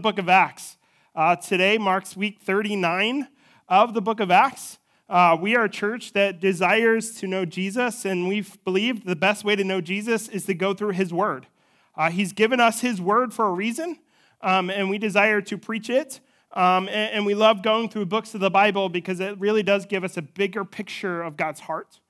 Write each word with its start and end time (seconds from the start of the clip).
book 0.00 0.18
of 0.18 0.28
Acts. 0.28 0.78
Uh, 1.14 1.36
today 1.36 1.76
marks 1.76 2.16
week 2.16 2.40
39 2.40 3.28
of 3.68 3.92
the 3.92 4.00
book 4.00 4.18
of 4.18 4.30
Acts. 4.30 4.78
Uh, 5.10 5.36
we 5.38 5.54
are 5.54 5.64
a 5.64 5.68
church 5.68 6.14
that 6.14 6.40
desires 6.40 7.12
to 7.16 7.26
know 7.26 7.44
Jesus, 7.44 8.06
and 8.06 8.26
we've 8.26 8.62
believed 8.64 9.04
the 9.04 9.14
best 9.14 9.44
way 9.44 9.54
to 9.54 9.62
know 9.62 9.80
Jesus 9.80 10.26
is 10.28 10.46
to 10.46 10.54
go 10.54 10.72
through 10.72 10.92
his 10.92 11.12
word. 11.12 11.48
Uh, 11.94 12.10
he's 12.10 12.32
given 12.32 12.60
us 12.60 12.80
his 12.80 13.00
word 13.00 13.34
for 13.34 13.46
a 13.46 13.52
reason, 13.52 13.98
um, 14.40 14.70
and 14.70 14.88
we 14.88 14.96
desire 14.96 15.42
to 15.42 15.58
preach 15.58 15.90
it. 15.90 16.20
Um, 16.52 16.88
and, 16.88 17.12
and, 17.12 17.26
we 17.26 17.34
love 17.34 17.62
going 17.62 17.90
through 17.90 18.06
books 18.06 18.34
of 18.34 18.40
the 18.40 18.50
Bible 18.50 18.88
because 18.88 19.20
it 19.20 19.38
really 19.38 19.62
does 19.62 19.86
give 19.86 20.02
us 20.02 20.16
a 20.16 20.22
bigger 20.22 20.64
picture 20.64 21.22
of 21.22 21.36
God's 21.36 21.60
heart, 21.60 22.00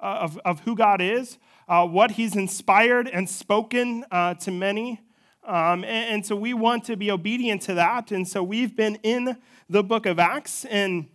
uh, 0.00 0.20
of, 0.20 0.38
of 0.44 0.60
who 0.60 0.74
God 0.74 1.02
is, 1.02 1.36
uh, 1.68 1.86
what 1.86 2.12
he's 2.12 2.34
inspired 2.34 3.08
and 3.08 3.28
spoken 3.28 4.04
uh, 4.10 4.34
to 4.34 4.50
many. 4.50 5.00
Um, 5.44 5.84
and, 5.84 6.14
and, 6.14 6.26
so 6.26 6.36
we 6.36 6.52
want 6.52 6.84
to 6.84 6.96
be 6.96 7.10
obedient 7.10 7.62
to 7.62 7.74
that. 7.74 8.12
And 8.12 8.28
so 8.28 8.42
we've 8.42 8.76
been 8.76 8.96
in 9.02 9.38
the 9.68 9.82
book 9.82 10.04
of 10.04 10.18
Acts, 10.18 10.64
and 10.66 11.06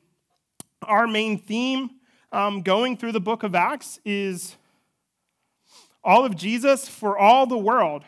our 0.81 1.07
main 1.07 1.38
theme 1.38 1.91
um, 2.31 2.61
going 2.61 2.97
through 2.97 3.11
the 3.11 3.19
book 3.19 3.43
of 3.43 3.53
Acts 3.53 3.99
is 4.03 4.55
all 6.03 6.25
of 6.25 6.35
Jesus 6.35 6.89
for 6.89 7.17
all 7.17 7.45
the 7.45 7.57
world. 7.57 8.03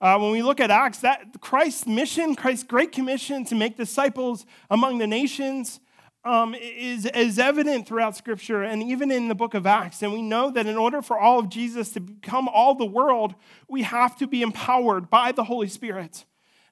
Uh, 0.00 0.18
when 0.18 0.30
we 0.30 0.42
look 0.42 0.60
at 0.60 0.70
Acts, 0.70 0.98
that 0.98 1.40
Christ's 1.40 1.86
mission, 1.86 2.34
Christ's 2.34 2.64
great 2.64 2.92
commission 2.92 3.44
to 3.46 3.54
make 3.54 3.76
disciples 3.76 4.44
among 4.70 4.98
the 4.98 5.06
nations, 5.06 5.80
um, 6.26 6.54
is, 6.54 7.06
is 7.06 7.38
evident 7.38 7.86
throughout 7.86 8.16
Scripture 8.16 8.64
and 8.64 8.82
even 8.82 9.10
in 9.12 9.28
the 9.28 9.34
book 9.34 9.54
of 9.54 9.64
Acts. 9.64 10.02
And 10.02 10.12
we 10.12 10.22
know 10.22 10.50
that 10.50 10.66
in 10.66 10.76
order 10.76 11.00
for 11.00 11.18
all 11.18 11.38
of 11.38 11.48
Jesus 11.48 11.92
to 11.92 12.00
become 12.00 12.48
all 12.48 12.74
the 12.74 12.84
world, 12.84 13.34
we 13.68 13.82
have 13.82 14.16
to 14.18 14.26
be 14.26 14.42
empowered 14.42 15.08
by 15.08 15.30
the 15.30 15.44
Holy 15.44 15.68
Spirit. 15.68 16.24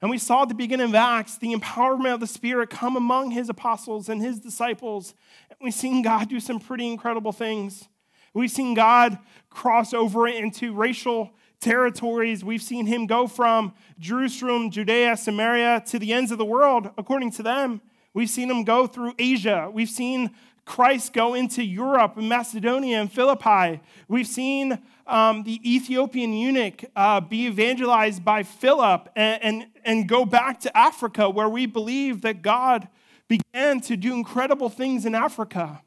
And 0.02 0.10
we 0.10 0.18
saw 0.18 0.42
at 0.42 0.48
the 0.48 0.54
beginning 0.54 0.88
of 0.88 0.94
Acts 0.94 1.38
the 1.38 1.54
empowerment 1.54 2.14
of 2.14 2.20
the 2.20 2.26
Spirit 2.26 2.68
come 2.68 2.96
among 2.96 3.30
his 3.30 3.48
apostles 3.48 4.08
and 4.08 4.20
his 4.20 4.40
disciples. 4.40 5.14
And 5.48 5.58
we've 5.62 5.72
seen 5.72 6.02
God 6.02 6.28
do 6.28 6.40
some 6.40 6.58
pretty 6.58 6.88
incredible 6.88 7.32
things. 7.32 7.88
We've 8.34 8.50
seen 8.50 8.74
God 8.74 9.18
cross 9.50 9.94
over 9.94 10.26
into 10.26 10.74
racial 10.74 11.30
territories. 11.60 12.44
We've 12.44 12.60
seen 12.60 12.86
him 12.86 13.06
go 13.06 13.28
from 13.28 13.72
Jerusalem, 14.00 14.70
Judea, 14.70 15.16
Samaria 15.16 15.84
to 15.86 16.00
the 16.00 16.12
ends 16.12 16.32
of 16.32 16.38
the 16.38 16.44
world, 16.44 16.90
according 16.98 17.30
to 17.32 17.44
them. 17.44 17.80
We've 18.14 18.30
seen 18.30 18.50
him 18.50 18.62
go 18.62 18.86
through 18.86 19.14
Asia. 19.18 19.68
We've 19.72 19.90
seen 19.90 20.30
Christ 20.64 21.12
go 21.12 21.34
into 21.34 21.62
Europe 21.62 22.16
and 22.16 22.28
Macedonia 22.28 23.00
and 23.00 23.12
Philippi. 23.12 23.80
We've 24.08 24.26
seen 24.26 24.78
um, 25.06 25.42
the 25.42 25.60
Ethiopian 25.68 26.32
eunuch 26.32 26.84
uh, 26.96 27.20
be 27.20 27.46
evangelized 27.46 28.24
by 28.24 28.44
Philip 28.44 29.10
and, 29.14 29.42
and, 29.42 29.66
and 29.84 30.08
go 30.08 30.24
back 30.24 30.60
to 30.60 30.74
Africa, 30.76 31.28
where 31.28 31.48
we 31.48 31.66
believe 31.66 32.22
that 32.22 32.40
God 32.40 32.88
began 33.28 33.80
to 33.82 33.96
do 33.96 34.14
incredible 34.14 34.68
things 34.68 35.04
in 35.04 35.14
Africa. 35.14 35.82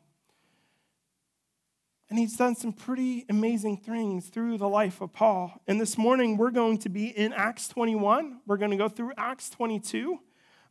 And 2.09 2.19
he's 2.19 2.37
done 2.37 2.55
some 2.55 2.71
pretty 2.71 3.25
amazing 3.29 3.77
things 3.77 4.27
through 4.27 4.57
the 4.57 4.69
life 4.69 5.01
of 5.01 5.11
Paul. 5.11 5.61
And 5.67 5.79
this 5.79 5.97
morning, 5.97 6.37
we're 6.37 6.51
going 6.51 6.77
to 6.79 6.89
be 6.89 7.07
in 7.07 7.33
Acts 7.33 7.67
21. 7.67 8.41
We're 8.45 8.57
going 8.57 8.71
to 8.71 8.77
go 8.77 8.87
through 8.87 9.11
Acts 9.17 9.49
22. 9.49 10.19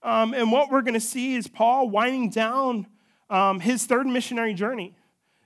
Um, 0.07 0.35
and 0.35 0.53
what 0.53 0.71
we're 0.71 0.83
going 0.83 0.95
to 0.95 1.01
see 1.01 1.35
is 1.35 1.49
Paul 1.49 1.91
winding 1.91 2.31
down 2.31 2.87
um, 3.29 3.59
his 3.59 3.87
third 3.87 4.07
missionary 4.07 4.55
journey. 4.55 4.95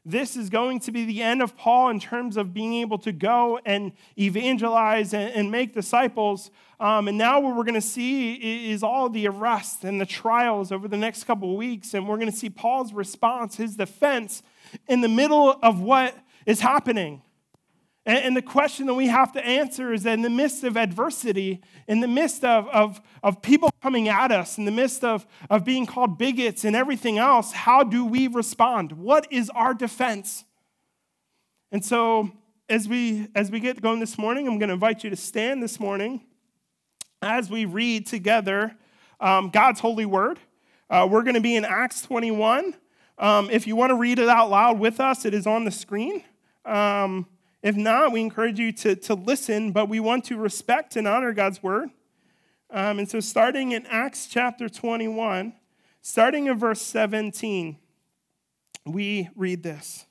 This 0.05 0.37
is 0.37 0.51
going 0.51 0.81
to 0.81 0.93
be 0.93 1.07
the 1.07 1.23
end 1.23 1.41
of 1.41 1.57
Paul 1.57 1.89
in 1.89 1.99
terms 1.99 2.37
of 2.37 2.53
being 2.53 2.75
able 2.75 2.99
to 2.99 3.13
go 3.13 3.59
and 3.65 3.93
evangelize 4.19 5.15
and, 5.15 5.33
and 5.33 5.51
make 5.51 5.73
disciples. 5.73 6.51
Um, 6.79 7.09
and 7.09 7.17
now, 7.17 7.41
what 7.41 7.57
we're 7.57 7.65
going 7.65 7.75
to 7.75 7.81
see 7.81 8.71
is 8.71 8.83
all 8.83 9.09
the 9.09 9.27
arrests 9.29 9.83
and 9.83 9.99
the 9.99 10.07
trials 10.07 10.73
over 10.73 10.89
the 10.89 10.97
next 10.97 11.25
couple 11.25 11.53
of 11.53 11.57
weeks. 11.57 11.95
And 11.95 12.07
we're 12.07 12.17
going 12.17 12.31
to 12.31 12.37
see 12.37 12.51
Paul's 12.51 12.93
response, 12.93 13.57
his 13.57 13.77
defense, 13.77 14.43
in 14.89 15.01
the 15.01 15.09
middle 15.09 15.59
of 15.63 15.81
what 15.81 16.15
is 16.45 16.61
happening. 16.61 17.23
And, 18.11 18.37
the 18.37 18.43
question 18.43 18.87
that 18.87 18.95
we 18.95 19.07
have 19.07 19.31
to 19.35 19.47
answer 19.47 19.93
is 19.93 20.03
that 20.03 20.15
in 20.15 20.23
the 20.23 20.31
midst 20.31 20.65
of 20.65 20.77
adversity, 20.77 21.61
in 21.87 22.01
the 22.01 22.09
midst 22.09 22.45
of, 22.45 22.67
of, 22.71 23.01
of 23.23 23.41
people 23.41 23.71
coming 23.83 24.09
at 24.09 24.33
us, 24.33 24.59
in 24.59 24.65
the 24.65 24.73
midst 24.73 25.05
of, 25.05 25.25
of 25.49 25.65
being 25.65 25.87
called 25.87 26.19
bigots 26.19 26.65
and 26.65 26.75
everything 26.75 27.19
else, 27.19 27.53
how 27.53 27.85
do 27.85 28.05
we 28.05 28.27
respond? 28.27 28.91
What 28.91 29.29
is 29.31 29.49
our 29.51 29.75
defense? 29.75 30.45
And 31.71 31.85
so, 31.85 32.33
as 32.69 32.89
we, 32.89 33.29
as 33.37 33.49
we 33.49 33.61
get 33.61 33.81
going 33.81 34.01
this 34.01 34.19
morning, 34.19 34.49
I'm 34.49 34.59
going 34.59 34.71
to 34.71 34.75
invite 34.75 35.05
you 35.05 35.11
to 35.11 35.17
stand 35.17 35.63
this 35.63 35.79
morning 35.79 36.25
as 37.23 37.49
we 37.49 37.65
read 37.65 38.09
together 38.09 38.75
um, 39.21 39.51
God's 39.51 39.79
holy 39.79 40.07
word. 40.07 40.41
Uh, 40.89 41.07
we're 41.09 41.23
going 41.23 41.35
to 41.35 41.41
be 41.41 41.55
in 41.55 41.65
Acts 41.65 42.03
21. 42.03 42.75
Um, 43.19 43.51
if 43.51 43.69
you 43.69 43.77
want 43.77 43.91
to 43.91 43.97
read 43.97 44.19
it 44.19 44.29
out 44.29 44.51
loud 44.51 44.81
with 44.81 44.99
us, 44.99 45.25
it 45.25 45.33
is 45.33 45.47
on 45.47 45.65
the 45.65 45.71
screen. 45.71 46.25
Um, 46.65 47.27
if 47.63 47.77
not, 47.77 48.13
we 48.13 48.21
encourage 48.21 48.59
you 48.59 48.73
to, 48.73 48.97
to 48.97 49.15
listen, 49.15 49.73
but 49.73 49.89
we 49.89 50.01
want 50.01 50.25
to 50.27 50.37
respect 50.37 50.97
and 50.97 51.07
honor 51.07 51.33
God's 51.33 51.63
word. 51.63 51.91
Um, 52.71 52.99
and 52.99 53.09
so, 53.09 53.21
starting 53.21 53.73
in 53.73 53.85
Acts 53.87 54.27
chapter 54.27 54.69
21, 54.69 55.53
starting 56.01 56.47
in 56.47 56.57
verse 56.57 56.81
17, 56.81 57.77
we 58.87 59.29
read 59.37 59.63
this 59.63 60.07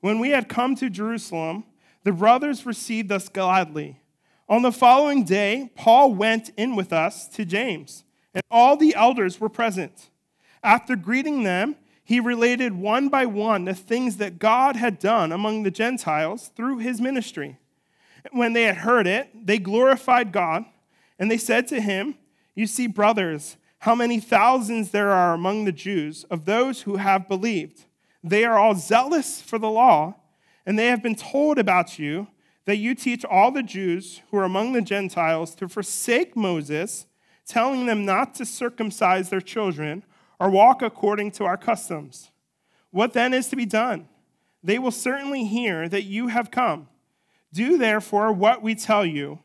When 0.00 0.18
we 0.18 0.30
had 0.30 0.48
come 0.48 0.74
to 0.76 0.90
Jerusalem, 0.90 1.64
the 2.04 2.12
brothers 2.12 2.66
received 2.66 3.12
us 3.12 3.28
gladly. 3.28 4.00
On 4.48 4.62
the 4.62 4.72
following 4.72 5.24
day, 5.24 5.70
Paul 5.76 6.14
went 6.14 6.50
in 6.56 6.74
with 6.74 6.92
us 6.92 7.28
to 7.28 7.44
James, 7.44 8.04
and 8.34 8.42
all 8.50 8.76
the 8.76 8.94
elders 8.94 9.40
were 9.40 9.50
present. 9.50 10.10
After 10.62 10.96
greeting 10.96 11.44
them, 11.44 11.76
he 12.08 12.20
related 12.20 12.72
one 12.72 13.10
by 13.10 13.26
one 13.26 13.66
the 13.66 13.74
things 13.74 14.16
that 14.16 14.38
God 14.38 14.76
had 14.76 14.98
done 14.98 15.30
among 15.30 15.62
the 15.62 15.70
Gentiles 15.70 16.50
through 16.56 16.78
his 16.78 17.02
ministry. 17.02 17.58
When 18.32 18.54
they 18.54 18.62
had 18.62 18.78
heard 18.78 19.06
it, 19.06 19.28
they 19.46 19.58
glorified 19.58 20.32
God, 20.32 20.64
and 21.18 21.30
they 21.30 21.36
said 21.36 21.68
to 21.68 21.82
him, 21.82 22.14
You 22.54 22.66
see, 22.66 22.86
brothers, 22.86 23.58
how 23.80 23.94
many 23.94 24.20
thousands 24.20 24.90
there 24.90 25.10
are 25.10 25.34
among 25.34 25.66
the 25.66 25.70
Jews 25.70 26.24
of 26.30 26.46
those 26.46 26.80
who 26.80 26.96
have 26.96 27.28
believed. 27.28 27.84
They 28.24 28.42
are 28.42 28.58
all 28.58 28.74
zealous 28.74 29.42
for 29.42 29.58
the 29.58 29.68
law, 29.68 30.14
and 30.64 30.78
they 30.78 30.86
have 30.86 31.02
been 31.02 31.14
told 31.14 31.58
about 31.58 31.98
you 31.98 32.28
that 32.64 32.78
you 32.78 32.94
teach 32.94 33.22
all 33.26 33.50
the 33.50 33.62
Jews 33.62 34.22
who 34.30 34.38
are 34.38 34.44
among 34.44 34.72
the 34.72 34.80
Gentiles 34.80 35.54
to 35.56 35.68
forsake 35.68 36.34
Moses, 36.34 37.06
telling 37.46 37.84
them 37.84 38.06
not 38.06 38.34
to 38.36 38.46
circumcise 38.46 39.28
their 39.28 39.42
children 39.42 40.04
or 40.38 40.50
walk 40.50 40.82
according 40.82 41.32
to 41.32 41.44
our 41.44 41.56
customs. 41.56 42.30
What 42.90 43.12
then 43.12 43.34
is 43.34 43.48
to 43.48 43.56
be 43.56 43.66
done? 43.66 44.08
They 44.62 44.78
will 44.78 44.90
certainly 44.90 45.44
hear 45.44 45.88
that 45.88 46.04
you 46.04 46.28
have 46.28 46.50
come. 46.50 46.88
Do 47.52 47.78
therefore 47.78 48.32
what 48.32 48.62
we 48.62 48.74
tell 48.74 49.04
you. 49.04 49.40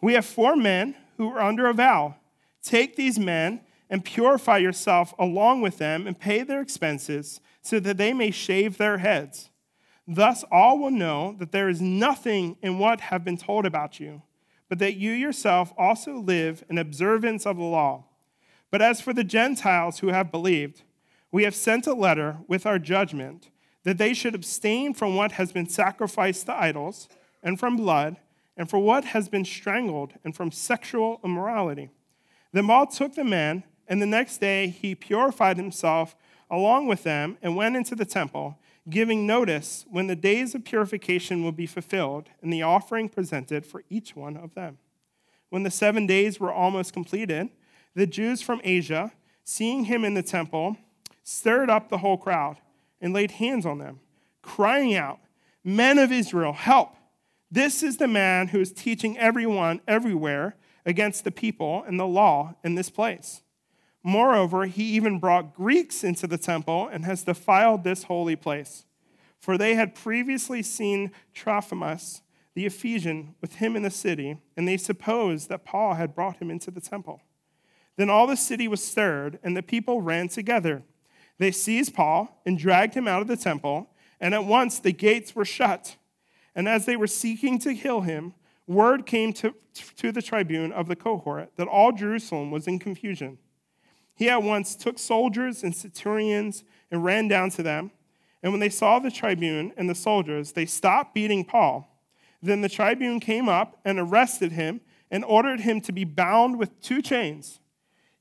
We 0.00 0.14
have 0.14 0.26
four 0.26 0.56
men 0.56 0.94
who 1.16 1.30
are 1.30 1.40
under 1.40 1.66
a 1.66 1.74
vow. 1.74 2.16
Take 2.62 2.96
these 2.96 3.18
men 3.18 3.60
and 3.88 4.04
purify 4.04 4.58
yourself 4.58 5.14
along 5.18 5.60
with 5.60 5.78
them 5.78 6.06
and 6.06 6.18
pay 6.18 6.42
their 6.42 6.60
expenses 6.60 7.40
so 7.62 7.80
that 7.80 7.96
they 7.96 8.12
may 8.12 8.30
shave 8.30 8.76
their 8.76 8.98
heads. 8.98 9.50
Thus 10.06 10.44
all 10.50 10.78
will 10.78 10.90
know 10.90 11.34
that 11.38 11.52
there 11.52 11.68
is 11.68 11.80
nothing 11.80 12.56
in 12.62 12.78
what 12.78 13.00
have 13.00 13.24
been 13.24 13.36
told 13.36 13.66
about 13.66 13.98
you, 13.98 14.22
but 14.68 14.78
that 14.78 14.96
you 14.96 15.12
yourself 15.12 15.72
also 15.76 16.14
live 16.14 16.64
in 16.68 16.78
observance 16.78 17.46
of 17.46 17.56
the 17.56 17.64
law. 17.64 18.04
But 18.70 18.82
as 18.82 19.00
for 19.00 19.12
the 19.12 19.24
Gentiles 19.24 20.00
who 20.00 20.08
have 20.08 20.30
believed, 20.30 20.82
we 21.30 21.44
have 21.44 21.54
sent 21.54 21.86
a 21.86 21.94
letter 21.94 22.38
with 22.48 22.66
our 22.66 22.78
judgment 22.78 23.50
that 23.84 23.98
they 23.98 24.14
should 24.14 24.34
abstain 24.34 24.94
from 24.94 25.14
what 25.14 25.32
has 25.32 25.52
been 25.52 25.68
sacrificed 25.68 26.46
to 26.46 26.54
idols, 26.54 27.08
and 27.42 27.60
from 27.60 27.76
blood, 27.76 28.16
and 28.56 28.68
from 28.68 28.82
what 28.82 29.04
has 29.04 29.28
been 29.28 29.44
strangled, 29.44 30.14
and 30.24 30.34
from 30.34 30.50
sexual 30.50 31.20
immorality. 31.22 31.90
Then 32.52 32.66
Paul 32.66 32.88
took 32.88 33.14
the 33.14 33.24
men, 33.24 33.62
and 33.86 34.02
the 34.02 34.06
next 34.06 34.38
day 34.38 34.68
he 34.68 34.94
purified 34.96 35.56
himself 35.56 36.16
along 36.50 36.88
with 36.88 37.04
them 37.04 37.38
and 37.42 37.54
went 37.54 37.76
into 37.76 37.94
the 37.94 38.04
temple, 38.04 38.58
giving 38.90 39.26
notice 39.26 39.84
when 39.88 40.06
the 40.06 40.16
days 40.16 40.54
of 40.54 40.64
purification 40.64 41.44
would 41.44 41.56
be 41.56 41.66
fulfilled, 41.66 42.28
and 42.42 42.52
the 42.52 42.62
offering 42.62 43.08
presented 43.08 43.64
for 43.64 43.84
each 43.88 44.16
one 44.16 44.36
of 44.36 44.54
them. 44.54 44.78
When 45.50 45.62
the 45.62 45.70
seven 45.70 46.06
days 46.06 46.40
were 46.40 46.52
almost 46.52 46.92
completed, 46.92 47.50
the 47.96 48.06
Jews 48.06 48.42
from 48.42 48.60
Asia, 48.62 49.10
seeing 49.42 49.86
him 49.86 50.04
in 50.04 50.12
the 50.12 50.22
temple, 50.22 50.76
stirred 51.24 51.70
up 51.70 51.88
the 51.88 51.98
whole 51.98 52.18
crowd 52.18 52.58
and 53.00 53.14
laid 53.14 53.32
hands 53.32 53.64
on 53.64 53.78
them, 53.78 54.00
crying 54.42 54.94
out, 54.94 55.18
Men 55.64 55.98
of 55.98 56.12
Israel, 56.12 56.52
help! 56.52 56.94
This 57.50 57.82
is 57.82 57.96
the 57.96 58.06
man 58.06 58.48
who 58.48 58.60
is 58.60 58.72
teaching 58.72 59.16
everyone 59.18 59.80
everywhere 59.88 60.56
against 60.84 61.24
the 61.24 61.30
people 61.30 61.84
and 61.86 61.98
the 61.98 62.06
law 62.06 62.54
in 62.62 62.74
this 62.74 62.90
place. 62.90 63.40
Moreover, 64.02 64.66
he 64.66 64.84
even 64.94 65.18
brought 65.18 65.54
Greeks 65.54 66.04
into 66.04 66.26
the 66.26 66.38
temple 66.38 66.88
and 66.92 67.04
has 67.06 67.24
defiled 67.24 67.82
this 67.82 68.04
holy 68.04 68.36
place. 68.36 68.84
For 69.38 69.56
they 69.56 69.74
had 69.74 69.94
previously 69.94 70.62
seen 70.62 71.12
Trophimus, 71.34 72.20
the 72.54 72.66
Ephesian, 72.66 73.34
with 73.40 73.56
him 73.56 73.74
in 73.74 73.82
the 73.82 73.90
city, 73.90 74.36
and 74.56 74.68
they 74.68 74.76
supposed 74.76 75.48
that 75.48 75.64
Paul 75.64 75.94
had 75.94 76.14
brought 76.14 76.36
him 76.36 76.50
into 76.50 76.70
the 76.70 76.80
temple. 76.80 77.22
Then 77.96 78.10
all 78.10 78.26
the 78.26 78.36
city 78.36 78.68
was 78.68 78.84
stirred, 78.84 79.38
and 79.42 79.56
the 79.56 79.62
people 79.62 80.00
ran 80.00 80.28
together. 80.28 80.82
They 81.38 81.50
seized 81.50 81.94
Paul 81.94 82.40
and 82.46 82.58
dragged 82.58 82.94
him 82.94 83.08
out 83.08 83.22
of 83.22 83.28
the 83.28 83.36
temple, 83.36 83.90
and 84.20 84.34
at 84.34 84.44
once 84.44 84.78
the 84.78 84.92
gates 84.92 85.34
were 85.34 85.44
shut. 85.44 85.96
And 86.54 86.68
as 86.68 86.86
they 86.86 86.96
were 86.96 87.06
seeking 87.06 87.58
to 87.60 87.74
kill 87.74 88.02
him, 88.02 88.34
word 88.66 89.06
came 89.06 89.32
to, 89.34 89.54
to 89.96 90.12
the 90.12 90.22
tribune 90.22 90.72
of 90.72 90.88
the 90.88 90.96
cohort 90.96 91.50
that 91.56 91.68
all 91.68 91.92
Jerusalem 91.92 92.50
was 92.50 92.66
in 92.66 92.78
confusion. 92.78 93.38
He 94.14 94.30
at 94.30 94.42
once 94.42 94.74
took 94.74 94.98
soldiers 94.98 95.62
and 95.62 95.76
centurions 95.76 96.64
and 96.90 97.04
ran 97.04 97.28
down 97.28 97.50
to 97.50 97.62
them. 97.62 97.90
And 98.42 98.52
when 98.52 98.60
they 98.60 98.70
saw 98.70 98.98
the 98.98 99.10
tribune 99.10 99.72
and 99.76 99.90
the 99.90 99.94
soldiers, 99.94 100.52
they 100.52 100.66
stopped 100.66 101.14
beating 101.14 101.44
Paul. 101.44 101.92
Then 102.42 102.62
the 102.62 102.68
tribune 102.68 103.20
came 103.20 103.48
up 103.48 103.78
and 103.84 103.98
arrested 103.98 104.52
him 104.52 104.80
and 105.10 105.24
ordered 105.24 105.60
him 105.60 105.80
to 105.82 105.92
be 105.92 106.04
bound 106.04 106.58
with 106.58 106.80
two 106.80 107.02
chains. 107.02 107.60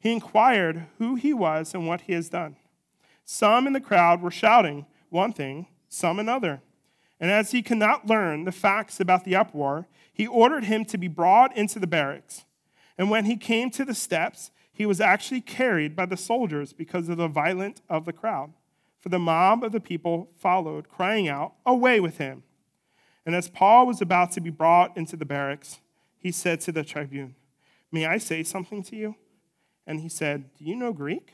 He 0.05 0.11
inquired 0.11 0.85
who 0.99 1.15
he 1.15 1.33
was 1.33 1.73
and 1.73 1.87
what 1.87 2.01
he 2.01 2.13
has 2.13 2.29
done. 2.29 2.57
Some 3.23 3.65
in 3.65 3.73
the 3.73 3.81
crowd 3.81 4.21
were 4.21 4.29
shouting 4.29 4.85
one 5.09 5.33
thing, 5.33 5.65
some 5.89 6.19
another. 6.19 6.61
And 7.19 7.31
as 7.31 7.49
he 7.49 7.63
could 7.63 7.79
not 7.79 8.05
learn 8.05 8.43
the 8.43 8.51
facts 8.51 8.99
about 8.99 9.23
the 9.23 9.35
uproar, 9.35 9.87
he 10.13 10.27
ordered 10.27 10.65
him 10.65 10.85
to 10.85 10.99
be 10.99 11.07
brought 11.07 11.57
into 11.57 11.79
the 11.79 11.87
barracks. 11.87 12.45
And 12.99 13.09
when 13.09 13.25
he 13.25 13.35
came 13.35 13.71
to 13.71 13.83
the 13.83 13.95
steps, 13.95 14.51
he 14.71 14.85
was 14.85 15.01
actually 15.01 15.41
carried 15.41 15.95
by 15.95 16.05
the 16.05 16.17
soldiers 16.17 16.71
because 16.71 17.09
of 17.09 17.17
the 17.17 17.27
violence 17.27 17.81
of 17.89 18.05
the 18.05 18.13
crowd. 18.13 18.53
For 18.99 19.09
the 19.09 19.17
mob 19.17 19.63
of 19.63 19.71
the 19.71 19.79
people 19.79 20.29
followed, 20.37 20.87
crying 20.87 21.27
out, 21.27 21.55
Away 21.65 21.99
with 21.99 22.19
him! 22.19 22.43
And 23.25 23.33
as 23.33 23.49
Paul 23.49 23.87
was 23.87 24.01
about 24.01 24.33
to 24.33 24.39
be 24.39 24.51
brought 24.51 24.95
into 24.95 25.17
the 25.17 25.25
barracks, 25.25 25.79
he 26.19 26.31
said 26.31 26.61
to 26.61 26.71
the 26.71 26.83
tribune, 26.83 27.33
May 27.91 28.05
I 28.05 28.19
say 28.19 28.43
something 28.43 28.83
to 28.83 28.95
you? 28.95 29.15
And 29.87 29.99
he 29.99 30.09
said, 30.09 30.53
Do 30.57 30.65
you 30.65 30.75
know 30.75 30.93
Greek? 30.93 31.33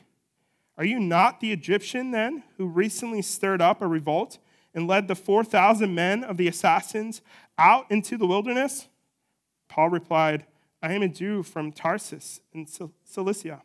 Are 0.78 0.84
you 0.84 0.98
not 0.98 1.40
the 1.40 1.52
Egyptian 1.52 2.10
then 2.10 2.44
who 2.56 2.66
recently 2.66 3.22
stirred 3.22 3.60
up 3.60 3.82
a 3.82 3.86
revolt 3.86 4.38
and 4.74 4.86
led 4.86 5.06
the 5.06 5.14
4,000 5.14 5.94
men 5.94 6.24
of 6.24 6.36
the 6.36 6.48
assassins 6.48 7.20
out 7.58 7.90
into 7.90 8.16
the 8.16 8.26
wilderness? 8.26 8.88
Paul 9.68 9.90
replied, 9.90 10.46
I 10.82 10.94
am 10.94 11.02
a 11.02 11.08
Jew 11.08 11.42
from 11.42 11.72
Tarsus 11.72 12.40
in 12.52 12.66
Cilicia, 13.04 13.62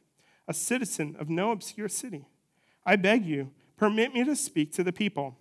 a 0.47 0.53
citizen 0.53 1.15
of 1.19 1.29
no 1.29 1.51
obscure 1.51 1.89
city. 1.89 2.25
I 2.85 2.95
beg 2.95 3.25
you, 3.25 3.51
permit 3.77 4.13
me 4.13 4.23
to 4.23 4.35
speak 4.35 4.71
to 4.73 4.83
the 4.83 4.93
people. 4.93 5.37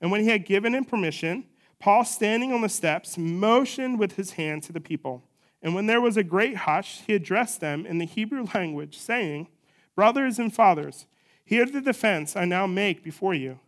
And 0.00 0.10
when 0.10 0.20
he 0.20 0.28
had 0.28 0.44
given 0.44 0.74
him 0.74 0.84
permission, 0.84 1.44
Paul, 1.78 2.04
standing 2.04 2.52
on 2.52 2.60
the 2.60 2.68
steps, 2.68 3.18
motioned 3.18 3.98
with 3.98 4.16
his 4.16 4.32
hand 4.32 4.62
to 4.64 4.72
the 4.72 4.80
people. 4.80 5.24
And 5.66 5.74
when 5.74 5.86
there 5.86 6.00
was 6.00 6.16
a 6.16 6.22
great 6.22 6.58
hush, 6.58 7.00
he 7.08 7.14
addressed 7.14 7.60
them 7.60 7.86
in 7.86 7.98
the 7.98 8.04
Hebrew 8.04 8.46
language, 8.54 8.96
saying, 8.96 9.48
Brothers 9.96 10.38
and 10.38 10.54
fathers, 10.54 11.06
hear 11.44 11.66
the 11.66 11.80
defense 11.80 12.36
I 12.36 12.44
now 12.44 12.68
make 12.68 13.02
before 13.02 13.34
you. 13.34 13.58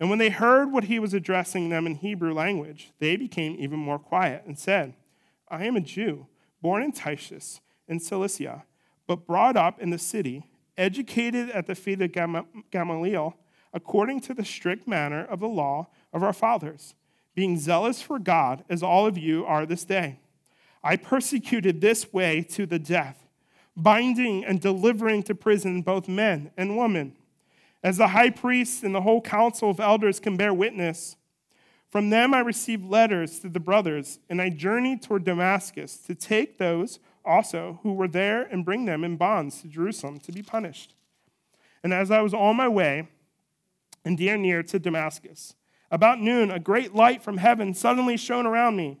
And 0.00 0.10
when 0.10 0.18
they 0.18 0.30
heard 0.30 0.72
what 0.72 0.84
he 0.84 0.98
was 0.98 1.14
addressing 1.14 1.68
them 1.68 1.86
in 1.86 1.94
Hebrew 1.94 2.34
language, 2.34 2.90
they 2.98 3.14
became 3.14 3.54
even 3.60 3.78
more 3.78 4.00
quiet 4.00 4.42
and 4.44 4.58
said, 4.58 4.94
I 5.48 5.66
am 5.66 5.76
a 5.76 5.80
Jew, 5.80 6.26
born 6.60 6.82
in 6.82 6.90
Tarsus 6.90 7.60
in 7.86 8.00
Cilicia, 8.00 8.64
but 9.06 9.24
brought 9.24 9.56
up 9.56 9.80
in 9.80 9.90
the 9.90 9.98
city, 9.98 10.50
educated 10.76 11.50
at 11.50 11.68
the 11.68 11.76
feet 11.76 12.02
of 12.02 12.10
Gamaliel, 12.72 13.36
according 13.72 14.18
to 14.22 14.34
the 14.34 14.44
strict 14.44 14.88
manner 14.88 15.24
of 15.24 15.38
the 15.38 15.46
law 15.46 15.86
of 16.12 16.24
our 16.24 16.32
fathers, 16.32 16.96
being 17.36 17.56
zealous 17.56 18.02
for 18.02 18.18
God, 18.18 18.64
as 18.68 18.82
all 18.82 19.06
of 19.06 19.16
you 19.16 19.46
are 19.46 19.64
this 19.64 19.84
day. 19.84 20.18
I 20.86 20.94
persecuted 20.94 21.80
this 21.80 22.12
way 22.12 22.42
to 22.50 22.64
the 22.64 22.78
death, 22.78 23.26
binding 23.76 24.44
and 24.44 24.60
delivering 24.60 25.24
to 25.24 25.34
prison 25.34 25.82
both 25.82 26.06
men 26.06 26.52
and 26.56 26.78
women. 26.78 27.16
As 27.82 27.96
the 27.96 28.06
high 28.06 28.30
priest 28.30 28.84
and 28.84 28.94
the 28.94 29.00
whole 29.00 29.20
council 29.20 29.68
of 29.68 29.80
elders 29.80 30.20
can 30.20 30.36
bear 30.36 30.54
witness, 30.54 31.16
from 31.88 32.10
them 32.10 32.32
I 32.32 32.38
received 32.38 32.84
letters 32.84 33.40
to 33.40 33.48
the 33.48 33.58
brothers, 33.58 34.20
and 34.30 34.40
I 34.40 34.48
journeyed 34.48 35.02
toward 35.02 35.24
Damascus 35.24 35.96
to 36.06 36.14
take 36.14 36.56
those 36.56 37.00
also 37.24 37.80
who 37.82 37.92
were 37.92 38.06
there 38.06 38.42
and 38.42 38.64
bring 38.64 38.84
them 38.84 39.02
in 39.02 39.16
bonds 39.16 39.62
to 39.62 39.68
Jerusalem 39.68 40.20
to 40.20 40.30
be 40.30 40.42
punished. 40.42 40.94
And 41.82 41.92
as 41.92 42.12
I 42.12 42.20
was 42.20 42.32
on 42.32 42.54
my 42.54 42.68
way 42.68 43.08
and 44.04 44.16
near 44.16 44.36
near 44.36 44.62
to 44.62 44.78
Damascus, 44.78 45.56
about 45.90 46.20
noon, 46.20 46.52
a 46.52 46.60
great 46.60 46.94
light 46.94 47.24
from 47.24 47.38
heaven 47.38 47.74
suddenly 47.74 48.16
shone 48.16 48.46
around 48.46 48.76
me. 48.76 49.00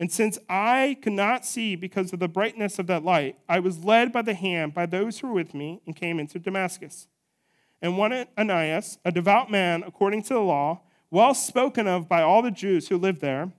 And 0.00 0.10
since 0.10 0.38
I 0.48 0.96
could 1.02 1.12
not 1.12 1.46
see 1.46 1.76
because 1.76 2.12
of 2.12 2.18
the 2.18 2.28
brightness 2.28 2.78
of 2.78 2.86
that 2.88 3.04
light, 3.04 3.36
I 3.48 3.60
was 3.60 3.84
led 3.84 4.12
by 4.12 4.22
the 4.22 4.34
hand 4.34 4.74
by 4.74 4.86
those 4.86 5.18
who 5.18 5.28
were 5.28 5.34
with 5.34 5.54
me 5.54 5.80
and 5.86 5.94
came 5.94 6.18
into 6.18 6.38
Damascus. 6.38 7.06
And 7.80 7.96
one 7.96 8.26
Ananias, 8.36 8.98
a 9.04 9.12
devout 9.12 9.50
man 9.50 9.84
according 9.86 10.22
to 10.24 10.34
the 10.34 10.40
law, 10.40 10.80
well 11.10 11.34
spoken 11.34 11.86
of 11.86 12.08
by 12.08 12.22
all 12.22 12.42
the 12.42 12.50
Jews 12.50 12.88
who 12.88 12.98
lived 12.98 13.20
there, 13.20 13.52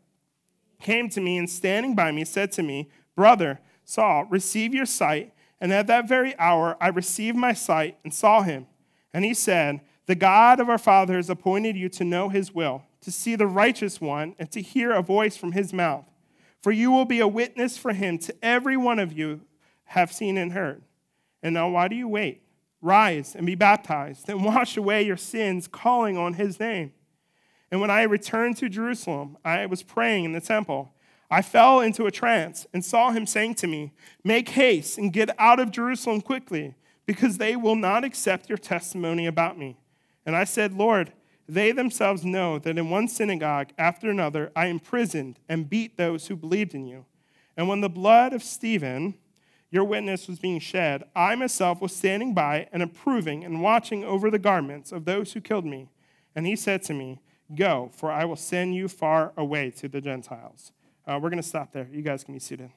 came 0.82 1.10
to 1.10 1.22
me 1.22 1.38
and 1.38 1.50
standing 1.50 1.96
by 1.96 2.12
me 2.12 2.26
said 2.26 2.52
to 2.54 2.64
me, 2.64 2.90
Brother 3.16 3.60
Saul, 3.86 4.26
receive 4.26 4.74
your 4.74 4.86
sight. 4.86 5.31
And 5.62 5.72
at 5.72 5.88
that 5.88 6.08
very 6.08 6.38
hour 6.38 6.76
I 6.81 6.90
received 6.90 7.38
my 7.38 7.54
sight 7.54 7.98
and 8.04 8.14
saw 8.14 8.42
him. 8.42 8.68
And 9.14 9.24
he 9.24 9.34
said, 9.34 9.81
The 10.08 10.16
God 10.16 10.60
of 10.60 10.70
our 10.70 10.78
fathers 10.78 11.30
appointed 11.30 11.78
you 11.78 11.88
to 11.90 12.04
know 12.04 12.28
his 12.28 12.54
will, 12.54 12.84
to 13.02 13.12
see 13.12 13.36
the 13.36 13.48
righteous 13.48 14.02
one, 14.02 14.36
and 14.38 14.52
to 14.52 14.62
hear 14.62 14.92
a 14.92 15.02
voice 15.02 15.38
from 15.38 15.54
his 15.54 15.72
mouth. 15.72 16.06
For 16.66 16.72
you 16.72 16.92
will 16.92 17.06
be 17.06 17.20
a 17.20 17.28
witness 17.28 17.78
for 17.78 17.94
him 17.94 18.18
to 18.18 18.34
every 18.42 18.76
one 18.76 18.98
of 18.98 19.14
you 19.14 19.42
have 19.84 20.12
seen 20.12 20.36
and 20.36 20.52
heard. 20.52 20.82
And 21.44 21.54
now, 21.54 21.70
why 21.70 21.88
do 21.88 21.96
you 21.96 22.08
wait? 22.08 22.42
Rise 22.82 23.36
and 23.36 23.46
be 23.46 23.54
baptized, 23.54 24.28
and 24.28 24.44
wash 24.46 24.76
away 24.76 25.04
your 25.04 25.16
sins, 25.16 25.68
calling 25.68 26.18
on 26.18 26.34
his 26.34 26.60
name. 26.60 26.92
And 27.69 27.81
when 27.81 27.92
I 27.92 28.02
returned 28.02 28.57
to 28.57 28.68
Jerusalem, 28.68 29.38
I 29.45 29.68
was 29.68 29.84
praying 29.84 30.26
in 30.26 30.31
the 30.31 30.42
temple. 30.42 30.92
I 31.30 31.44
fell 31.44 31.81
into 31.81 32.07
a 32.07 32.12
trance 32.12 32.66
and 32.74 32.84
saw 32.84 33.12
him 33.12 33.28
saying 33.28 33.54
to 33.57 33.68
me, 33.68 33.94
Make 34.24 34.50
haste 34.50 34.98
and 34.98 35.14
get 35.14 35.40
out 35.40 35.60
of 35.60 35.69
Jerusalem 35.69 36.19
quickly, 36.22 36.74
because 37.06 37.38
they 37.38 37.56
will 37.56 37.76
not 37.76 38.04
accept 38.04 38.50
your 38.50 38.57
testimony 38.57 39.28
about 39.28 39.60
me. 39.60 39.78
And 40.26 40.36
I 40.36 40.45
said, 40.45 40.74
Lord, 40.74 41.14
they 41.47 41.71
themselves 41.71 42.25
know 42.25 42.57
that 42.59 42.78
in 42.78 42.90
one 42.90 43.07
synagogue 43.07 43.69
after 43.78 44.09
another 44.09 44.52
I 44.56 44.68
imprisoned 44.68 45.40
and 45.47 45.69
beat 45.69 45.97
those 45.97 46.28
who 46.28 46.35
believed 46.35 46.73
in 46.73 46.87
you. 46.87 47.06
And 47.56 47.68
when 47.68 47.81
the 47.81 47.90
blood 47.90 48.33
of 48.33 48.44
Stephen, 48.44 49.16
your 49.69 49.83
witness, 49.83 50.28
was 50.28 50.40
being 50.40 50.59
shed, 50.59 51.04
I 51.16 51.35
myself 51.35 51.81
was 51.81 51.95
standing 51.95 52.33
by 52.33 52.68
and 52.71 52.81
approving 52.81 53.44
and 53.44 53.61
watching 53.61 54.04
over 54.04 54.30
the 54.30 54.40
garments 54.40 54.92
of 54.92 55.06
those 55.06 55.33
who 55.33 55.42
killed 55.42 55.66
me. 55.66 55.90
And 56.35 56.45
he 56.45 56.56
said 56.56 56.83
to 56.83 56.94
me, 56.94 57.19
Go, 57.54 57.92
for 57.94 58.11
I 58.11 58.25
will 58.25 58.35
send 58.35 58.73
you 58.73 58.87
far 58.87 59.31
away 59.37 59.69
to 59.71 59.87
the 59.87 60.02
Gentiles. 60.02 60.71
Uh, 61.06 61.19
we're 61.21 61.30
going 61.30 61.42
to 61.42 61.47
stop 61.47 61.71
there. 61.71 61.87
You 61.92 62.02
guys 62.02 62.23
can 62.23 62.33
be 62.33 62.40
seated. 62.40 62.71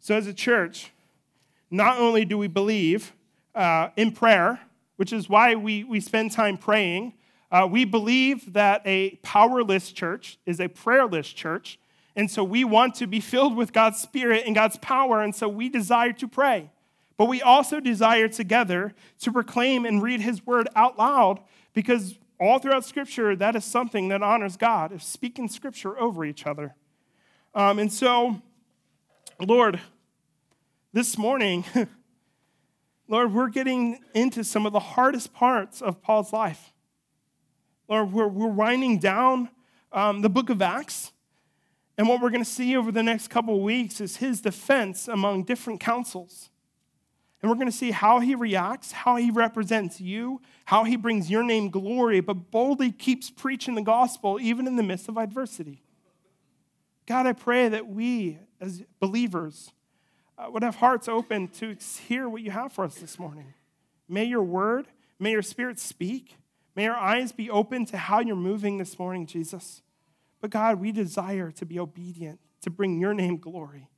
So, 0.00 0.14
as 0.16 0.26
a 0.26 0.34
church, 0.34 0.90
not 1.70 1.98
only 1.98 2.26
do 2.26 2.36
we 2.36 2.48
believe 2.48 3.14
uh, 3.54 3.88
in 3.96 4.12
prayer, 4.12 4.60
which 5.02 5.12
is 5.12 5.28
why 5.28 5.56
we, 5.56 5.82
we 5.82 5.98
spend 5.98 6.30
time 6.30 6.56
praying. 6.56 7.12
Uh, 7.50 7.66
we 7.68 7.84
believe 7.84 8.52
that 8.52 8.80
a 8.84 9.10
powerless 9.24 9.90
church 9.90 10.38
is 10.46 10.60
a 10.60 10.68
prayerless 10.68 11.26
church. 11.32 11.80
And 12.14 12.30
so 12.30 12.44
we 12.44 12.62
want 12.62 12.94
to 12.94 13.08
be 13.08 13.18
filled 13.18 13.56
with 13.56 13.72
God's 13.72 13.98
Spirit 13.98 14.44
and 14.46 14.54
God's 14.54 14.76
power. 14.76 15.20
And 15.20 15.34
so 15.34 15.48
we 15.48 15.68
desire 15.68 16.12
to 16.12 16.28
pray. 16.28 16.70
But 17.16 17.24
we 17.24 17.42
also 17.42 17.80
desire 17.80 18.28
together 18.28 18.94
to 19.22 19.32
proclaim 19.32 19.84
and 19.86 20.00
read 20.00 20.20
His 20.20 20.46
word 20.46 20.68
out 20.76 20.96
loud 20.96 21.40
because 21.74 22.16
all 22.38 22.60
throughout 22.60 22.84
Scripture, 22.84 23.34
that 23.34 23.56
is 23.56 23.64
something 23.64 24.06
that 24.10 24.22
honors 24.22 24.56
God, 24.56 24.92
is 24.92 25.02
speaking 25.02 25.48
Scripture 25.48 25.98
over 25.98 26.24
each 26.24 26.46
other. 26.46 26.76
Um, 27.56 27.80
and 27.80 27.92
so, 27.92 28.40
Lord, 29.40 29.80
this 30.92 31.18
morning, 31.18 31.64
Lord, 33.12 33.34
we're 33.34 33.50
getting 33.50 33.98
into 34.14 34.42
some 34.42 34.64
of 34.64 34.72
the 34.72 34.80
hardest 34.80 35.34
parts 35.34 35.82
of 35.82 36.00
Paul's 36.00 36.32
life. 36.32 36.72
Lord, 37.86 38.10
we're, 38.10 38.26
we're 38.26 38.46
winding 38.46 39.00
down 39.00 39.50
um, 39.92 40.22
the 40.22 40.30
book 40.30 40.48
of 40.48 40.62
Acts. 40.62 41.12
And 41.98 42.08
what 42.08 42.22
we're 42.22 42.30
going 42.30 42.42
to 42.42 42.48
see 42.48 42.74
over 42.74 42.90
the 42.90 43.02
next 43.02 43.28
couple 43.28 43.56
of 43.56 43.60
weeks 43.60 44.00
is 44.00 44.16
his 44.16 44.40
defense 44.40 45.08
among 45.08 45.44
different 45.44 45.78
councils. 45.78 46.48
And 47.42 47.50
we're 47.50 47.56
going 47.56 47.66
to 47.66 47.76
see 47.76 47.90
how 47.90 48.20
he 48.20 48.34
reacts, 48.34 48.92
how 48.92 49.16
he 49.16 49.30
represents 49.30 50.00
you, 50.00 50.40
how 50.64 50.84
he 50.84 50.96
brings 50.96 51.30
your 51.30 51.42
name 51.42 51.68
glory, 51.68 52.20
but 52.20 52.50
boldly 52.50 52.92
keeps 52.92 53.28
preaching 53.28 53.74
the 53.74 53.82
gospel 53.82 54.40
even 54.40 54.66
in 54.66 54.76
the 54.76 54.82
midst 54.82 55.10
of 55.10 55.18
adversity. 55.18 55.82
God, 57.04 57.26
I 57.26 57.34
pray 57.34 57.68
that 57.68 57.88
we 57.88 58.38
as 58.58 58.82
believers 59.00 59.70
would 60.50 60.62
have 60.62 60.76
hearts 60.76 61.08
open 61.08 61.48
to 61.48 61.76
hear 62.06 62.28
what 62.28 62.42
you 62.42 62.50
have 62.50 62.72
for 62.72 62.84
us 62.84 62.96
this 62.96 63.18
morning. 63.18 63.54
May 64.08 64.24
your 64.24 64.42
word, 64.42 64.86
may 65.18 65.32
your 65.32 65.42
spirit 65.42 65.78
speak. 65.78 66.36
May 66.74 66.88
our 66.88 66.96
eyes 66.96 67.32
be 67.32 67.50
open 67.50 67.84
to 67.86 67.96
how 67.96 68.20
you're 68.20 68.34
moving 68.34 68.78
this 68.78 68.98
morning, 68.98 69.26
Jesus. 69.26 69.82
But 70.40 70.50
God, 70.50 70.80
we 70.80 70.90
desire 70.90 71.50
to 71.52 71.66
be 71.66 71.78
obedient, 71.78 72.40
to 72.62 72.70
bring 72.70 72.98
your 72.98 73.14
name 73.14 73.36
glory. 73.36 73.88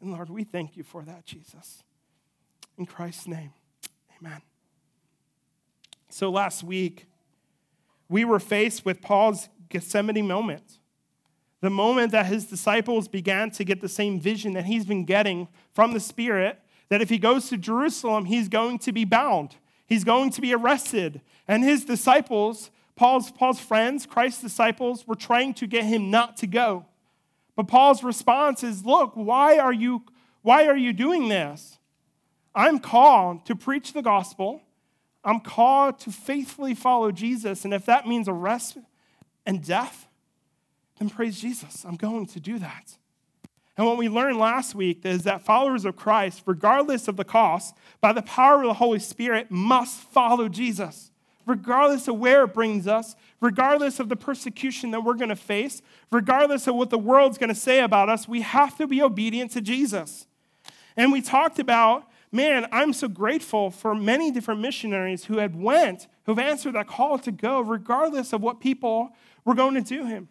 And 0.00 0.12
Lord, 0.12 0.28
we 0.30 0.44
thank 0.44 0.76
you 0.76 0.82
for 0.82 1.04
that, 1.04 1.24
Jesus. 1.24 1.82
In 2.76 2.86
Christ's 2.86 3.26
name, 3.26 3.52
amen. 4.18 4.42
So 6.08 6.30
last 6.30 6.62
week, 6.62 7.06
we 8.08 8.24
were 8.24 8.38
faced 8.38 8.84
with 8.84 9.00
Paul's 9.00 9.48
Gethsemane 9.70 10.26
moment. 10.26 10.78
The 11.62 11.70
moment 11.70 12.10
that 12.12 12.26
his 12.26 12.44
disciples 12.44 13.08
began 13.08 13.50
to 13.52 13.64
get 13.64 13.80
the 13.80 13.88
same 13.88 14.20
vision 14.20 14.52
that 14.54 14.66
he's 14.66 14.84
been 14.84 15.04
getting 15.04 15.48
from 15.72 15.94
the 15.94 16.00
Spirit 16.00 16.58
that 16.88 17.00
if 17.00 17.08
he 17.08 17.18
goes 17.18 17.48
to 17.48 17.56
Jerusalem, 17.56 18.26
he's 18.26 18.48
going 18.48 18.78
to 18.80 18.92
be 18.92 19.06
bound, 19.06 19.56
he's 19.86 20.04
going 20.04 20.30
to 20.32 20.42
be 20.42 20.52
arrested. 20.52 21.22
And 21.48 21.64
his 21.64 21.84
disciples, 21.84 22.70
Paul's, 22.96 23.30
Paul's 23.30 23.60
friends, 23.60 24.06
Christ's 24.06 24.42
disciples, 24.42 25.06
were 25.06 25.14
trying 25.14 25.54
to 25.54 25.66
get 25.66 25.84
him 25.84 26.10
not 26.10 26.36
to 26.38 26.46
go. 26.46 26.84
But 27.56 27.68
Paul's 27.68 28.02
response 28.02 28.62
is, 28.62 28.84
Look, 28.84 29.12
why 29.14 29.58
are 29.58 29.72
you, 29.72 30.02
why 30.42 30.66
are 30.66 30.76
you 30.76 30.92
doing 30.92 31.28
this? 31.28 31.78
I'm 32.54 32.80
called 32.80 33.46
to 33.46 33.54
preach 33.54 33.92
the 33.92 34.02
gospel. 34.02 34.62
I'm 35.24 35.40
called 35.40 36.00
to 36.00 36.10
faithfully 36.10 36.74
follow 36.74 37.12
Jesus. 37.12 37.64
And 37.64 37.72
if 37.72 37.86
that 37.86 38.08
means 38.08 38.28
arrest 38.28 38.78
and 39.46 39.64
death, 39.64 40.08
then 41.02 41.10
praise 41.10 41.40
Jesus. 41.40 41.84
I'm 41.84 41.96
going 41.96 42.26
to 42.26 42.38
do 42.38 42.60
that. 42.60 42.96
And 43.76 43.86
what 43.86 43.98
we 43.98 44.08
learned 44.08 44.38
last 44.38 44.74
week 44.74 45.04
is 45.04 45.24
that 45.24 45.42
followers 45.42 45.84
of 45.84 45.96
Christ, 45.96 46.42
regardless 46.46 47.08
of 47.08 47.16
the 47.16 47.24
cost, 47.24 47.74
by 48.00 48.12
the 48.12 48.22
power 48.22 48.62
of 48.62 48.68
the 48.68 48.74
Holy 48.74 49.00
Spirit, 49.00 49.50
must 49.50 49.98
follow 49.98 50.48
Jesus. 50.48 51.10
Regardless 51.44 52.06
of 52.06 52.18
where 52.18 52.44
it 52.44 52.54
brings 52.54 52.86
us, 52.86 53.16
regardless 53.40 53.98
of 53.98 54.08
the 54.08 54.14
persecution 54.14 54.92
that 54.92 55.02
we're 55.02 55.14
going 55.14 55.30
to 55.30 55.34
face, 55.34 55.82
regardless 56.12 56.68
of 56.68 56.76
what 56.76 56.90
the 56.90 56.98
world's 56.98 57.38
going 57.38 57.48
to 57.48 57.54
say 57.54 57.80
about 57.80 58.08
us, 58.08 58.28
we 58.28 58.42
have 58.42 58.76
to 58.78 58.86
be 58.86 59.02
obedient 59.02 59.50
to 59.52 59.60
Jesus. 59.60 60.28
And 60.96 61.10
we 61.10 61.20
talked 61.20 61.58
about 61.58 62.08
man, 62.34 62.66
I'm 62.72 62.94
so 62.94 63.08
grateful 63.08 63.70
for 63.70 63.94
many 63.94 64.30
different 64.30 64.62
missionaries 64.62 65.26
who 65.26 65.36
had 65.36 65.54
went, 65.54 66.08
who've 66.24 66.38
answered 66.38 66.74
that 66.74 66.86
call 66.86 67.18
to 67.18 67.30
go, 67.30 67.60
regardless 67.60 68.32
of 68.32 68.40
what 68.40 68.58
people 68.58 69.10
were 69.44 69.54
going 69.54 69.74
to 69.74 69.82
do 69.82 70.06
him. 70.06 70.30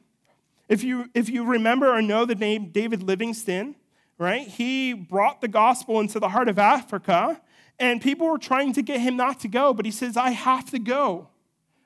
If 0.71 0.85
you, 0.85 1.09
if 1.13 1.29
you 1.29 1.43
remember 1.43 1.93
or 1.93 2.01
know 2.01 2.23
the 2.23 2.33
name 2.33 2.69
David 2.69 3.03
Livingstone, 3.03 3.75
right, 4.17 4.47
he 4.47 4.93
brought 4.93 5.41
the 5.41 5.49
gospel 5.49 5.99
into 5.99 6.17
the 6.17 6.29
heart 6.29 6.47
of 6.47 6.57
Africa, 6.57 7.41
and 7.77 8.01
people 8.01 8.25
were 8.25 8.37
trying 8.37 8.71
to 8.75 8.81
get 8.81 9.01
him 9.01 9.17
not 9.17 9.41
to 9.41 9.49
go, 9.49 9.73
but 9.73 9.83
he 9.83 9.91
says, 9.91 10.15
I 10.15 10.29
have 10.29 10.71
to 10.71 10.79
go. 10.79 11.27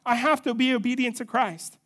I 0.06 0.14
have 0.14 0.44
to 0.44 0.54
be 0.54 0.72
obedient 0.72 1.16
to 1.16 1.26
Christ. 1.26 1.80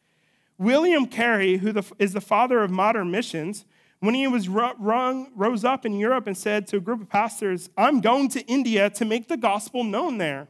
William 0.58 1.06
Carey, 1.06 1.60
who 1.60 1.74
is 2.00 2.12
the 2.12 2.20
father 2.20 2.64
of 2.64 2.70
modern 2.70 3.10
missions, 3.12 3.64
when 4.02 4.14
he 4.14 4.28
was 4.28 4.50
rung, 4.50 5.32
rose 5.38 5.64
up 5.64 5.86
in 5.86 6.00
Europe 6.00 6.28
and 6.28 6.38
said 6.38 6.68
to 6.68 6.78
a 6.78 6.82
group 6.82 7.00
of 7.00 7.08
pastors, 7.08 7.70
I'm 7.78 8.02
going 8.02 8.28
to 8.32 8.42
India 8.42 8.90
to 8.90 9.06
make 9.06 9.30
the 9.30 9.38
gospel 9.38 9.86
known 9.86 10.18
there. 10.18 10.50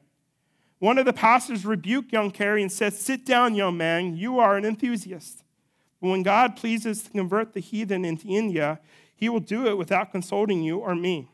One 0.79 0.97
of 0.97 1.05
the 1.05 1.13
pastors 1.13 1.63
rebuked 1.63 2.11
young 2.11 2.31
Carey 2.31 2.63
and 2.63 2.71
said, 2.71 2.93
Sit 2.93 3.23
down, 3.23 3.53
young 3.53 3.77
man, 3.77 4.17
you 4.17 4.39
are 4.39 4.57
an 4.57 4.65
enthusiast. 4.65 5.43
When 5.99 6.23
God 6.23 6.55
pleases 6.55 7.03
to 7.03 7.11
convert 7.11 7.53
the 7.53 7.59
heathen 7.59 8.05
into 8.05 8.27
India, 8.27 8.79
he 9.15 9.27
will 9.27 9.41
do 9.41 9.67
it 9.67 9.77
without 9.77 10.11
consulting 10.11 10.63
you 10.63 10.79
or 10.79 10.95
me. 10.95 11.29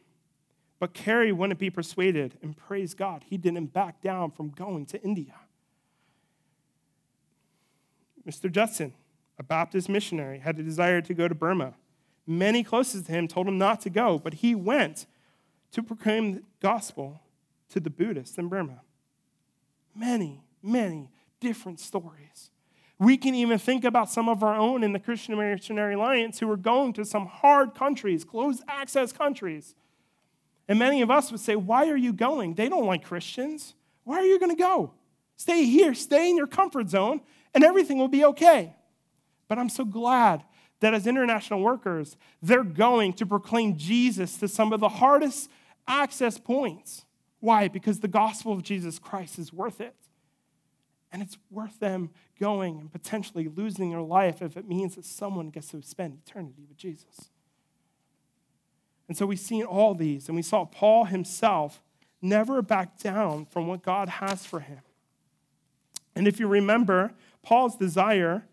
But 0.80 0.94
Carey 0.94 1.32
wouldn't 1.32 1.60
be 1.60 1.70
persuaded, 1.70 2.38
and 2.42 2.58
praise 2.58 2.94
God, 2.94 3.24
he 3.28 3.38
didn't 3.38 3.68
back 3.68 4.02
down 4.02 4.32
from 4.32 4.50
going 4.50 4.86
to 4.88 5.02
India. 5.02 5.36
Mr. 8.28 8.52
Judson, 8.52 8.94
a 9.38 9.44
Baptist 9.44 9.88
missionary, 9.88 10.40
had 10.40 10.58
a 10.58 10.64
desire 10.64 11.02
to 11.02 11.14
go 11.14 11.28
to 11.28 11.36
Burma. 11.36 11.76
Many 12.26 12.64
closest 12.64 13.06
to 13.06 13.12
him 13.12 13.28
told 13.28 13.48
him 13.48 13.60
not 13.60 13.82
to 13.82 13.90
go, 13.90 14.18
but 14.18 14.36
he 14.36 14.56
went 14.56 15.06
to 15.72 15.84
proclaim 15.84 16.34
the 16.34 16.44
gospel 16.60 17.22
to 17.70 17.80
the 17.80 17.92
Buddhists 17.92 18.38
in 18.38 18.48
Burma. 18.48 18.82
Many, 19.96 20.44
many 20.64 21.12
different 21.40 21.80
stories. 21.80 22.50
We 22.98 23.18
can 23.18 23.36
even 23.36 23.58
think 23.58 23.84
about 23.84 24.10
some 24.10 24.30
of 24.30 24.42
our 24.42 24.56
own 24.56 24.84
in 24.84 24.94
the 24.94 25.00
Christian 25.00 25.38
Missionary 25.38 25.96
Alliance 25.96 26.40
who 26.40 26.50
are 26.50 26.58
going 26.58 26.94
to 26.94 27.04
some 27.04 27.26
hard 27.26 27.76
countries, 27.76 28.24
closed 28.24 28.64
access 28.68 29.12
countries. 29.12 29.76
And 30.68 30.80
many 30.80 31.02
of 31.02 31.12
us 31.12 31.32
would 31.32 31.42
say, 31.42 31.56
Why 31.56 31.90
are 31.90 31.98
you 31.98 32.14
going? 32.14 32.56
They 32.56 32.70
don't 32.70 32.86
like 32.86 33.04
Christians. 33.04 33.76
Why 34.06 34.20
are 34.20 34.26
you 34.26 34.40
going 34.40 34.56
to 34.56 34.62
go? 34.62 34.94
Stay 35.36 35.66
here, 35.66 35.94
stay 35.94 36.30
in 36.30 36.38
your 36.38 36.48
comfort 36.48 36.90
zone, 36.90 37.22
and 37.54 37.64
everything 37.64 37.98
will 37.98 38.08
be 38.08 38.24
okay. 38.26 38.74
But 39.48 39.60
I'm 39.60 39.70
so 39.70 39.84
glad 39.84 40.44
that 40.80 40.94
as 40.94 41.08
international 41.08 41.62
workers, 41.62 42.16
they're 42.42 42.64
going 42.64 43.14
to 43.14 43.26
proclaim 43.26 43.78
Jesus 43.78 44.38
to 44.38 44.48
some 44.48 44.72
of 44.72 44.80
the 44.80 44.90
hardest 44.90 45.50
access 45.88 46.38
points. 46.38 47.06
Why? 47.40 47.68
Because 47.68 48.00
the 48.00 48.08
gospel 48.08 48.54
of 48.54 48.64
Jesus 48.64 49.00
Christ 49.00 49.38
is 49.40 49.52
worth 49.52 49.82
it. 49.82 49.96
And 51.12 51.22
it's 51.22 51.38
worth 51.50 51.80
them 51.80 52.10
going 52.40 52.80
and 52.80 52.92
potentially 52.92 53.48
losing 53.48 53.92
their 53.92 54.02
life 54.02 54.42
if 54.42 54.58
it 54.58 54.68
means 54.68 54.96
that 54.96 55.06
someone 55.06 55.50
gets 55.50 55.70
to 55.70 55.82
spend 55.82 56.20
eternity 56.26 56.66
with 56.68 56.78
Jesus. 56.78 57.30
And 59.08 59.18
so 59.18 59.26
we've 59.26 59.40
seen 59.40 59.64
all 59.64 59.94
these, 59.94 60.28
and 60.28 60.36
we 60.36 60.42
saw 60.42 60.66
Paul 60.66 61.06
himself 61.06 61.82
never 62.22 62.62
back 62.62 62.98
down 62.98 63.46
from 63.46 63.68
what 63.68 63.84
God 63.84 64.10
has 64.10 64.46
for 64.46 64.60
him. 64.60 64.80
And 66.16 66.28
if 66.28 66.40
you 66.40 66.48
remember, 66.48 67.14
Paul's 67.44 67.76
desire, 67.76 68.46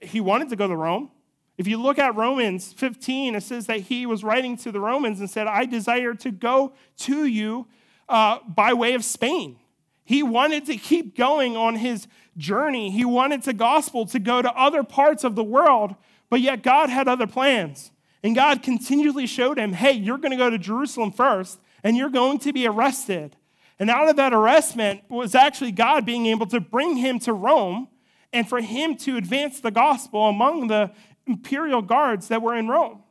he 0.00 0.20
wanted 0.20 0.50
to 0.50 0.56
go 0.56 0.68
to 0.68 0.76
Rome. 0.76 1.10
If 1.56 1.68
you 1.68 1.80
look 1.80 1.98
at 1.98 2.16
Romans 2.16 2.72
15, 2.72 3.36
it 3.36 3.42
says 3.42 3.66
that 3.66 3.80
he 3.80 4.06
was 4.06 4.24
writing 4.24 4.56
to 4.58 4.72
the 4.72 4.80
Romans 4.80 5.20
and 5.20 5.30
said, 5.30 5.46
I 5.46 5.64
desire 5.66 6.14
to 6.14 6.30
go 6.30 6.72
to 6.98 7.24
you 7.24 7.68
uh, 8.08 8.38
by 8.46 8.72
way 8.72 8.94
of 8.94 9.04
Spain. 9.04 9.56
He 10.04 10.22
wanted 10.22 10.66
to 10.66 10.76
keep 10.76 11.16
going 11.16 11.56
on 11.56 11.76
his 11.76 12.06
journey. 12.36 12.90
He 12.90 13.04
wanted 13.04 13.42
the 13.42 13.52
gospel 13.52 14.06
to 14.06 14.18
go 14.18 14.42
to 14.42 14.52
other 14.52 14.82
parts 14.82 15.24
of 15.24 15.34
the 15.34 15.44
world, 15.44 15.94
but 16.28 16.40
yet 16.40 16.62
God 16.62 16.90
had 16.90 17.08
other 17.08 17.26
plans. 17.26 17.90
And 18.22 18.34
God 18.34 18.62
continually 18.62 19.26
showed 19.26 19.58
him, 19.58 19.72
hey, 19.72 19.92
you're 19.92 20.18
going 20.18 20.30
to 20.30 20.36
go 20.36 20.50
to 20.50 20.58
Jerusalem 20.58 21.12
first, 21.12 21.58
and 21.82 21.96
you're 21.96 22.10
going 22.10 22.38
to 22.40 22.52
be 22.52 22.66
arrested. 22.66 23.36
And 23.78 23.90
out 23.90 24.08
of 24.08 24.16
that 24.16 24.32
arrestment 24.32 25.02
was 25.08 25.34
actually 25.34 25.72
God 25.72 26.06
being 26.06 26.26
able 26.26 26.46
to 26.46 26.60
bring 26.60 26.96
him 26.96 27.18
to 27.20 27.32
Rome 27.32 27.88
and 28.32 28.48
for 28.48 28.60
him 28.60 28.96
to 28.98 29.16
advance 29.16 29.60
the 29.60 29.70
gospel 29.70 30.28
among 30.28 30.68
the 30.68 30.90
imperial 31.26 31.82
guards 31.82 32.28
that 32.28 32.42
were 32.42 32.54
in 32.54 32.68
Rome. 32.68 33.02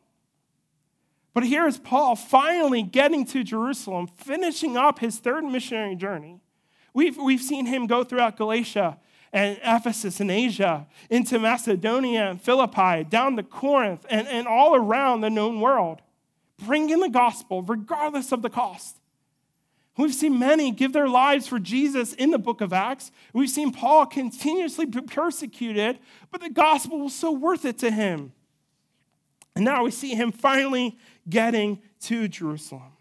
But 1.33 1.43
here 1.43 1.65
is 1.65 1.77
Paul 1.77 2.15
finally 2.15 2.83
getting 2.83 3.25
to 3.27 3.43
Jerusalem, 3.43 4.07
finishing 4.07 4.77
up 4.77 4.99
his 4.99 5.17
third 5.17 5.43
missionary 5.43 5.95
journey. 5.95 6.42
We've, 6.93 7.17
we've 7.17 7.41
seen 7.41 7.65
him 7.65 7.87
go 7.87 8.03
throughout 8.03 8.37
Galatia 8.37 8.97
and 9.31 9.57
Ephesus 9.63 10.19
and 10.19 10.29
Asia, 10.29 10.85
into 11.09 11.39
Macedonia 11.39 12.29
and 12.29 12.39
Philippi, 12.39 13.03
down 13.03 13.35
to 13.35 13.41
Corinth, 13.41 14.05
and, 14.07 14.27
and 14.27 14.47
all 14.47 14.75
around 14.75 15.21
the 15.21 15.29
known 15.31 15.59
world, 15.59 16.03
bringing 16.63 16.99
the 16.99 17.09
gospel 17.09 17.63
regardless 17.63 18.31
of 18.31 18.43
the 18.43 18.49
cost. 18.49 18.99
We've 19.97 20.13
seen 20.13 20.37
many 20.37 20.71
give 20.71 20.93
their 20.93 21.07
lives 21.07 21.47
for 21.47 21.59
Jesus 21.59 22.13
in 22.13 22.31
the 22.31 22.37
book 22.37 22.61
of 22.61 22.73
Acts. 22.73 23.11
We've 23.33 23.49
seen 23.49 23.71
Paul 23.71 24.05
continuously 24.05 24.85
persecuted, 24.85 25.99
but 26.31 26.41
the 26.41 26.49
gospel 26.49 26.99
was 26.99 27.15
so 27.15 27.31
worth 27.31 27.65
it 27.65 27.79
to 27.79 27.91
him. 27.91 28.33
And 29.55 29.65
now 29.65 29.83
we 29.83 29.91
see 29.91 30.15
him 30.15 30.31
finally 30.31 30.97
getting 31.29 31.79
to 32.01 32.27
Jerusalem. 32.27 32.91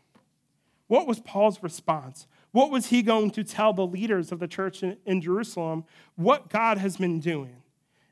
What 0.87 1.07
was 1.07 1.21
Paul's 1.21 1.63
response? 1.63 2.27
What 2.53 2.71
was 2.71 2.87
he 2.87 3.03
going 3.03 3.31
to 3.33 3.45
tell 3.45 3.73
the 3.73 3.87
leaders 3.87 4.31
of 4.31 4.39
the 4.39 4.49
church 4.49 4.83
in, 4.83 4.97
in 5.05 5.21
Jerusalem 5.21 5.85
what 6.17 6.49
God 6.49 6.79
has 6.79 6.97
been 6.97 7.19
doing? 7.19 7.57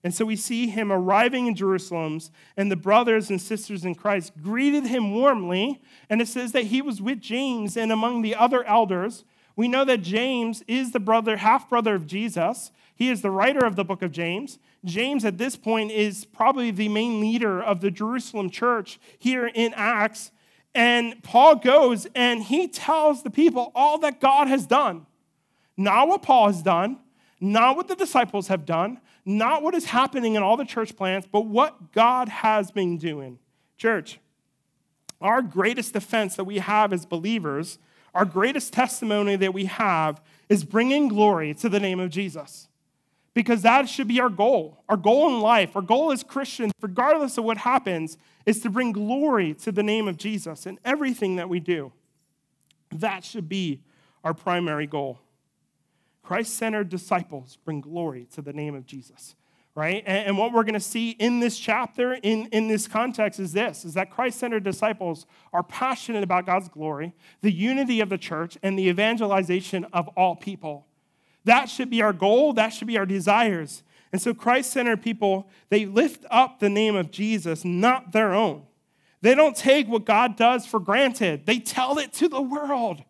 And 0.02 0.14
so 0.14 0.25
we 0.25 0.37
see 0.37 0.68
him 0.68 0.90
arriving 0.90 1.47
in 1.47 1.54
Jerusalem, 1.54 2.20
and 2.56 2.70
the 2.70 2.76
brothers 2.76 3.28
and 3.28 3.40
sisters 3.40 3.85
in 3.85 3.94
Christ 3.94 4.32
greeted 4.42 4.87
him 4.87 5.14
warmly. 5.14 5.82
And 6.09 6.23
it 6.23 6.28
says 6.28 6.52
that 6.52 6.64
he 6.64 6.80
was 6.80 7.02
with 7.02 7.20
James 7.20 7.76
and 7.76 7.92
among 7.92 8.23
the 8.23 8.35
other 8.35 8.64
elders. 8.64 9.25
We 9.56 9.68
know 9.68 9.85
that 9.85 10.00
James 10.00 10.62
is 10.66 10.92
the 10.92 11.00
brother, 11.00 11.37
half 11.37 11.68
brother 11.68 11.94
of 11.94 12.06
Jesus. 12.06 12.73
He 12.94 13.11
is 13.11 13.20
the 13.20 13.30
writer 13.30 13.66
of 13.66 13.76
the 13.76 13.85
book 13.85 14.00
of 14.00 14.11
James. 14.11 14.59
James, 14.87 15.25
at 15.26 15.37
this 15.37 15.56
point, 15.56 15.90
is 15.90 16.25
probably 16.25 16.70
the 16.70 16.88
main 16.88 17.20
leader 17.20 17.62
of 17.62 17.82
the 17.82 17.90
Jerusalem 17.90 18.49
church 18.49 18.99
here 19.18 19.49
in 19.49 19.75
Acts. 19.75 20.30
And 20.74 21.22
Paul 21.22 21.56
goes 21.56 22.06
and 22.14 22.42
he 22.42 22.68
tells 22.68 23.22
the 23.22 23.30
people 23.30 23.72
all 23.74 23.98
that 23.98 24.20
God 24.20 24.48
has 24.48 24.66
done. 24.66 25.06
Not 25.76 26.08
what 26.08 26.22
Paul 26.22 26.48
has 26.48 26.62
done, 26.62 26.98
not 27.40 27.76
what 27.76 27.88
the 27.88 27.96
disciples 27.96 28.48
have 28.48 28.66
done, 28.66 29.00
not 29.24 29.62
what 29.62 29.74
is 29.74 29.86
happening 29.86 30.34
in 30.34 30.42
all 30.42 30.56
the 30.56 30.64
church 30.64 30.96
plants, 30.96 31.26
but 31.30 31.42
what 31.46 31.92
God 31.92 32.28
has 32.28 32.70
been 32.70 32.98
doing. 32.98 33.38
Church, 33.76 34.18
our 35.20 35.42
greatest 35.42 35.92
defense 35.92 36.36
that 36.36 36.44
we 36.44 36.58
have 36.58 36.92
as 36.92 37.06
believers, 37.06 37.78
our 38.14 38.24
greatest 38.24 38.72
testimony 38.72 39.36
that 39.36 39.54
we 39.54 39.66
have, 39.66 40.20
is 40.48 40.64
bringing 40.64 41.08
glory 41.08 41.54
to 41.54 41.68
the 41.68 41.80
name 41.80 42.00
of 42.00 42.10
Jesus. 42.10 42.68
Because 43.32 43.62
that 43.62 43.88
should 43.88 44.08
be 44.08 44.20
our 44.20 44.28
goal. 44.28 44.82
Our 44.88 44.96
goal 44.96 45.28
in 45.28 45.40
life, 45.40 45.76
our 45.76 45.82
goal 45.82 46.10
as 46.10 46.25
Christians, 46.25 46.72
regardless 46.80 47.38
of 47.38 47.44
what 47.44 47.58
happens, 47.58 48.18
is 48.44 48.60
to 48.60 48.70
bring 48.70 48.92
glory 48.92 49.54
to 49.54 49.70
the 49.70 49.82
name 49.82 50.08
of 50.08 50.16
Jesus 50.16 50.66
in 50.66 50.78
everything 50.84 51.37
that 51.37 51.49
we 51.49 51.60
do. 51.60 51.92
That 52.90 53.25
should 53.25 53.49
be 53.49 53.82
our 54.25 54.34
primary 54.34 54.87
goal. 54.87 55.20
Christ 56.22 56.54
centered 56.54 56.88
disciples 56.88 57.56
bring 57.64 57.80
glory 57.80 58.26
to 58.34 58.42
the 58.42 58.52
name 58.52 58.75
of 58.75 58.87
Jesus, 58.87 59.34
right? 59.75 60.02
And, 60.06 60.28
and 60.28 60.38
what 60.38 60.52
we're 60.52 60.64
going 60.64 60.75
to 60.75 60.80
see 60.80 61.10
in 61.10 61.40
this 61.40 61.58
chapter, 61.58 62.14
in, 62.14 62.46
in 62.46 62.68
this 62.68 62.87
context, 62.87 63.40
is 63.40 63.52
this 63.52 63.84
is 63.84 63.94
that 63.94 64.10
Christ 64.10 64.38
centered 64.38 64.62
disciples 64.62 65.26
are 65.52 65.62
passionate 65.62 66.22
about 66.22 66.46
God's 66.46 66.68
glory, 66.68 67.14
the 67.40 67.52
unity 67.52 68.00
of 68.00 68.10
the 68.10 68.18
church, 68.18 68.58
and 68.62 68.78
the 68.78 68.88
evangelization 68.88 69.87
of 69.92 70.08
all 70.08 70.37
people. 70.37 70.87
That 71.44 71.68
should 71.68 71.90
be 71.90 72.02
our 72.02 72.12
goal, 72.12 72.52
that 72.54 72.68
should 72.70 72.87
be 72.87 72.99
our 72.99 73.06
desires. 73.06 73.82
And 74.12 74.20
so 74.20 74.35
Christ 74.35 74.73
centered 74.73 75.02
people, 75.02 75.49
they 75.68 75.87
lift 75.87 76.25
up 76.30 76.59
the 76.59 76.68
name 76.68 76.97
of 76.97 77.11
Jesus, 77.11 77.64
not 77.64 78.12
their 78.12 78.35
own. 78.35 78.64
They 79.23 79.35
don't 79.35 79.56
take 79.56 79.87
what 79.87 80.04
God 80.04 80.37
does 80.37 80.66
for 80.66 80.80
granted, 80.80 81.47
they 81.47 81.59
tell 81.59 81.99
it 81.99 82.12
to 82.14 82.28
the 82.28 82.42
world. 82.42 83.02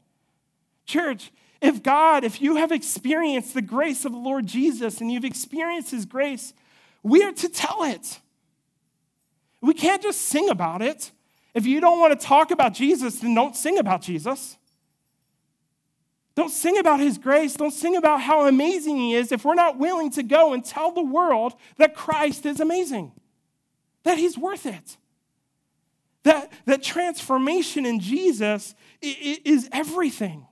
Church, 0.86 1.30
if 1.60 1.82
God, 1.82 2.24
if 2.24 2.40
you 2.40 2.56
have 2.56 2.72
experienced 2.72 3.54
the 3.54 3.62
grace 3.62 4.04
of 4.04 4.12
the 4.12 4.18
Lord 4.18 4.46
Jesus 4.46 5.00
and 5.00 5.12
you've 5.12 5.24
experienced 5.24 5.90
his 5.90 6.06
grace, 6.06 6.54
we 7.02 7.22
are 7.22 7.32
to 7.32 7.48
tell 7.48 7.84
it. 7.84 8.20
We 9.60 9.74
can't 9.74 10.02
just 10.02 10.22
sing 10.22 10.48
about 10.48 10.80
it. 10.80 11.12
If 11.54 11.66
you 11.66 11.80
don't 11.80 11.98
want 11.98 12.18
to 12.18 12.26
talk 12.26 12.50
about 12.50 12.74
Jesus, 12.74 13.20
then 13.20 13.34
don't 13.34 13.54
sing 13.54 13.78
about 13.78 14.02
Jesus. 14.02 14.56
Don't 16.34 16.50
sing 16.50 16.78
about 16.78 17.00
his 17.00 17.18
grace. 17.18 17.54
Don't 17.54 17.72
sing 17.72 17.96
about 17.96 18.20
how 18.20 18.46
amazing 18.46 18.96
he 18.96 19.14
is 19.14 19.32
if 19.32 19.44
we're 19.44 19.54
not 19.54 19.78
willing 19.78 20.10
to 20.12 20.22
go 20.22 20.52
and 20.52 20.64
tell 20.64 20.92
the 20.92 21.02
world 21.02 21.54
that 21.76 21.94
Christ 21.94 22.46
is 22.46 22.60
amazing, 22.60 23.12
that 24.04 24.18
he's 24.18 24.38
worth 24.38 24.66
it. 24.66 24.96
That, 26.22 26.52
that 26.66 26.82
transformation 26.82 27.86
in 27.86 27.98
Jesus 27.98 28.74
is 29.00 29.68
everything. 29.72 30.46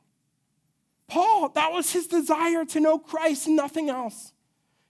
Paul, 1.08 1.50
that 1.50 1.73
was 1.73 1.92
his 1.92 2.06
desire 2.06 2.64
to 2.66 2.80
know 2.80 2.99
Christ 2.99 3.47
and 3.47 3.56
nothing 3.56 3.90
else. 3.90 4.32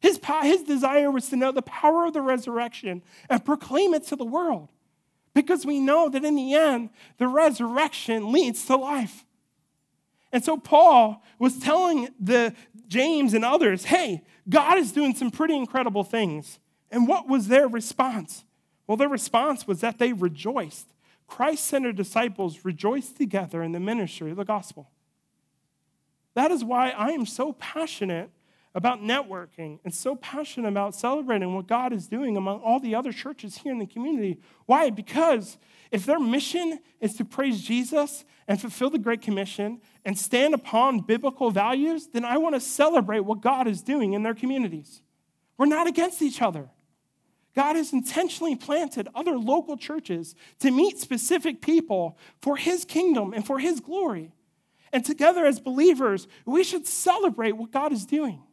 His, 0.00 0.20
his 0.42 0.62
desire 0.62 1.10
was 1.10 1.28
to 1.30 1.36
know 1.36 1.50
the 1.52 1.62
power 1.62 2.06
of 2.06 2.12
the 2.12 2.22
resurrection 2.22 3.02
and 3.28 3.44
proclaim 3.44 3.94
it 3.94 4.04
to 4.08 4.16
the 4.16 4.24
world. 4.24 4.70
Because 5.34 5.66
we 5.66 5.80
know 5.80 6.08
that 6.08 6.24
in 6.24 6.36
the 6.36 6.54
end, 6.54 6.90
the 7.18 7.28
resurrection 7.28 8.32
leads 8.32 8.64
to 8.66 8.76
life. 8.76 9.24
And 10.32 10.44
so 10.44 10.56
Paul 10.56 11.22
was 11.38 11.58
telling 11.58 12.08
the 12.20 12.54
James 12.86 13.34
and 13.34 13.44
others, 13.44 13.84
hey, 13.84 14.22
God 14.48 14.78
is 14.78 14.92
doing 14.92 15.14
some 15.14 15.30
pretty 15.30 15.56
incredible 15.56 16.04
things. 16.04 16.58
And 16.90 17.06
what 17.06 17.28
was 17.28 17.48
their 17.48 17.68
response? 17.68 18.44
Well, 18.86 18.96
their 18.96 19.08
response 19.08 19.66
was 19.66 19.80
that 19.80 19.98
they 19.98 20.12
rejoiced. 20.12 20.92
Christ 21.26 21.64
centered 21.64 21.96
disciples 21.96 22.64
rejoiced 22.64 23.16
together 23.16 23.62
in 23.62 23.72
the 23.72 23.80
ministry 23.80 24.30
of 24.30 24.36
the 24.38 24.44
gospel. 24.44 24.90
That 26.34 26.50
is 26.50 26.64
why 26.64 26.90
I 26.90 27.10
am 27.10 27.26
so 27.26 27.52
passionate 27.54 28.30
about 28.78 29.02
networking 29.02 29.80
and 29.84 29.92
so 29.92 30.14
passionate 30.14 30.68
about 30.68 30.94
celebrating 30.94 31.52
what 31.52 31.66
God 31.66 31.92
is 31.92 32.06
doing 32.06 32.36
among 32.36 32.60
all 32.60 32.78
the 32.78 32.94
other 32.94 33.10
churches 33.10 33.58
here 33.58 33.72
in 33.72 33.80
the 33.80 33.86
community. 33.86 34.38
Why? 34.66 34.90
Because 34.90 35.58
if 35.90 36.06
their 36.06 36.20
mission 36.20 36.78
is 37.00 37.16
to 37.16 37.24
praise 37.24 37.60
Jesus 37.60 38.24
and 38.46 38.60
fulfill 38.60 38.88
the 38.88 38.98
Great 39.00 39.20
Commission 39.20 39.80
and 40.04 40.16
stand 40.16 40.54
upon 40.54 41.00
biblical 41.00 41.50
values, 41.50 42.06
then 42.12 42.24
I 42.24 42.38
want 42.38 42.54
to 42.54 42.60
celebrate 42.60 43.20
what 43.20 43.40
God 43.40 43.66
is 43.66 43.82
doing 43.82 44.12
in 44.12 44.22
their 44.22 44.32
communities. 44.32 45.02
We're 45.56 45.66
not 45.66 45.88
against 45.88 46.22
each 46.22 46.40
other. 46.40 46.68
God 47.56 47.74
has 47.74 47.92
intentionally 47.92 48.54
planted 48.54 49.08
other 49.12 49.36
local 49.36 49.76
churches 49.76 50.36
to 50.60 50.70
meet 50.70 51.00
specific 51.00 51.60
people 51.60 52.16
for 52.40 52.56
His 52.56 52.84
kingdom 52.84 53.32
and 53.32 53.44
for 53.44 53.58
His 53.58 53.80
glory. 53.80 54.30
And 54.92 55.04
together 55.04 55.44
as 55.44 55.58
believers, 55.58 56.28
we 56.46 56.62
should 56.62 56.86
celebrate 56.86 57.56
what 57.56 57.72
God 57.72 57.92
is 57.92 58.06
doing. 58.06 58.44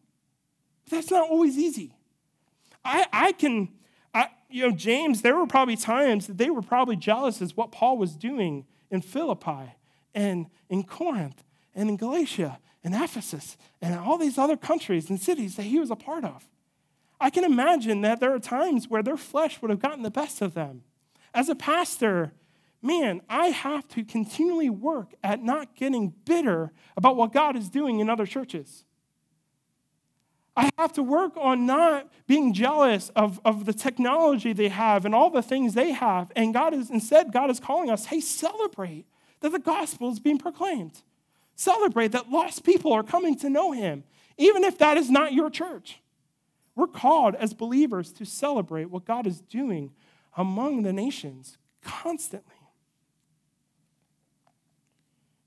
That's 0.90 1.12
not 1.12 1.30
always 1.30 1.58
easy. 1.58 1.94
I, 2.84 3.08
I 3.12 3.32
can, 3.32 3.70
I, 4.14 4.28
you 4.50 4.68
know, 4.70 4.76
James, 4.76 5.22
there 5.22 5.36
were 5.36 5.48
probably 5.48 5.76
times 5.76 6.28
that 6.28 6.38
they 6.38 6.50
were 6.50 6.62
probably 6.62 6.96
jealous 6.96 7.42
as 7.42 7.58
what 7.58 7.72
Paul 7.72 7.98
was 7.98 8.16
doing 8.16 8.66
in 8.92 9.02
Philippi 9.02 9.76
and 10.14 10.48
in 10.70 10.84
Corinth 10.84 11.44
and 11.74 11.90
in 11.90 11.98
Galatia 11.98 12.60
and 12.84 12.94
Ephesus 12.94 13.58
and 13.82 13.96
all 13.96 14.18
these 14.18 14.38
other 14.38 14.56
countries 14.56 15.10
and 15.10 15.20
cities 15.20 15.56
that 15.56 15.64
he 15.64 15.80
was 15.80 15.90
a 15.90 15.96
part 15.96 16.24
of. 16.24 16.48
I 17.20 17.30
can 17.30 17.44
imagine 17.44 18.02
that 18.02 18.20
there 18.20 18.34
are 18.34 18.40
times 18.40 18.88
where 18.88 19.02
their 19.02 19.18
flesh 19.18 19.62
would 19.62 19.72
have 19.72 19.80
gotten 19.80 20.04
the 20.04 20.12
best 20.12 20.42
of 20.42 20.54
them. 20.54 20.84
As 21.34 21.50
a 21.50 21.56
pastor, 21.56 22.34
man, 22.82 23.22
I 23.28 23.48
have 23.48 23.88
to 23.90 24.04
continually 24.04 24.70
work 24.70 25.14
at 25.24 25.42
not 25.42 25.76
getting 25.76 26.14
bitter 26.26 26.72
about 26.96 27.16
what 27.16 27.34
God 27.34 27.56
is 27.56 27.70
doing 27.70 28.00
in 28.00 28.10
other 28.10 28.26
churches. 28.26 28.86
I 30.58 30.70
have 30.78 30.94
to 30.94 31.04
work 31.04 31.34
on 31.36 31.66
not 31.66 32.08
being 32.28 32.54
jealous 32.54 33.10
of, 33.10 33.42
of 33.44 33.66
the 33.66 33.74
technology 33.74 34.54
they 34.54 34.70
have 34.70 35.06
and 35.06 35.14
all 35.14 35.30
the 35.30 35.42
things 35.42 35.74
they 35.74 35.92
have. 35.92 36.32
And 36.36 36.54
God 36.54 36.74
is, 36.74 36.90
instead, 36.90 37.34
God 37.34 37.50
is 37.50 37.60
calling 37.60 37.90
us, 37.90 38.06
hey, 38.06 38.22
celebrate 38.22 39.06
that 39.42 39.52
the 39.52 39.60
gospel 39.60 40.10
is 40.12 40.20
being 40.20 40.38
proclaimed. 40.38 41.02
Celebrate 41.56 42.14
that 42.14 42.30
lost 42.30 42.64
people 42.64 42.94
are 42.94 43.04
coming 43.04 43.38
to 43.40 43.50
know 43.50 43.72
him, 43.72 44.04
even 44.38 44.64
if 44.64 44.78
that 44.78 44.98
is 44.98 45.10
not 45.10 45.34
your 45.34 45.50
church. 45.50 46.00
We're 46.76 46.88
called 46.88 47.36
as 47.36 47.54
believers 47.54 48.12
to 48.14 48.26
celebrate 48.26 48.86
what 48.86 49.06
God 49.06 49.28
is 49.28 49.40
doing 49.42 49.92
among 50.38 50.84
the 50.84 50.94
nations 50.94 51.58
constantly. 51.82 52.52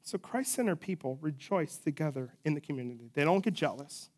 So 0.02 0.16
Christ 0.16 0.52
centered 0.54 0.80
people 0.80 1.18
rejoice 1.20 1.76
together 1.76 2.32
in 2.44 2.54
the 2.54 2.62
community. 2.62 3.10
They 3.12 3.24
don't 3.24 3.44
get 3.44 3.52
jealous, 3.52 4.08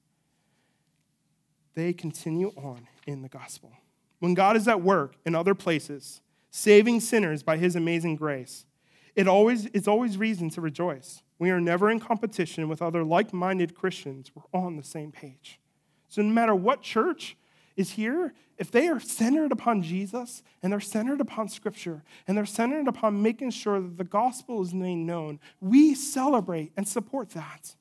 they 1.74 1.92
continue 1.92 2.52
on 2.56 2.88
in 3.06 3.22
the 3.22 3.28
gospel. 3.28 3.72
When 4.18 4.34
God 4.34 4.56
is 4.56 4.68
at 4.68 4.82
work 4.82 5.16
in 5.24 5.34
other 5.34 5.54
places, 5.54 6.20
saving 6.50 7.00
sinners 7.00 7.42
by 7.42 7.56
his 7.56 7.76
amazing 7.76 8.16
grace, 8.16 8.66
it 9.14 9.26
always, 9.26 9.66
it's 9.66 9.88
always 9.88 10.16
reason 10.16 10.50
to 10.50 10.60
rejoice. 10.60 11.22
We 11.38 11.50
are 11.50 11.60
never 11.60 11.90
in 11.90 12.00
competition 12.00 12.68
with 12.68 12.82
other 12.82 13.02
like 13.02 13.32
minded 13.32 13.74
Christians. 13.74 14.30
We're 14.34 14.58
on 14.58 14.76
the 14.76 14.82
same 14.82 15.10
page. 15.10 15.58
So, 16.08 16.22
no 16.22 16.28
matter 16.28 16.54
what 16.54 16.82
church 16.82 17.36
is 17.76 17.92
here, 17.92 18.34
if 18.58 18.70
they 18.70 18.88
are 18.88 19.00
centered 19.00 19.52
upon 19.52 19.82
Jesus 19.82 20.42
and 20.62 20.70
they're 20.70 20.80
centered 20.80 21.20
upon 21.20 21.48
Scripture 21.48 22.02
and 22.28 22.36
they're 22.36 22.44
centered 22.44 22.88
upon 22.88 23.22
making 23.22 23.52
sure 23.52 23.80
that 23.80 23.96
the 23.96 24.04
gospel 24.04 24.60
is 24.60 24.74
made 24.74 24.96
known, 24.96 25.40
we 25.60 25.94
celebrate 25.94 26.72
and 26.76 26.86
support 26.86 27.30
that. 27.30 27.74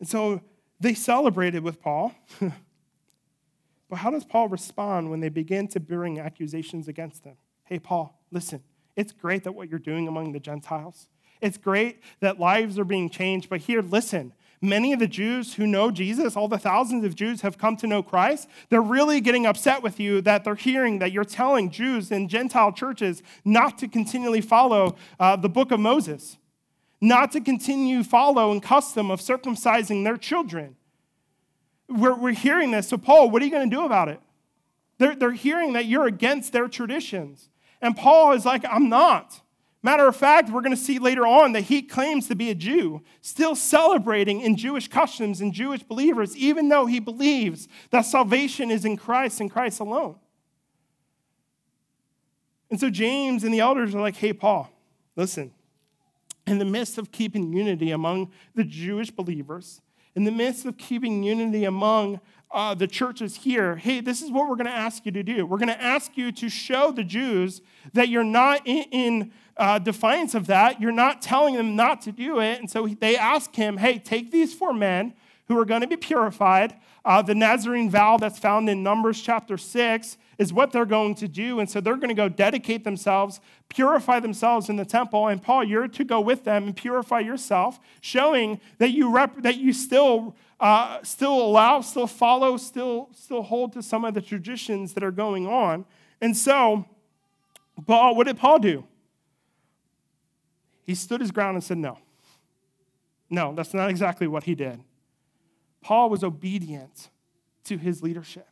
And 0.00 0.08
so 0.08 0.40
they 0.80 0.94
celebrated 0.94 1.62
with 1.62 1.80
Paul. 1.80 2.12
but 2.40 3.96
how 3.96 4.10
does 4.10 4.24
Paul 4.24 4.48
respond 4.48 5.10
when 5.10 5.20
they 5.20 5.28
begin 5.28 5.68
to 5.68 5.80
bring 5.80 6.18
accusations 6.18 6.88
against 6.88 7.24
him? 7.24 7.36
Hey, 7.64 7.78
Paul, 7.78 8.18
listen, 8.32 8.62
it's 8.96 9.12
great 9.12 9.44
that 9.44 9.52
what 9.52 9.68
you're 9.68 9.78
doing 9.78 10.08
among 10.08 10.32
the 10.32 10.40
Gentiles. 10.40 11.08
It's 11.40 11.56
great 11.56 12.00
that 12.20 12.40
lives 12.40 12.78
are 12.78 12.84
being 12.84 13.08
changed, 13.08 13.48
but 13.48 13.60
here, 13.60 13.80
listen, 13.80 14.32
many 14.60 14.92
of 14.92 14.98
the 14.98 15.06
Jews 15.06 15.54
who 15.54 15.66
know 15.66 15.90
Jesus, 15.90 16.36
all 16.36 16.48
the 16.48 16.58
thousands 16.58 17.04
of 17.04 17.14
Jews 17.14 17.40
have 17.40 17.56
come 17.56 17.76
to 17.76 17.86
know 17.86 18.02
Christ, 18.02 18.48
they're 18.68 18.82
really 18.82 19.20
getting 19.20 19.46
upset 19.46 19.82
with 19.82 19.98
you 19.98 20.20
that 20.22 20.44
they're 20.44 20.54
hearing 20.54 20.98
that 20.98 21.12
you're 21.12 21.24
telling 21.24 21.70
Jews 21.70 22.10
in 22.10 22.28
Gentile 22.28 22.72
churches 22.72 23.22
not 23.44 23.78
to 23.78 23.88
continually 23.88 24.40
follow 24.40 24.96
uh, 25.18 25.36
the 25.36 25.48
book 25.48 25.70
of 25.70 25.80
Moses, 25.80 26.36
not 27.00 27.32
to 27.32 27.40
continue 27.40 28.02
following 28.02 28.60
custom 28.60 29.10
of 29.10 29.20
circumcising 29.20 30.04
their 30.04 30.16
children. 30.16 30.76
We're, 31.88 32.14
we're 32.14 32.32
hearing 32.32 32.70
this. 32.70 32.88
So, 32.88 32.98
Paul, 32.98 33.30
what 33.30 33.42
are 33.42 33.44
you 33.44 33.50
going 33.50 33.68
to 33.68 33.76
do 33.76 33.84
about 33.84 34.08
it? 34.08 34.20
They're, 34.98 35.16
they're 35.16 35.32
hearing 35.32 35.72
that 35.72 35.86
you're 35.86 36.06
against 36.06 36.52
their 36.52 36.68
traditions. 36.68 37.48
And 37.80 37.96
Paul 37.96 38.32
is 38.32 38.44
like, 38.44 38.64
I'm 38.70 38.88
not. 38.88 39.40
Matter 39.82 40.06
of 40.06 40.14
fact, 40.14 40.50
we're 40.50 40.60
going 40.60 40.76
to 40.76 40.76
see 40.76 40.98
later 40.98 41.26
on 41.26 41.52
that 41.52 41.62
he 41.62 41.80
claims 41.80 42.28
to 42.28 42.34
be 42.34 42.50
a 42.50 42.54
Jew, 42.54 43.02
still 43.22 43.54
celebrating 43.54 44.42
in 44.42 44.56
Jewish 44.56 44.88
customs 44.88 45.40
and 45.40 45.54
Jewish 45.54 45.82
believers, 45.82 46.36
even 46.36 46.68
though 46.68 46.84
he 46.84 47.00
believes 47.00 47.66
that 47.90 48.02
salvation 48.02 48.70
is 48.70 48.84
in 48.84 48.98
Christ 48.98 49.40
and 49.40 49.50
Christ 49.50 49.80
alone. 49.80 50.16
And 52.70 52.78
so 52.78 52.90
James 52.90 53.42
and 53.42 53.54
the 53.54 53.60
elders 53.60 53.94
are 53.94 54.00
like, 54.02 54.16
hey, 54.16 54.34
Paul, 54.34 54.70
listen, 55.16 55.50
in 56.50 56.58
the 56.58 56.64
midst 56.64 56.98
of 56.98 57.12
keeping 57.12 57.52
unity 57.52 57.92
among 57.92 58.30
the 58.54 58.64
Jewish 58.64 59.10
believers, 59.10 59.80
in 60.16 60.24
the 60.24 60.32
midst 60.32 60.66
of 60.66 60.76
keeping 60.76 61.22
unity 61.22 61.64
among 61.64 62.20
uh, 62.50 62.74
the 62.74 62.88
churches 62.88 63.36
here, 63.36 63.76
hey, 63.76 64.00
this 64.00 64.20
is 64.20 64.30
what 64.32 64.48
we're 64.48 64.56
going 64.56 64.66
to 64.66 64.72
ask 64.72 65.06
you 65.06 65.12
to 65.12 65.22
do. 65.22 65.46
We're 65.46 65.58
going 65.58 65.68
to 65.68 65.80
ask 65.80 66.16
you 66.16 66.32
to 66.32 66.48
show 66.48 66.90
the 66.90 67.04
Jews 67.04 67.62
that 67.92 68.08
you're 68.08 68.24
not 68.24 68.66
in, 68.66 68.84
in 68.90 69.32
uh, 69.56 69.78
defiance 69.78 70.34
of 70.34 70.48
that. 70.48 70.80
You're 70.80 70.90
not 70.90 71.22
telling 71.22 71.54
them 71.54 71.76
not 71.76 72.02
to 72.02 72.12
do 72.12 72.40
it. 72.40 72.58
And 72.58 72.68
so 72.68 72.88
they 72.88 73.16
ask 73.16 73.54
him, 73.54 73.76
hey, 73.76 73.98
take 73.98 74.32
these 74.32 74.52
four 74.52 74.72
men 74.72 75.14
who 75.50 75.58
are 75.58 75.64
going 75.64 75.80
to 75.80 75.86
be 75.88 75.96
purified. 75.96 76.76
Uh, 77.04 77.20
the 77.20 77.34
Nazarene 77.34 77.90
vow 77.90 78.16
that's 78.16 78.38
found 78.38 78.70
in 78.70 78.84
Numbers 78.84 79.20
chapter 79.20 79.58
6 79.58 80.16
is 80.38 80.52
what 80.52 80.70
they're 80.70 80.86
going 80.86 81.16
to 81.16 81.26
do. 81.26 81.58
And 81.58 81.68
so 81.68 81.80
they're 81.80 81.96
going 81.96 82.06
to 82.06 82.14
go 82.14 82.28
dedicate 82.28 82.84
themselves, 82.84 83.40
purify 83.68 84.20
themselves 84.20 84.68
in 84.68 84.76
the 84.76 84.84
temple. 84.84 85.26
And 85.26 85.42
Paul, 85.42 85.64
you're 85.64 85.88
to 85.88 86.04
go 86.04 86.20
with 86.20 86.44
them 86.44 86.66
and 86.68 86.76
purify 86.76 87.18
yourself, 87.18 87.80
showing 88.00 88.60
that 88.78 88.90
you, 88.92 89.10
rep- 89.10 89.42
that 89.42 89.56
you 89.56 89.72
still, 89.72 90.36
uh, 90.60 91.02
still 91.02 91.34
allow, 91.34 91.80
still 91.80 92.06
follow, 92.06 92.56
still, 92.56 93.08
still 93.12 93.42
hold 93.42 93.72
to 93.72 93.82
some 93.82 94.04
of 94.04 94.14
the 94.14 94.22
traditions 94.22 94.94
that 94.94 95.02
are 95.02 95.10
going 95.10 95.48
on. 95.48 95.84
And 96.20 96.36
so, 96.36 96.84
Paul, 97.88 98.14
what 98.14 98.28
did 98.28 98.38
Paul 98.38 98.60
do? 98.60 98.84
He 100.84 100.94
stood 100.94 101.20
his 101.20 101.32
ground 101.32 101.56
and 101.56 101.64
said, 101.64 101.78
No. 101.78 101.98
No, 103.28 103.52
that's 103.52 103.74
not 103.74 103.90
exactly 103.90 104.28
what 104.28 104.44
he 104.44 104.54
did. 104.54 104.84
Paul 105.82 106.10
was 106.10 106.22
obedient 106.22 107.10
to 107.64 107.76
his 107.76 108.02
leadership. 108.02 108.46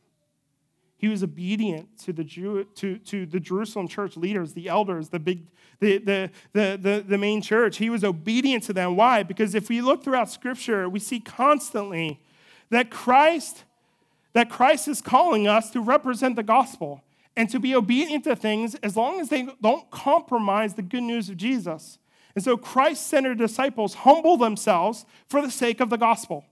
He 0.97 1.07
was 1.07 1.23
obedient 1.23 1.97
to 2.01 2.13
the, 2.13 2.25
Jew, 2.25 2.65
to, 2.75 2.99
to 2.99 3.25
the 3.25 3.39
Jerusalem 3.39 3.87
church 3.87 4.17
leaders, 4.17 4.53
the 4.53 4.69
elders, 4.69 5.11
the, 5.11 5.21
big, 5.21 5.47
the, 5.79 5.99
the, 5.99 6.31
the, 6.53 6.79
the, 6.81 7.05
the 7.07 7.19
main 7.19 7.41
church. 7.41 7.77
He 7.77 7.89
was 7.89 8.03
obedient 8.03 8.65
to 8.65 8.73
them. 8.73 8.97
Why? 8.97 9.23
Because 9.23 9.55
if 9.55 9.69
we 9.69 9.81
look 9.81 10.03
throughout 10.03 10.29
Scripture, 10.29 10.89
we 10.89 10.99
see 10.99 11.21
constantly 11.21 12.21
that 12.71 12.91
Christ, 12.91 13.65
that 14.33 14.51
Christ 14.51 14.89
is 14.89 15.01
calling 15.01 15.47
us 15.47 15.71
to 15.71 15.81
represent 15.81 16.35
the 16.35 16.43
gospel 16.43 17.05
and 17.37 17.49
to 17.51 17.61
be 17.61 17.77
obedient 17.77 18.25
to 18.25 18.35
things 18.35 18.75
as 18.77 18.97
long 18.97 19.21
as 19.21 19.29
they 19.29 19.47
don't 19.63 19.89
compromise 19.93 20.75
the 20.75 20.83
good 20.83 21.05
news 21.05 21.29
of 21.29 21.37
Jesus. 21.37 21.99
And 22.35 22.43
so 22.43 22.57
Christ 22.57 23.07
centered 23.07 23.39
disciples 23.39 23.95
humble 23.95 24.37
themselves 24.37 25.07
for 25.29 25.41
the 25.41 25.51
sake 25.51 25.79
of 25.79 25.91
the 25.91 25.97
gospel. 25.97 26.45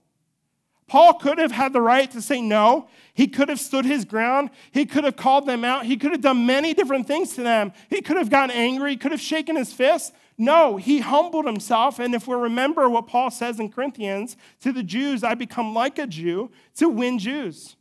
Paul 0.87 1.15
could 1.15 1.37
have 1.37 1.51
had 1.51 1.73
the 1.73 1.81
right 1.81 2.09
to 2.11 2.21
say 2.21 2.41
no. 2.41 2.87
He 3.13 3.27
could 3.27 3.49
have 3.49 3.59
stood 3.59 3.85
his 3.85 4.05
ground. 4.05 4.51
He 4.71 4.85
could 4.85 5.03
have 5.03 5.17
called 5.17 5.45
them 5.45 5.65
out. 5.65 5.85
He 5.85 5.97
could 5.97 6.11
have 6.11 6.21
done 6.21 6.45
many 6.45 6.73
different 6.73 7.07
things 7.07 7.35
to 7.35 7.43
them. 7.43 7.73
He 7.89 8.01
could 8.01 8.15
have 8.15 8.29
gotten 8.29 8.55
angry. 8.55 8.91
He 8.91 8.97
could 8.97 9.11
have 9.11 9.19
shaken 9.19 9.57
his 9.57 9.73
fist. 9.73 10.13
No, 10.37 10.77
he 10.77 10.99
humbled 10.99 11.45
himself. 11.45 11.99
And 11.99 12.15
if 12.15 12.27
we 12.27 12.35
remember 12.35 12.89
what 12.89 13.07
Paul 13.07 13.31
says 13.31 13.59
in 13.59 13.69
Corinthians, 13.69 14.37
to 14.61 14.71
the 14.71 14.83
Jews, 14.83 15.23
I 15.23 15.35
become 15.35 15.73
like 15.73 15.99
a 15.99 16.07
Jew 16.07 16.51
to 16.75 16.87
win 16.87 17.19
Jews. 17.19 17.75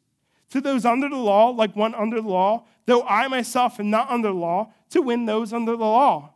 To 0.50 0.60
those 0.60 0.84
under 0.84 1.08
the 1.08 1.16
law, 1.16 1.50
like 1.50 1.76
one 1.76 1.94
under 1.94 2.20
the 2.20 2.28
law, 2.28 2.64
though 2.86 3.02
I 3.02 3.28
myself 3.28 3.78
am 3.78 3.90
not 3.90 4.10
under 4.10 4.28
the 4.28 4.34
law, 4.34 4.72
to 4.90 5.02
win 5.02 5.26
those 5.26 5.52
under 5.52 5.72
the 5.72 5.84
law. 5.84 6.32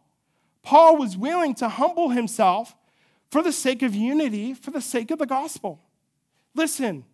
Paul 0.63 0.99
was 0.99 1.17
willing 1.17 1.55
to 1.57 1.69
humble 1.69 2.11
himself 2.11 2.77
for 3.31 3.43
the 3.43 3.53
sake 3.53 3.83
of 3.83 3.95
unity, 3.95 4.55
for 4.55 4.71
the 4.71 4.81
sake 4.81 5.11
of 5.11 5.19
the 5.19 5.27
gospel. 5.27 5.81
Listen, 6.55 7.05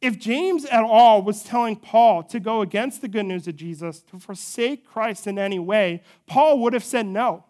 if 0.00 0.18
James 0.18 0.64
at 0.66 0.84
all 0.84 1.22
was 1.22 1.42
telling 1.42 1.76
Paul 1.76 2.22
to 2.24 2.38
go 2.38 2.60
against 2.60 3.00
the 3.00 3.08
good 3.08 3.26
news 3.26 3.48
of 3.48 3.56
Jesus, 3.56 4.02
to 4.02 4.18
forsake 4.18 4.86
Christ 4.86 5.26
in 5.26 5.38
any 5.38 5.58
way, 5.58 6.02
Paul 6.26 6.60
would 6.60 6.74
have 6.74 6.84
said 6.84 7.06
no. 7.06 7.44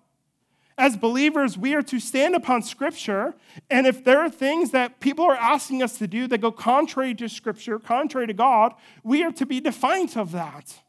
As 0.79 0.97
believers, 0.97 1.57
we 1.57 1.75
are 1.75 1.83
to 1.83 1.99
stand 1.99 2.35
upon 2.35 2.63
Scripture, 2.63 3.35
and 3.71 3.87
if 3.87 4.05
there 4.05 4.21
are 4.21 4.29
things 4.29 4.73
that 4.73 5.01
people 5.01 5.25
are 5.25 5.37
asking 5.37 5.83
us 5.83 5.97
to 5.99 6.07
do 6.07 6.27
that 6.29 6.43
go 6.43 6.53
contrary 6.53 7.15
to 7.15 7.29
Scripture, 7.29 7.79
contrary 7.79 8.27
to 8.27 8.35
God, 8.35 8.75
we 9.03 9.23
are 9.23 9.33
to 9.33 9.47
be 9.47 9.59
defiant 9.59 10.17
of 10.17 10.33
that. 10.33 10.83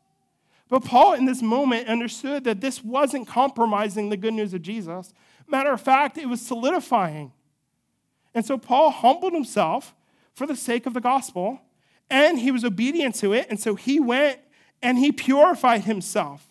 But 0.69 0.83
Paul, 0.83 1.13
in 1.13 1.23
this 1.23 1.41
moment, 1.41 1.87
understood 1.87 2.43
that 2.43 2.59
this 2.59 2.83
wasn't 2.83 3.27
compromising 3.27 4.09
the 4.09 4.17
good 4.17 4.33
news 4.33 4.53
of 4.53 4.61
Jesus. 4.61 5.13
Matter 5.47 5.71
of 5.71 5.79
fact, 5.79 6.17
it 6.17 6.27
was 6.27 6.41
solidifying. 6.41 7.31
And 8.35 8.45
so 8.45 8.57
Paul 8.57 8.91
humbled 8.91 9.33
himself 9.33 9.95
for 10.37 10.45
the 10.45 10.55
sake 10.55 10.85
of 10.85 10.93
the 10.93 11.01
gospel, 11.01 11.59
and 12.11 12.37
he 12.37 12.51
was 12.51 12.63
obedient 12.63 13.15
to 13.15 13.33
it, 13.33 13.47
and 13.49 13.59
so 13.59 13.73
he 13.73 13.99
went 13.99 14.39
and 14.83 14.99
he 14.99 15.11
purified 15.11 15.81
himself. 15.85 16.45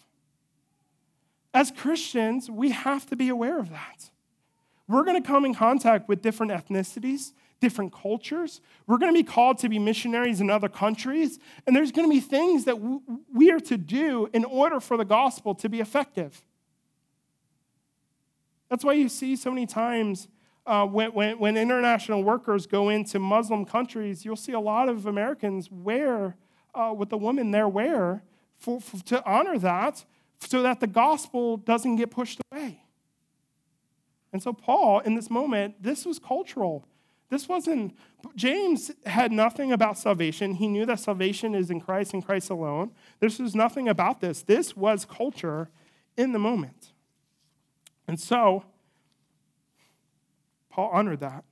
As 1.54 1.70
Christians, 1.70 2.50
we 2.50 2.70
have 2.70 3.06
to 3.06 3.14
be 3.14 3.28
aware 3.28 3.60
of 3.60 3.70
that. 3.70 4.10
We're 4.88 5.04
going 5.04 5.22
to 5.22 5.26
come 5.26 5.44
in 5.44 5.54
contact 5.54 6.08
with 6.08 6.20
different 6.20 6.50
ethnicities, 6.50 7.32
different 7.60 7.92
cultures. 7.92 8.60
We're 8.88 8.98
going 8.98 9.14
to 9.14 9.16
be 9.16 9.22
called 9.22 9.58
to 9.58 9.68
be 9.68 9.78
missionaries 9.78 10.40
in 10.40 10.50
other 10.50 10.68
countries, 10.68 11.38
and 11.64 11.76
there's 11.76 11.92
going 11.92 12.08
to 12.08 12.12
be 12.12 12.20
things 12.20 12.64
that 12.64 12.78
we 13.32 13.52
are 13.52 13.60
to 13.60 13.76
do 13.76 14.28
in 14.32 14.44
order 14.44 14.80
for 14.80 14.96
the 14.96 15.04
gospel 15.04 15.54
to 15.54 15.68
be 15.68 15.78
effective. 15.78 16.42
That's 18.68 18.84
why 18.84 18.94
you 18.94 19.08
see 19.08 19.36
so 19.36 19.50
many 19.52 19.64
times 19.64 20.26
uh, 20.66 20.86
when, 20.86 21.12
when, 21.12 21.38
when, 21.38 21.56
international 21.56 22.24
workers 22.24 22.66
go 22.66 22.88
into 22.88 23.18
Muslim 23.18 23.64
countries, 23.64 24.24
you'll 24.24 24.36
see 24.36 24.52
a 24.52 24.60
lot 24.60 24.88
of 24.88 25.06
Americans 25.06 25.70
wear 25.70 26.36
uh, 26.74 26.90
what 26.90 27.08
the 27.08 27.16
women 27.16 27.50
there 27.52 27.68
wear 27.68 28.22
for, 28.56 28.80
for, 28.80 29.02
to 29.04 29.24
honor 29.24 29.58
that 29.58 30.04
so 30.40 30.62
that 30.62 30.80
the 30.80 30.86
gospel 30.86 31.56
doesn't 31.56 31.96
get 31.96 32.10
pushed 32.10 32.40
away. 32.50 32.82
And 34.32 34.42
so, 34.42 34.52
Paul, 34.52 35.00
in 35.00 35.14
this 35.14 35.30
moment, 35.30 35.82
this 35.82 36.04
was 36.04 36.18
cultural. 36.18 36.86
This 37.30 37.48
wasn't, 37.48 37.96
James 38.34 38.90
had 39.06 39.32
nothing 39.32 39.72
about 39.72 39.98
salvation. 39.98 40.54
He 40.54 40.68
knew 40.68 40.84
that 40.86 41.00
salvation 41.00 41.54
is 41.54 41.70
in 41.70 41.80
Christ 41.80 42.12
and 42.12 42.24
Christ 42.24 42.50
alone. 42.50 42.90
This 43.20 43.38
was 43.38 43.54
nothing 43.54 43.88
about 43.88 44.20
this. 44.20 44.42
This 44.42 44.76
was 44.76 45.04
culture 45.04 45.70
in 46.16 46.32
the 46.32 46.38
moment. 46.38 46.92
And 48.06 48.20
so, 48.20 48.64
Paul 50.76 50.90
honored 50.92 51.20
that. 51.20 51.42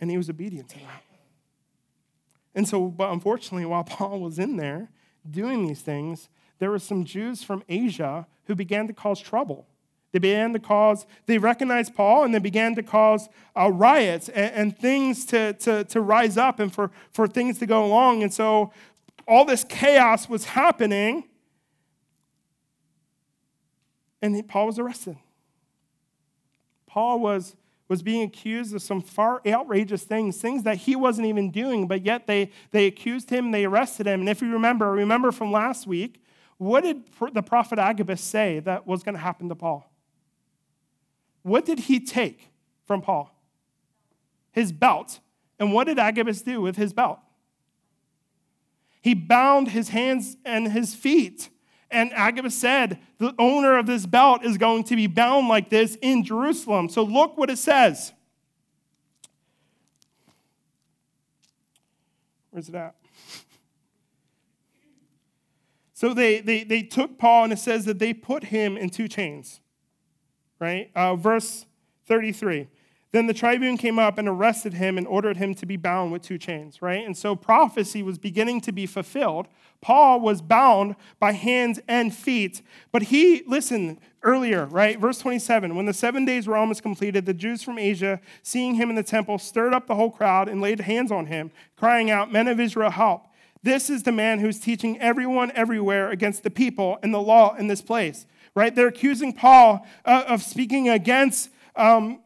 And 0.00 0.10
he 0.10 0.16
was 0.16 0.28
obedient 0.28 0.68
to 0.70 0.78
that. 0.78 1.04
And 2.56 2.66
so, 2.66 2.88
but 2.88 3.12
unfortunately, 3.12 3.64
while 3.66 3.84
Paul 3.84 4.18
was 4.18 4.40
in 4.40 4.56
there 4.56 4.90
doing 5.30 5.64
these 5.64 5.80
things, 5.80 6.28
there 6.58 6.72
were 6.72 6.80
some 6.80 7.04
Jews 7.04 7.44
from 7.44 7.62
Asia 7.68 8.26
who 8.46 8.56
began 8.56 8.88
to 8.88 8.92
cause 8.92 9.20
trouble. 9.20 9.68
They 10.10 10.18
began 10.18 10.52
to 10.54 10.58
cause, 10.58 11.06
they 11.26 11.38
recognized 11.38 11.94
Paul 11.94 12.24
and 12.24 12.34
they 12.34 12.40
began 12.40 12.74
to 12.74 12.82
cause 12.82 13.28
uh, 13.56 13.70
riots 13.70 14.28
and, 14.28 14.54
and 14.54 14.76
things 14.76 15.24
to, 15.26 15.52
to, 15.52 15.84
to 15.84 16.00
rise 16.00 16.36
up 16.36 16.58
and 16.58 16.72
for, 16.74 16.90
for 17.12 17.28
things 17.28 17.60
to 17.60 17.66
go 17.66 17.84
along. 17.84 18.24
And 18.24 18.34
so 18.34 18.72
all 19.28 19.44
this 19.44 19.62
chaos 19.62 20.28
was 20.28 20.46
happening. 20.46 21.28
And 24.20 24.48
Paul 24.48 24.66
was 24.66 24.80
arrested. 24.80 25.16
Paul 26.94 27.18
was, 27.18 27.56
was 27.88 28.04
being 28.04 28.22
accused 28.22 28.72
of 28.72 28.80
some 28.80 29.00
far 29.00 29.42
outrageous 29.44 30.04
things, 30.04 30.36
things 30.40 30.62
that 30.62 30.76
he 30.76 30.94
wasn't 30.94 31.26
even 31.26 31.50
doing, 31.50 31.88
but 31.88 32.04
yet 32.04 32.28
they, 32.28 32.52
they 32.70 32.86
accused 32.86 33.30
him, 33.30 33.50
they 33.50 33.64
arrested 33.64 34.06
him. 34.06 34.20
And 34.20 34.28
if 34.28 34.40
you 34.40 34.52
remember, 34.52 34.92
remember 34.92 35.32
from 35.32 35.50
last 35.50 35.88
week, 35.88 36.22
what 36.56 36.84
did 36.84 37.02
the 37.32 37.42
prophet 37.42 37.80
Agabus 37.80 38.20
say 38.20 38.60
that 38.60 38.86
was 38.86 39.02
going 39.02 39.16
to 39.16 39.20
happen 39.20 39.48
to 39.48 39.56
Paul? 39.56 39.92
What 41.42 41.64
did 41.64 41.80
he 41.80 41.98
take 41.98 42.52
from 42.84 43.02
Paul? 43.02 43.34
His 44.52 44.70
belt. 44.70 45.18
And 45.58 45.72
what 45.72 45.88
did 45.88 45.98
Agabus 45.98 46.42
do 46.42 46.60
with 46.60 46.76
his 46.76 46.92
belt? 46.92 47.18
He 49.02 49.14
bound 49.14 49.70
his 49.70 49.88
hands 49.88 50.36
and 50.44 50.70
his 50.70 50.94
feet 50.94 51.50
and 51.90 52.12
Agabus 52.12 52.54
said, 52.54 52.98
the 53.18 53.34
owner 53.38 53.78
of 53.78 53.86
this 53.86 54.06
belt 54.06 54.44
is 54.44 54.58
going 54.58 54.84
to 54.84 54.96
be 54.96 55.06
bound 55.06 55.48
like 55.48 55.70
this 55.70 55.96
in 56.02 56.24
Jerusalem. 56.24 56.88
So 56.88 57.02
look 57.02 57.36
what 57.36 57.50
it 57.50 57.58
says. 57.58 58.12
Where's 62.50 62.68
it 62.68 62.74
at? 62.74 62.94
So 65.96 66.12
they, 66.12 66.40
they, 66.40 66.64
they 66.64 66.82
took 66.82 67.18
Paul, 67.18 67.44
and 67.44 67.52
it 67.52 67.58
says 67.58 67.84
that 67.84 68.00
they 68.00 68.12
put 68.12 68.44
him 68.44 68.76
in 68.76 68.90
two 68.90 69.06
chains, 69.06 69.60
right? 70.58 70.90
Uh, 70.94 71.14
verse 71.14 71.66
33. 72.06 72.66
Then 73.14 73.28
the 73.28 73.32
tribune 73.32 73.76
came 73.76 74.00
up 74.00 74.18
and 74.18 74.26
arrested 74.26 74.74
him 74.74 74.98
and 74.98 75.06
ordered 75.06 75.36
him 75.36 75.54
to 75.54 75.66
be 75.66 75.76
bound 75.76 76.10
with 76.10 76.22
two 76.22 76.36
chains, 76.36 76.82
right? 76.82 77.06
And 77.06 77.16
so 77.16 77.36
prophecy 77.36 78.02
was 78.02 78.18
beginning 78.18 78.60
to 78.62 78.72
be 78.72 78.86
fulfilled. 78.86 79.46
Paul 79.80 80.18
was 80.18 80.42
bound 80.42 80.96
by 81.20 81.30
hands 81.30 81.78
and 81.86 82.12
feet. 82.12 82.60
But 82.90 83.04
he, 83.04 83.44
listen, 83.46 84.00
earlier, 84.24 84.66
right? 84.66 84.98
Verse 84.98 85.20
27 85.20 85.76
when 85.76 85.86
the 85.86 85.92
seven 85.94 86.24
days 86.24 86.48
were 86.48 86.56
almost 86.56 86.82
completed, 86.82 87.24
the 87.24 87.32
Jews 87.32 87.62
from 87.62 87.78
Asia, 87.78 88.20
seeing 88.42 88.74
him 88.74 88.90
in 88.90 88.96
the 88.96 89.04
temple, 89.04 89.38
stirred 89.38 89.74
up 89.74 89.86
the 89.86 89.94
whole 89.94 90.10
crowd 90.10 90.48
and 90.48 90.60
laid 90.60 90.80
hands 90.80 91.12
on 91.12 91.26
him, 91.26 91.52
crying 91.76 92.10
out, 92.10 92.32
Men 92.32 92.48
of 92.48 92.58
Israel, 92.58 92.90
help. 92.90 93.28
This 93.62 93.90
is 93.90 94.02
the 94.02 94.10
man 94.10 94.40
who's 94.40 94.58
teaching 94.58 95.00
everyone 95.00 95.52
everywhere 95.52 96.10
against 96.10 96.42
the 96.42 96.50
people 96.50 96.98
and 97.00 97.14
the 97.14 97.20
law 97.20 97.54
in 97.54 97.68
this 97.68 97.80
place, 97.80 98.26
right? 98.56 98.74
They're 98.74 98.88
accusing 98.88 99.34
Paul 99.34 99.86
uh, 100.04 100.24
of 100.26 100.42
speaking 100.42 100.88
against 100.88 101.50
um, 101.76 102.18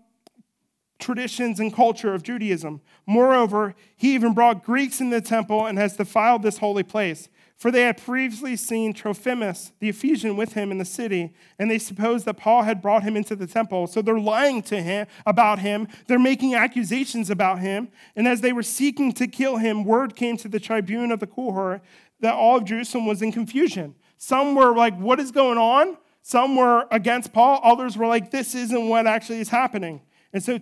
traditions 0.98 1.60
and 1.60 1.72
culture 1.72 2.14
of 2.14 2.22
Judaism. 2.22 2.80
Moreover, 3.06 3.74
he 3.96 4.14
even 4.14 4.34
brought 4.34 4.64
Greeks 4.64 5.00
in 5.00 5.10
the 5.10 5.20
temple 5.20 5.66
and 5.66 5.78
has 5.78 5.96
defiled 5.96 6.42
this 6.42 6.58
holy 6.58 6.82
place. 6.82 7.28
For 7.56 7.72
they 7.72 7.82
had 7.82 7.96
previously 7.96 8.54
seen 8.54 8.92
Trophimus, 8.92 9.72
the 9.80 9.88
Ephesian, 9.88 10.36
with 10.36 10.52
him 10.52 10.70
in 10.70 10.78
the 10.78 10.84
city, 10.84 11.34
and 11.58 11.68
they 11.68 11.80
supposed 11.80 12.24
that 12.26 12.36
Paul 12.36 12.62
had 12.62 12.80
brought 12.80 13.02
him 13.02 13.16
into 13.16 13.34
the 13.34 13.48
temple. 13.48 13.88
So 13.88 14.00
they're 14.00 14.20
lying 14.20 14.62
to 14.62 14.80
him 14.80 15.08
about 15.26 15.58
him. 15.58 15.88
They're 16.06 16.20
making 16.20 16.54
accusations 16.54 17.30
about 17.30 17.58
him. 17.58 17.88
And 18.14 18.28
as 18.28 18.42
they 18.42 18.52
were 18.52 18.62
seeking 18.62 19.12
to 19.14 19.26
kill 19.26 19.56
him, 19.56 19.82
word 19.82 20.14
came 20.14 20.36
to 20.36 20.48
the 20.48 20.60
tribune 20.60 21.10
of 21.10 21.18
the 21.18 21.26
cohort 21.26 21.82
that 22.20 22.34
all 22.34 22.58
of 22.58 22.64
Jerusalem 22.64 23.06
was 23.06 23.22
in 23.22 23.32
confusion. 23.32 23.96
Some 24.18 24.54
were 24.54 24.74
like, 24.74 24.96
What 24.96 25.18
is 25.18 25.32
going 25.32 25.58
on? 25.58 25.96
Some 26.22 26.54
were 26.54 26.86
against 26.92 27.32
Paul. 27.32 27.60
Others 27.64 27.96
were 27.96 28.06
like, 28.06 28.30
This 28.30 28.54
isn't 28.54 28.88
what 28.88 29.08
actually 29.08 29.40
is 29.40 29.48
happening. 29.48 30.00
And 30.32 30.42
so 30.42 30.60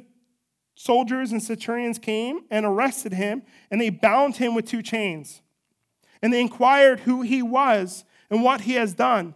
soldiers 0.77 1.33
and 1.33 1.43
centurions 1.43 1.99
came 1.99 2.43
and 2.51 2.65
arrested 2.65 3.13
him, 3.13 3.43
and 3.73 3.81
they 3.81 3.91
bound 3.91 4.37
him 4.37 4.55
with 4.55 4.67
two 4.67 4.83
chains 4.83 5.43
and 6.23 6.33
they 6.33 6.41
inquired 6.41 7.01
who 7.01 7.23
he 7.23 7.43
was 7.43 8.05
and 8.31 8.43
what 8.43 8.63
he 8.63 8.75
has 8.75 8.95
done. 8.95 9.35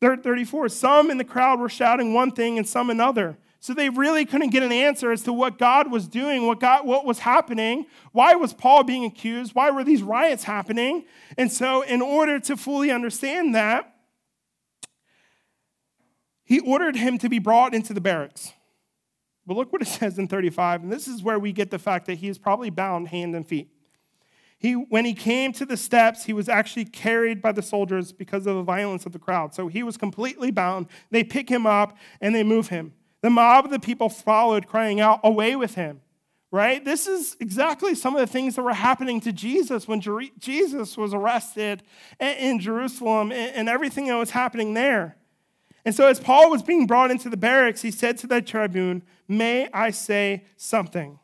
34, 0.00 0.68
some 0.68 1.10
in 1.10 1.16
the 1.16 1.24
crowd 1.24 1.58
were 1.58 1.68
shouting 1.68 2.12
one 2.12 2.30
thing 2.30 2.58
and 2.58 2.68
some 2.68 2.90
another. 2.90 3.38
So 3.58 3.72
they 3.72 3.88
really 3.88 4.26
couldn't 4.26 4.50
get 4.50 4.62
an 4.62 4.72
answer 4.72 5.12
as 5.12 5.22
to 5.22 5.32
what 5.32 5.56
God 5.56 5.90
was 5.90 6.06
doing, 6.06 6.46
what, 6.46 6.60
God, 6.60 6.86
what 6.86 7.06
was 7.06 7.20
happening. 7.20 7.86
Why 8.12 8.34
was 8.34 8.52
Paul 8.52 8.84
being 8.84 9.06
accused? 9.06 9.54
Why 9.54 9.70
were 9.70 9.82
these 9.82 10.02
riots 10.02 10.44
happening? 10.44 11.06
And 11.38 11.50
so, 11.50 11.80
in 11.80 12.02
order 12.02 12.38
to 12.40 12.56
fully 12.58 12.90
understand 12.90 13.54
that, 13.54 13.94
he 16.44 16.60
ordered 16.60 16.96
him 16.96 17.16
to 17.18 17.30
be 17.30 17.38
brought 17.38 17.74
into 17.74 17.94
the 17.94 18.02
barracks. 18.02 18.52
But 19.46 19.56
look 19.56 19.72
what 19.72 19.82
it 19.82 19.88
says 19.88 20.18
in 20.18 20.28
35, 20.28 20.82
and 20.82 20.92
this 20.92 21.08
is 21.08 21.22
where 21.22 21.38
we 21.38 21.52
get 21.52 21.70
the 21.70 21.78
fact 21.78 22.06
that 22.06 22.16
he 22.16 22.28
is 22.28 22.38
probably 22.38 22.70
bound 22.70 23.08
hand 23.08 23.34
and 23.34 23.46
feet. 23.46 23.70
He, 24.58 24.72
when 24.72 25.04
he 25.04 25.12
came 25.12 25.52
to 25.54 25.66
the 25.66 25.76
steps, 25.76 26.24
he 26.24 26.32
was 26.32 26.48
actually 26.48 26.86
carried 26.86 27.42
by 27.42 27.52
the 27.52 27.60
soldiers 27.60 28.12
because 28.12 28.46
of 28.46 28.56
the 28.56 28.62
violence 28.62 29.04
of 29.04 29.12
the 29.12 29.18
crowd. 29.18 29.54
So 29.54 29.68
he 29.68 29.82
was 29.82 29.98
completely 29.98 30.50
bound. 30.50 30.86
They 31.10 31.22
pick 31.22 31.50
him 31.50 31.66
up 31.66 31.98
and 32.20 32.34
they 32.34 32.42
move 32.42 32.68
him. 32.68 32.94
The 33.20 33.28
mob 33.28 33.66
of 33.66 33.70
the 33.70 33.78
people 33.78 34.08
followed, 34.08 34.66
crying 34.66 35.00
out, 35.00 35.20
Away 35.22 35.56
with 35.56 35.74
him! 35.74 36.00
Right? 36.50 36.84
This 36.84 37.06
is 37.06 37.36
exactly 37.40 37.94
some 37.94 38.14
of 38.14 38.20
the 38.20 38.26
things 38.26 38.54
that 38.54 38.62
were 38.62 38.72
happening 38.72 39.20
to 39.22 39.32
Jesus 39.32 39.88
when 39.88 40.00
Jesus 40.38 40.96
was 40.96 41.12
arrested 41.12 41.82
in 42.20 42.60
Jerusalem 42.60 43.32
and 43.32 43.68
everything 43.68 44.06
that 44.06 44.14
was 44.14 44.30
happening 44.30 44.72
there. 44.72 45.16
And 45.84 45.94
so, 45.94 46.06
as 46.06 46.18
Paul 46.18 46.50
was 46.50 46.62
being 46.62 46.86
brought 46.86 47.10
into 47.10 47.28
the 47.28 47.36
barracks, 47.36 47.82
he 47.82 47.90
said 47.90 48.16
to 48.18 48.26
the 48.26 48.40
tribune, 48.40 49.02
May 49.28 49.68
I 49.72 49.90
say 49.90 50.44
something? 50.56 51.18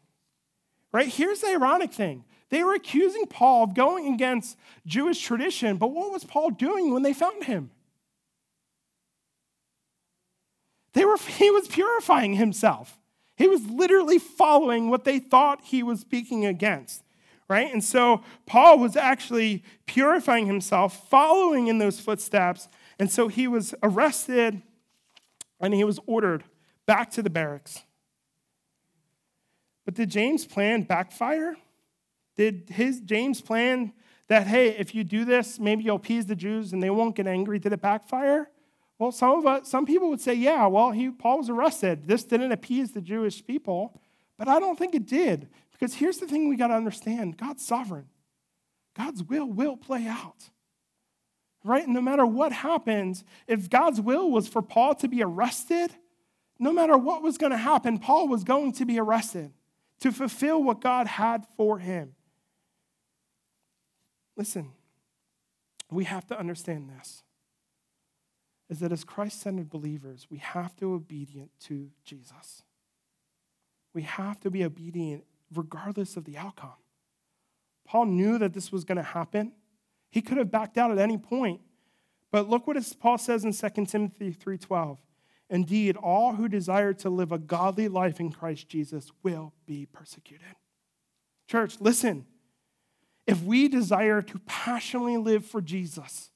Right? 0.92 1.08
Here's 1.08 1.40
the 1.40 1.48
ironic 1.48 1.92
thing 1.92 2.24
they 2.50 2.64
were 2.64 2.74
accusing 2.74 3.26
Paul 3.26 3.64
of 3.64 3.74
going 3.74 4.12
against 4.12 4.58
Jewish 4.84 5.20
tradition, 5.22 5.76
but 5.76 5.88
what 5.88 6.12
was 6.12 6.24
Paul 6.24 6.50
doing 6.50 6.92
when 6.92 7.02
they 7.02 7.12
found 7.12 7.44
him? 7.44 7.70
They 10.92 11.04
were, 11.04 11.16
he 11.38 11.50
was 11.50 11.68
purifying 11.68 12.34
himself. 12.34 12.98
He 13.36 13.48
was 13.48 13.64
literally 13.66 14.18
following 14.18 14.90
what 14.90 15.04
they 15.04 15.18
thought 15.18 15.62
he 15.64 15.82
was 15.82 16.00
speaking 16.00 16.44
against, 16.44 17.02
right? 17.48 17.72
And 17.72 17.82
so 17.82 18.22
Paul 18.44 18.78
was 18.78 18.96
actually 18.96 19.64
purifying 19.86 20.44
himself, 20.44 21.08
following 21.08 21.68
in 21.68 21.78
those 21.78 21.98
footsteps. 22.00 22.68
And 23.00 23.10
so 23.10 23.28
he 23.28 23.48
was 23.48 23.74
arrested 23.82 24.60
and 25.58 25.72
he 25.72 25.84
was 25.84 25.98
ordered 26.06 26.44
back 26.86 27.10
to 27.12 27.22
the 27.22 27.30
barracks. 27.30 27.82
But 29.86 29.94
did 29.94 30.10
James' 30.10 30.44
plan 30.44 30.82
backfire? 30.82 31.56
Did 32.36 32.68
his 32.68 33.00
James 33.00 33.40
plan 33.40 33.94
that, 34.28 34.46
hey, 34.46 34.68
if 34.68 34.94
you 34.94 35.02
do 35.02 35.24
this, 35.24 35.58
maybe 35.58 35.82
you'll 35.82 35.96
appease 35.96 36.26
the 36.26 36.36
Jews 36.36 36.74
and 36.74 36.82
they 36.82 36.90
won't 36.90 37.16
get 37.16 37.26
angry? 37.26 37.58
Did 37.58 37.72
it 37.72 37.80
backfire? 37.80 38.50
Well, 38.98 39.12
some 39.12 39.38
of 39.38 39.46
us, 39.46 39.68
some 39.68 39.86
people 39.86 40.10
would 40.10 40.20
say, 40.20 40.34
yeah, 40.34 40.66
well, 40.66 40.90
he, 40.90 41.10
Paul 41.10 41.38
was 41.38 41.48
arrested. 41.48 42.06
This 42.06 42.22
didn't 42.22 42.52
appease 42.52 42.92
the 42.92 43.00
Jewish 43.00 43.44
people, 43.44 43.98
but 44.36 44.46
I 44.46 44.60
don't 44.60 44.78
think 44.78 44.94
it 44.94 45.06
did. 45.06 45.48
Because 45.72 45.94
here's 45.94 46.18
the 46.18 46.26
thing 46.26 46.50
we 46.50 46.56
got 46.56 46.66
to 46.66 46.74
understand 46.74 47.38
God's 47.38 47.64
sovereign. 47.64 48.08
God's 48.94 49.22
will 49.24 49.46
will 49.46 49.78
play 49.78 50.06
out. 50.06 50.50
Right? 51.62 51.86
no 51.86 52.00
matter 52.00 52.24
what 52.24 52.52
happens, 52.52 53.22
if 53.46 53.68
God's 53.68 54.00
will 54.00 54.30
was 54.30 54.48
for 54.48 54.62
Paul 54.62 54.94
to 54.94 55.08
be 55.08 55.22
arrested, 55.22 55.94
no 56.58 56.72
matter 56.72 56.96
what 56.96 57.22
was 57.22 57.36
going 57.36 57.52
to 57.52 57.58
happen, 57.58 57.98
Paul 57.98 58.28
was 58.28 58.44
going 58.44 58.72
to 58.72 58.86
be 58.86 58.98
arrested 58.98 59.52
to 60.00 60.10
fulfill 60.10 60.62
what 60.62 60.80
God 60.80 61.06
had 61.06 61.46
for 61.56 61.78
him. 61.78 62.14
Listen, 64.36 64.70
we 65.90 66.04
have 66.04 66.26
to 66.28 66.38
understand 66.38 66.88
this 66.88 67.22
is 68.70 68.78
that 68.78 68.92
as 68.92 69.02
Christ 69.02 69.40
centered 69.40 69.68
believers, 69.68 70.28
we 70.30 70.38
have 70.38 70.76
to 70.76 70.86
be 70.86 70.94
obedient 70.94 71.50
to 71.58 71.90
Jesus. 72.04 72.62
We 73.92 74.02
have 74.02 74.38
to 74.40 74.50
be 74.50 74.64
obedient 74.64 75.24
regardless 75.52 76.16
of 76.16 76.24
the 76.24 76.38
outcome. 76.38 76.78
Paul 77.84 78.06
knew 78.06 78.38
that 78.38 78.52
this 78.52 78.70
was 78.70 78.84
going 78.84 78.96
to 78.96 79.02
happen. 79.02 79.52
He 80.10 80.20
could 80.20 80.38
have 80.38 80.50
backed 80.50 80.76
out 80.76 80.90
at 80.90 80.98
any 80.98 81.16
point. 81.16 81.60
But 82.30 82.48
look 82.48 82.66
what 82.66 82.76
Paul 83.00 83.18
says 83.18 83.44
in 83.44 83.52
2 83.52 83.86
Timothy 83.86 84.32
3:12. 84.32 84.98
Indeed, 85.48 85.96
all 85.96 86.34
who 86.34 86.48
desire 86.48 86.92
to 86.94 87.10
live 87.10 87.32
a 87.32 87.38
godly 87.38 87.88
life 87.88 88.20
in 88.20 88.30
Christ 88.30 88.68
Jesus 88.68 89.10
will 89.22 89.52
be 89.66 89.86
persecuted. 89.86 90.54
Church, 91.48 91.80
listen. 91.80 92.26
If 93.26 93.42
we 93.42 93.68
desire 93.68 94.22
to 94.22 94.38
passionately 94.46 95.16
live 95.16 95.44
for 95.44 95.60
Jesus, 95.60 96.30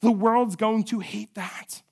the 0.00 0.12
world's 0.12 0.56
going 0.56 0.84
to 0.84 1.00
hate 1.00 1.34
that. 1.34 1.82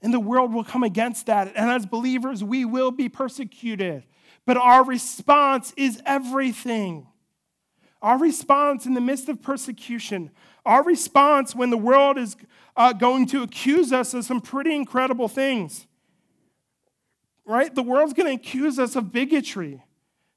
And 0.00 0.12
the 0.12 0.20
world 0.20 0.52
will 0.52 0.64
come 0.64 0.82
against 0.82 1.26
that. 1.26 1.52
And 1.54 1.70
as 1.70 1.86
believers, 1.86 2.42
we 2.42 2.64
will 2.64 2.90
be 2.90 3.08
persecuted. 3.08 4.04
But 4.46 4.56
our 4.56 4.84
response 4.84 5.72
is 5.76 6.02
everything. 6.04 7.06
Our 8.02 8.18
response 8.18 8.84
in 8.84 8.94
the 8.94 9.00
midst 9.00 9.28
of 9.28 9.40
persecution, 9.40 10.32
our 10.66 10.82
response 10.82 11.54
when 11.54 11.70
the 11.70 11.78
world 11.78 12.18
is 12.18 12.36
uh, 12.76 12.92
going 12.92 13.26
to 13.26 13.42
accuse 13.42 13.92
us 13.92 14.12
of 14.12 14.24
some 14.24 14.40
pretty 14.40 14.74
incredible 14.74 15.28
things, 15.28 15.86
right? 17.44 17.72
The 17.72 17.82
world's 17.82 18.12
going 18.12 18.36
to 18.36 18.42
accuse 18.42 18.78
us 18.80 18.96
of 18.96 19.12
bigotry. 19.12 19.84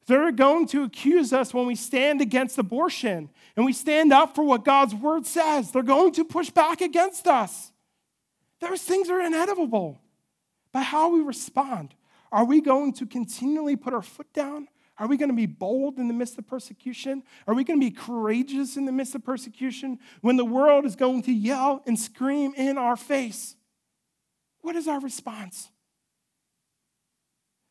They're 0.05 0.31
going 0.31 0.67
to 0.67 0.83
accuse 0.83 1.33
us 1.33 1.53
when 1.53 1.65
we 1.65 1.75
stand 1.75 2.21
against 2.21 2.59
abortion 2.59 3.31
and 3.55 3.65
we 3.65 3.73
stand 3.73 4.13
up 4.13 4.35
for 4.35 4.43
what 4.43 4.63
God's 4.63 4.93
word 4.93 5.25
says. 5.25 5.71
They're 5.71 5.81
going 5.81 6.13
to 6.13 6.23
push 6.23 6.51
back 6.51 6.81
against 6.81 7.27
us. 7.27 7.71
Those 8.59 8.83
things 8.83 9.09
are 9.09 9.19
inevitable. 9.19 9.99
But 10.71 10.83
how 10.83 11.09
we 11.09 11.21
respond, 11.21 11.95
are 12.31 12.45
we 12.45 12.61
going 12.61 12.93
to 12.93 13.07
continually 13.07 13.75
put 13.75 13.93
our 13.93 14.03
foot 14.03 14.31
down? 14.33 14.67
Are 14.97 15.07
we 15.07 15.17
going 15.17 15.29
to 15.29 15.35
be 15.35 15.45
bold 15.45 15.97
in 15.99 16.07
the 16.07 16.13
midst 16.13 16.37
of 16.37 16.47
persecution? 16.47 17.23
Are 17.47 17.53
we 17.53 17.63
going 17.63 17.79
to 17.79 17.85
be 17.85 17.91
courageous 17.91 18.77
in 18.77 18.85
the 18.85 18.91
midst 18.91 19.13
of 19.13 19.23
persecution 19.25 19.99
when 20.21 20.37
the 20.37 20.45
world 20.45 20.85
is 20.85 20.95
going 20.95 21.21
to 21.23 21.33
yell 21.33 21.83
and 21.85 21.99
scream 21.99 22.53
in 22.55 22.77
our 22.77 22.95
face? 22.95 23.55
What 24.61 24.75
is 24.75 24.87
our 24.87 24.99
response? 24.99 25.69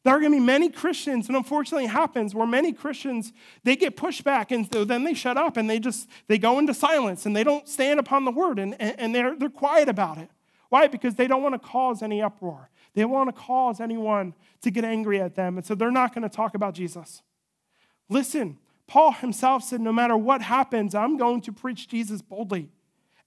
There 0.04 0.14
are 0.14 0.20
going 0.20 0.32
to 0.32 0.38
be 0.38 0.44
many 0.44 0.68
Christians, 0.68 1.28
and 1.28 1.37
unfortunately 1.37 1.87
it 1.87 1.90
happens 1.90 2.34
where 2.34 2.46
many 2.46 2.74
Christians, 2.74 3.32
they 3.62 3.74
get 3.74 3.96
pushed 3.96 4.22
back 4.22 4.52
and 4.52 4.70
so 4.70 4.84
then 4.84 5.02
they 5.02 5.14
shut 5.14 5.38
up 5.38 5.56
and 5.56 5.68
they 5.68 5.78
just, 5.78 6.08
they 6.28 6.37
go 6.37 6.58
into 6.58 6.74
silence 6.74 7.24
and 7.24 7.34
they 7.34 7.42
don't 7.42 7.66
stand 7.66 7.98
upon 7.98 8.26
the 8.26 8.30
word 8.30 8.58
and, 8.58 8.78
and 8.78 9.14
they're, 9.14 9.34
they're 9.34 9.48
quiet 9.48 9.88
about 9.88 10.18
it. 10.18 10.28
Why? 10.74 10.88
Because 10.88 11.14
they 11.14 11.28
don't 11.28 11.40
want 11.40 11.54
to 11.54 11.58
cause 11.60 12.02
any 12.02 12.20
uproar. 12.20 12.68
They 12.94 13.02
don't 13.02 13.12
want 13.12 13.32
to 13.32 13.40
cause 13.40 13.80
anyone 13.80 14.34
to 14.62 14.72
get 14.72 14.84
angry 14.84 15.20
at 15.20 15.37
them. 15.37 15.56
And 15.56 15.64
so 15.64 15.76
they're 15.76 15.92
not 15.92 16.12
going 16.12 16.28
to 16.28 16.28
talk 16.28 16.56
about 16.56 16.74
Jesus. 16.74 17.22
Listen, 18.08 18.58
Paul 18.88 19.12
himself 19.12 19.62
said, 19.62 19.80
no 19.80 19.92
matter 19.92 20.16
what 20.16 20.42
happens, 20.42 20.92
I'm 20.92 21.16
going 21.16 21.42
to 21.42 21.52
preach 21.52 21.87
Jesus 21.87 22.22
boldly. 22.22 22.70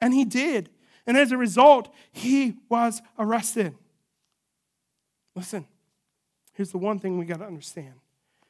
And 0.02 0.14
he 0.14 0.26
did. 0.26 0.70
And 1.06 1.16
as 1.16 1.32
a 1.32 1.38
result, 1.38 1.88
he 2.12 2.56
was 2.68 3.02
arrested. 3.18 3.76
Listen, 5.34 5.66
Here's 6.58 6.72
the 6.72 6.80
one 6.80 6.98
thing 6.98 7.18
we 7.18 7.26
got 7.26 7.38
to 7.38 7.46
understand 7.46 7.94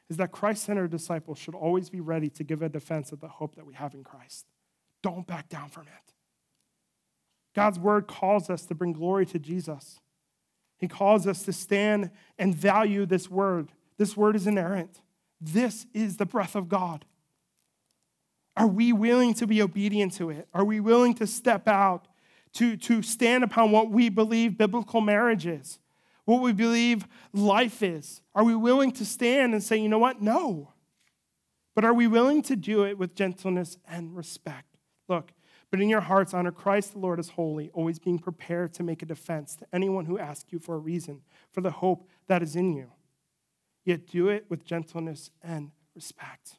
is 0.08 0.16
that 0.16 0.32
Christ 0.32 0.64
centered 0.64 0.90
disciples 0.90 1.38
should 1.38 1.54
always 1.54 1.88
be 1.88 2.00
ready 2.00 2.30
to 2.30 2.42
give 2.42 2.62
a 2.62 2.68
defense 2.68 3.12
of 3.12 3.20
the 3.20 3.28
hope 3.28 3.54
that 3.54 3.64
we 3.64 3.74
have 3.74 3.92
in 3.92 4.02
Christ. 4.02 4.46
Don't 5.02 5.26
back 5.26 5.50
down 5.50 5.68
from 5.68 5.82
it. 5.82 6.14
God's 7.58 7.80
word 7.80 8.06
calls 8.06 8.48
us 8.50 8.64
to 8.66 8.74
bring 8.76 8.92
glory 8.92 9.26
to 9.26 9.38
Jesus. 9.40 9.98
He 10.78 10.86
calls 10.86 11.26
us 11.26 11.42
to 11.42 11.52
stand 11.52 12.12
and 12.38 12.54
value 12.54 13.04
this 13.04 13.28
word. 13.28 13.72
This 13.96 14.16
word 14.16 14.36
is 14.36 14.46
inerrant. 14.46 15.00
This 15.40 15.84
is 15.92 16.18
the 16.18 16.24
breath 16.24 16.54
of 16.54 16.68
God. 16.68 17.04
Are 18.56 18.68
we 18.68 18.92
willing 18.92 19.34
to 19.34 19.46
be 19.48 19.60
obedient 19.60 20.12
to 20.14 20.30
it? 20.30 20.46
Are 20.54 20.64
we 20.64 20.78
willing 20.78 21.14
to 21.14 21.26
step 21.26 21.66
out 21.66 22.06
to, 22.52 22.76
to 22.76 23.02
stand 23.02 23.42
upon 23.42 23.72
what 23.72 23.90
we 23.90 24.08
believe 24.08 24.56
biblical 24.56 25.00
marriage 25.00 25.44
is? 25.44 25.80
What 26.26 26.42
we 26.42 26.52
believe 26.52 27.08
life 27.32 27.82
is? 27.82 28.22
Are 28.36 28.44
we 28.44 28.54
willing 28.54 28.92
to 28.92 29.04
stand 29.04 29.52
and 29.52 29.60
say, 29.60 29.78
you 29.78 29.88
know 29.88 29.98
what? 29.98 30.22
No. 30.22 30.74
But 31.74 31.84
are 31.84 31.92
we 31.92 32.06
willing 32.06 32.40
to 32.42 32.54
do 32.54 32.84
it 32.84 32.96
with 32.96 33.16
gentleness 33.16 33.78
and 33.88 34.16
respect? 34.16 34.76
Look, 35.08 35.32
but 35.70 35.80
in 35.80 35.88
your 35.88 36.00
hearts, 36.00 36.32
honor 36.32 36.50
Christ 36.50 36.92
the 36.92 36.98
Lord 36.98 37.18
as 37.18 37.30
holy, 37.30 37.70
always 37.74 37.98
being 37.98 38.18
prepared 38.18 38.72
to 38.74 38.82
make 38.82 39.02
a 39.02 39.06
defense 39.06 39.54
to 39.56 39.66
anyone 39.72 40.06
who 40.06 40.18
asks 40.18 40.52
you 40.52 40.58
for 40.58 40.74
a 40.74 40.78
reason 40.78 41.20
for 41.52 41.60
the 41.60 41.70
hope 41.70 42.08
that 42.26 42.42
is 42.42 42.56
in 42.56 42.72
you. 42.72 42.92
Yet 43.84 44.06
do 44.06 44.28
it 44.28 44.46
with 44.48 44.64
gentleness 44.64 45.30
and 45.42 45.70
respect. 45.94 46.56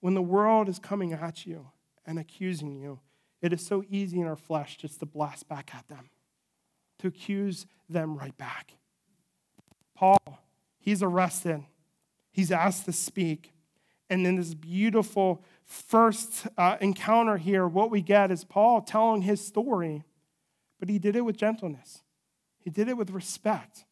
When 0.00 0.14
the 0.14 0.22
world 0.22 0.68
is 0.68 0.78
coming 0.78 1.14
at 1.14 1.46
you 1.46 1.68
and 2.04 2.18
accusing 2.18 2.74
you, 2.74 3.00
it 3.40 3.52
is 3.52 3.64
so 3.64 3.82
easy 3.88 4.20
in 4.20 4.26
our 4.26 4.36
flesh 4.36 4.76
just 4.76 5.00
to 5.00 5.06
blast 5.06 5.48
back 5.48 5.74
at 5.74 5.88
them, 5.88 6.10
to 6.98 7.08
accuse 7.08 7.66
them 7.88 8.16
right 8.16 8.36
back. 8.36 8.76
Paul, 9.94 10.18
he's 10.78 11.02
arrested, 11.02 11.64
he's 12.30 12.52
asked 12.52 12.84
to 12.84 12.92
speak. 12.92 13.53
And 14.14 14.24
in 14.28 14.36
this 14.36 14.54
beautiful 14.54 15.42
first 15.64 16.46
uh, 16.56 16.76
encounter 16.80 17.36
here, 17.36 17.66
what 17.66 17.90
we 17.90 18.00
get 18.00 18.30
is 18.30 18.44
Paul 18.44 18.80
telling 18.80 19.22
his 19.22 19.44
story, 19.44 20.04
but 20.78 20.88
he 20.88 21.00
did 21.00 21.16
it 21.16 21.22
with 21.22 21.36
gentleness. 21.36 22.04
He 22.60 22.70
did 22.70 22.86
it 22.86 22.96
with 22.96 23.10
respect. 23.10 23.84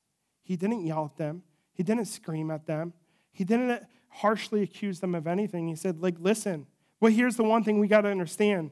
He 0.45 0.55
didn't 0.55 0.87
yell 0.87 1.07
at 1.07 1.17
them, 1.17 1.43
he 1.73 1.83
didn't 1.83 2.05
scream 2.05 2.53
at 2.53 2.67
them, 2.67 2.93
he 3.33 3.43
didn't 3.43 3.83
harshly 4.11 4.63
accuse 4.63 5.01
them 5.01 5.17
of 5.17 5.27
anything. 5.27 5.67
He 5.67 5.75
said, 5.75 6.01
like, 6.01 6.15
listen, 6.21 6.69
well, 7.01 7.11
here's 7.11 7.35
the 7.35 7.43
one 7.43 7.65
thing 7.65 7.81
we 7.81 7.89
got 7.89 8.03
to 8.03 8.09
understand 8.09 8.71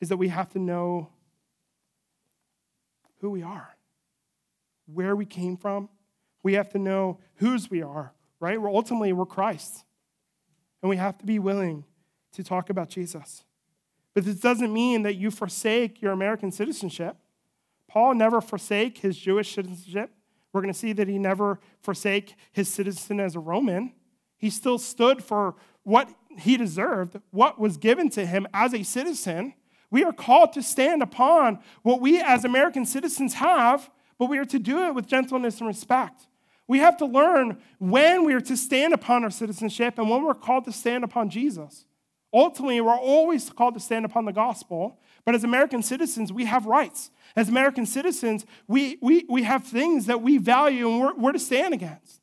is 0.00 0.08
that 0.08 0.16
we 0.16 0.26
have 0.26 0.48
to 0.54 0.58
know 0.58 1.08
who 3.20 3.30
we 3.30 3.44
are, 3.44 3.76
where 4.92 5.14
we 5.14 5.24
came 5.24 5.56
from. 5.56 5.88
We 6.42 6.54
have 6.54 6.70
to 6.70 6.80
know 6.80 7.20
whose 7.36 7.70
we 7.70 7.80
are, 7.80 8.12
right? 8.40 8.60
We're 8.60 8.74
ultimately 8.74 9.12
we're 9.12 9.24
Christ. 9.24 9.84
And 10.82 10.90
we 10.90 10.96
have 10.96 11.18
to 11.18 11.26
be 11.26 11.38
willing 11.38 11.84
to 12.32 12.44
talk 12.44 12.70
about 12.70 12.88
Jesus. 12.88 13.44
But 14.14 14.24
this 14.24 14.36
doesn't 14.36 14.72
mean 14.72 15.02
that 15.02 15.14
you 15.14 15.30
forsake 15.30 16.02
your 16.02 16.12
American 16.12 16.50
citizenship. 16.50 17.16
Paul 17.88 18.14
never 18.14 18.40
forsake 18.40 18.98
his 18.98 19.16
Jewish 19.16 19.54
citizenship. 19.54 20.10
We're 20.52 20.62
going 20.62 20.72
to 20.72 20.78
see 20.78 20.92
that 20.94 21.08
he 21.08 21.18
never 21.18 21.60
forsake 21.80 22.34
his 22.52 22.68
citizen 22.68 23.20
as 23.20 23.36
a 23.36 23.40
Roman. 23.40 23.92
He 24.36 24.50
still 24.50 24.78
stood 24.78 25.22
for 25.22 25.54
what 25.82 26.08
he 26.38 26.56
deserved, 26.56 27.20
what 27.30 27.58
was 27.58 27.76
given 27.76 28.08
to 28.10 28.26
him 28.26 28.46
as 28.54 28.74
a 28.74 28.82
citizen. 28.82 29.54
We 29.90 30.04
are 30.04 30.12
called 30.12 30.52
to 30.54 30.62
stand 30.62 31.02
upon 31.02 31.58
what 31.82 32.00
we 32.00 32.20
as 32.20 32.44
American 32.44 32.86
citizens 32.86 33.34
have, 33.34 33.90
but 34.18 34.28
we 34.28 34.38
are 34.38 34.44
to 34.46 34.58
do 34.58 34.86
it 34.86 34.94
with 34.94 35.06
gentleness 35.06 35.58
and 35.58 35.68
respect. 35.68 36.26
We 36.70 36.78
have 36.78 36.98
to 36.98 37.04
learn 37.04 37.58
when 37.80 38.24
we 38.24 38.32
are 38.32 38.40
to 38.42 38.56
stand 38.56 38.94
upon 38.94 39.24
our 39.24 39.30
citizenship 39.30 39.98
and 39.98 40.08
when 40.08 40.22
we're 40.22 40.34
called 40.34 40.66
to 40.66 40.72
stand 40.72 41.02
upon 41.02 41.28
Jesus. 41.28 41.84
Ultimately, 42.32 42.80
we're 42.80 42.94
always 42.94 43.50
called 43.50 43.74
to 43.74 43.80
stand 43.80 44.04
upon 44.04 44.24
the 44.24 44.32
gospel, 44.32 45.00
but 45.24 45.34
as 45.34 45.42
American 45.42 45.82
citizens, 45.82 46.32
we 46.32 46.44
have 46.44 46.66
rights. 46.66 47.10
As 47.34 47.48
American 47.48 47.86
citizens, 47.86 48.46
we, 48.68 48.98
we, 49.02 49.26
we 49.28 49.42
have 49.42 49.64
things 49.64 50.06
that 50.06 50.22
we 50.22 50.38
value 50.38 50.88
and 50.88 51.00
we're, 51.00 51.14
we're 51.14 51.32
to 51.32 51.40
stand 51.40 51.74
against. 51.74 52.20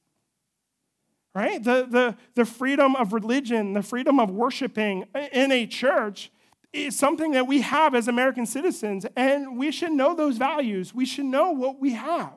Right? 1.36 1.62
The, 1.62 1.86
the, 1.86 2.16
the 2.36 2.46
freedom 2.46 2.96
of 2.96 3.12
religion, 3.12 3.74
the 3.74 3.84
freedom 3.84 4.18
of 4.18 4.32
worshiping 4.32 5.04
in 5.34 5.52
a 5.52 5.68
church 5.68 6.32
is 6.72 6.98
something 6.98 7.32
that 7.32 7.48
we 7.48 7.60
have 7.60 7.94
as 7.94 8.08
American 8.08 8.46
citizens, 8.46 9.06
and 9.18 9.58
we 9.58 9.74
should 9.74 9.92
know 9.92 10.16
those 10.16 10.38
values. 10.38 10.96
We 10.96 11.06
should 11.06 11.26
know 11.26 11.52
what 11.52 11.82
we 11.82 11.92
have. 11.96 12.32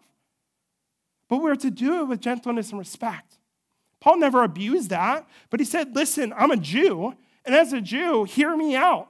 But 1.31 1.40
we're 1.40 1.55
to 1.55 1.71
do 1.71 2.01
it 2.01 2.09
with 2.09 2.21
gentleness 2.21 2.71
and 2.71 2.79
respect. 2.79 3.38
Paul 4.01 4.19
never 4.19 4.43
abused 4.43 4.90
that, 4.90 5.29
but 5.49 5.61
he 5.61 5.64
said, 5.64 5.95
Listen, 5.95 6.35
I'm 6.37 6.51
a 6.51 6.57
Jew, 6.57 7.14
and 7.45 7.55
as 7.55 7.73
a 7.73 7.81
Jew, 7.81 8.25
hear 8.25 8.55
me 8.57 8.75
out. 8.75 9.09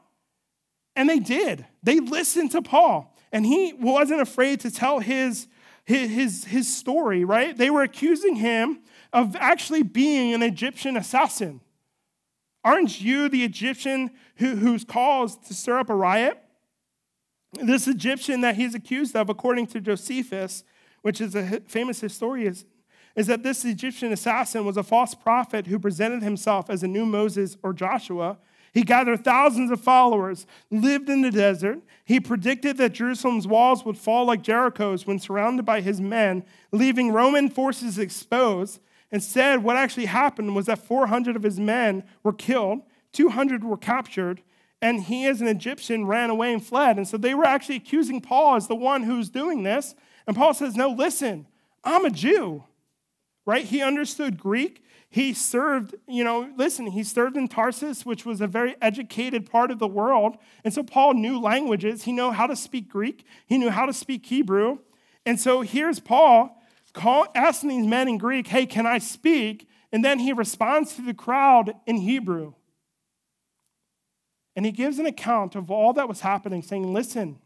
And 0.94 1.08
they 1.08 1.18
did. 1.18 1.64
They 1.82 1.98
listened 1.98 2.50
to 2.52 2.60
Paul, 2.60 3.16
and 3.32 3.46
he 3.46 3.72
wasn't 3.72 4.20
afraid 4.20 4.60
to 4.60 4.70
tell 4.70 4.98
his, 4.98 5.48
his, 5.84 6.44
his, 6.44 6.76
story, 6.76 7.24
right? 7.24 7.56
They 7.56 7.70
were 7.70 7.82
accusing 7.82 8.36
him 8.36 8.80
of 9.12 9.34
actually 9.36 9.82
being 9.82 10.34
an 10.34 10.42
Egyptian 10.42 10.98
assassin. 10.98 11.62
Aren't 12.62 13.00
you 13.00 13.30
the 13.30 13.44
Egyptian 13.44 14.10
who, 14.36 14.56
who's 14.56 14.84
caused 14.84 15.46
to 15.46 15.54
stir 15.54 15.78
up 15.78 15.88
a 15.88 15.94
riot? 15.94 16.38
This 17.54 17.88
Egyptian 17.88 18.42
that 18.42 18.56
he's 18.56 18.74
accused 18.74 19.16
of, 19.16 19.30
according 19.30 19.68
to 19.68 19.80
Josephus, 19.80 20.64
which 21.02 21.20
is 21.20 21.34
a 21.34 21.60
famous 21.66 22.00
historian, 22.00 22.56
is 23.16 23.26
that 23.26 23.42
this 23.42 23.64
Egyptian 23.64 24.12
assassin 24.12 24.64
was 24.64 24.76
a 24.76 24.82
false 24.82 25.14
prophet 25.14 25.66
who 25.66 25.78
presented 25.78 26.22
himself 26.22 26.70
as 26.70 26.82
a 26.82 26.88
new 26.88 27.04
Moses 27.04 27.56
or 27.62 27.72
Joshua. 27.72 28.38
He 28.72 28.82
gathered 28.82 29.24
thousands 29.24 29.70
of 29.72 29.80
followers, 29.80 30.46
lived 30.70 31.08
in 31.08 31.22
the 31.22 31.30
desert. 31.32 31.80
He 32.04 32.20
predicted 32.20 32.76
that 32.76 32.92
Jerusalem's 32.92 33.48
walls 33.48 33.84
would 33.84 33.98
fall 33.98 34.24
like 34.26 34.42
Jericho's 34.42 35.06
when 35.06 35.18
surrounded 35.18 35.64
by 35.64 35.80
his 35.80 36.00
men, 36.00 36.44
leaving 36.70 37.10
Roman 37.10 37.48
forces 37.48 37.98
exposed. 37.98 38.80
Instead, 39.10 39.64
what 39.64 39.76
actually 39.76 40.06
happened 40.06 40.54
was 40.54 40.66
that 40.66 40.86
400 40.86 41.34
of 41.34 41.42
his 41.42 41.58
men 41.58 42.04
were 42.22 42.32
killed, 42.32 42.82
200 43.12 43.64
were 43.64 43.76
captured, 43.76 44.40
and 44.80 45.02
he, 45.02 45.26
as 45.26 45.40
an 45.40 45.48
Egyptian, 45.48 46.06
ran 46.06 46.30
away 46.30 46.52
and 46.52 46.64
fled. 46.64 46.96
And 46.96 47.06
so 47.06 47.16
they 47.16 47.34
were 47.34 47.44
actually 47.44 47.76
accusing 47.76 48.20
Paul 48.20 48.54
as 48.54 48.68
the 48.68 48.76
one 48.76 49.02
who's 49.02 49.28
doing 49.28 49.62
this. 49.62 49.94
And 50.30 50.36
Paul 50.36 50.54
says, 50.54 50.76
No, 50.76 50.90
listen, 50.90 51.48
I'm 51.82 52.04
a 52.04 52.10
Jew, 52.10 52.62
right? 53.46 53.64
He 53.64 53.82
understood 53.82 54.38
Greek. 54.38 54.84
He 55.08 55.34
served, 55.34 55.96
you 56.06 56.22
know, 56.22 56.52
listen, 56.56 56.86
he 56.86 57.02
served 57.02 57.36
in 57.36 57.48
Tarsus, 57.48 58.06
which 58.06 58.24
was 58.24 58.40
a 58.40 58.46
very 58.46 58.76
educated 58.80 59.50
part 59.50 59.72
of 59.72 59.80
the 59.80 59.88
world. 59.88 60.36
And 60.62 60.72
so 60.72 60.84
Paul 60.84 61.14
knew 61.14 61.40
languages. 61.40 62.04
He 62.04 62.12
knew 62.12 62.30
how 62.30 62.46
to 62.46 62.54
speak 62.54 62.88
Greek, 62.88 63.24
he 63.44 63.58
knew 63.58 63.70
how 63.70 63.86
to 63.86 63.92
speak 63.92 64.24
Hebrew. 64.24 64.78
And 65.26 65.40
so 65.40 65.62
here's 65.62 65.98
Paul 65.98 66.56
call, 66.92 67.26
asking 67.34 67.70
these 67.70 67.88
men 67.88 68.06
in 68.06 68.16
Greek, 68.16 68.46
Hey, 68.46 68.66
can 68.66 68.86
I 68.86 68.98
speak? 68.98 69.68
And 69.90 70.04
then 70.04 70.20
he 70.20 70.32
responds 70.32 70.94
to 70.94 71.02
the 71.02 71.12
crowd 71.12 71.74
in 71.86 71.96
Hebrew. 71.96 72.54
And 74.54 74.64
he 74.64 74.70
gives 74.70 75.00
an 75.00 75.06
account 75.06 75.56
of 75.56 75.72
all 75.72 75.92
that 75.94 76.08
was 76.08 76.20
happening, 76.20 76.62
saying, 76.62 76.92
Listen 76.94 77.40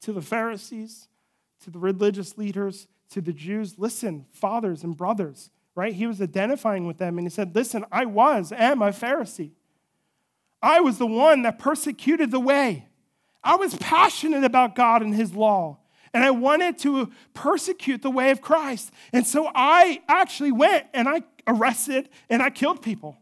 to 0.00 0.14
the 0.14 0.22
Pharisees, 0.22 1.08
to 1.62 1.70
the 1.70 1.78
religious 1.78 2.36
leaders, 2.36 2.86
to 3.10 3.20
the 3.20 3.32
Jews, 3.32 3.78
listen, 3.78 4.26
fathers 4.32 4.84
and 4.84 4.96
brothers, 4.96 5.50
right? 5.74 5.92
He 5.92 6.06
was 6.06 6.20
identifying 6.20 6.86
with 6.86 6.98
them 6.98 7.18
and 7.18 7.26
he 7.26 7.30
said, 7.30 7.54
Listen, 7.54 7.84
I 7.90 8.04
was, 8.06 8.52
am 8.52 8.82
a 8.82 8.90
Pharisee. 8.90 9.52
I 10.62 10.80
was 10.80 10.98
the 10.98 11.06
one 11.06 11.42
that 11.42 11.58
persecuted 11.58 12.30
the 12.30 12.40
way. 12.40 12.88
I 13.42 13.56
was 13.56 13.74
passionate 13.76 14.44
about 14.44 14.74
God 14.74 15.02
and 15.02 15.14
his 15.14 15.34
law. 15.34 15.78
And 16.14 16.24
I 16.24 16.30
wanted 16.30 16.78
to 16.78 17.10
persecute 17.34 18.00
the 18.00 18.10
way 18.10 18.30
of 18.30 18.40
Christ. 18.40 18.92
And 19.12 19.26
so 19.26 19.50
I 19.54 20.00
actually 20.08 20.52
went 20.52 20.86
and 20.94 21.08
I 21.08 21.22
arrested 21.46 22.08
and 22.30 22.40
I 22.40 22.50
killed 22.50 22.82
people. 22.82 23.18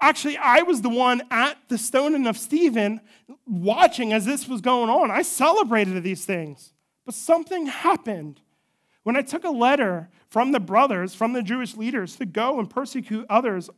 Actually, 0.00 0.36
I 0.36 0.62
was 0.62 0.80
the 0.80 0.88
one 0.88 1.22
at 1.30 1.58
the 1.68 1.78
stoning 1.78 2.26
of 2.26 2.38
Stephen 2.38 3.00
watching 3.46 4.12
as 4.12 4.24
this 4.24 4.48
was 4.48 4.60
going 4.60 4.90
on. 4.90 5.10
I 5.10 5.22
celebrated 5.22 6.02
these 6.02 6.24
things. 6.24 6.71
But 7.04 7.14
something 7.14 7.66
happened 7.66 8.40
when 9.02 9.16
I 9.16 9.22
took 9.22 9.44
a 9.44 9.50
letter 9.50 10.08
from 10.28 10.52
the 10.52 10.60
brothers, 10.60 11.14
from 11.14 11.32
the 11.32 11.42
Jewish 11.42 11.76
leaders, 11.76 12.16
to 12.16 12.26
go 12.26 12.58
and 12.58 12.70
persecute 12.70 13.26
others 13.28 13.68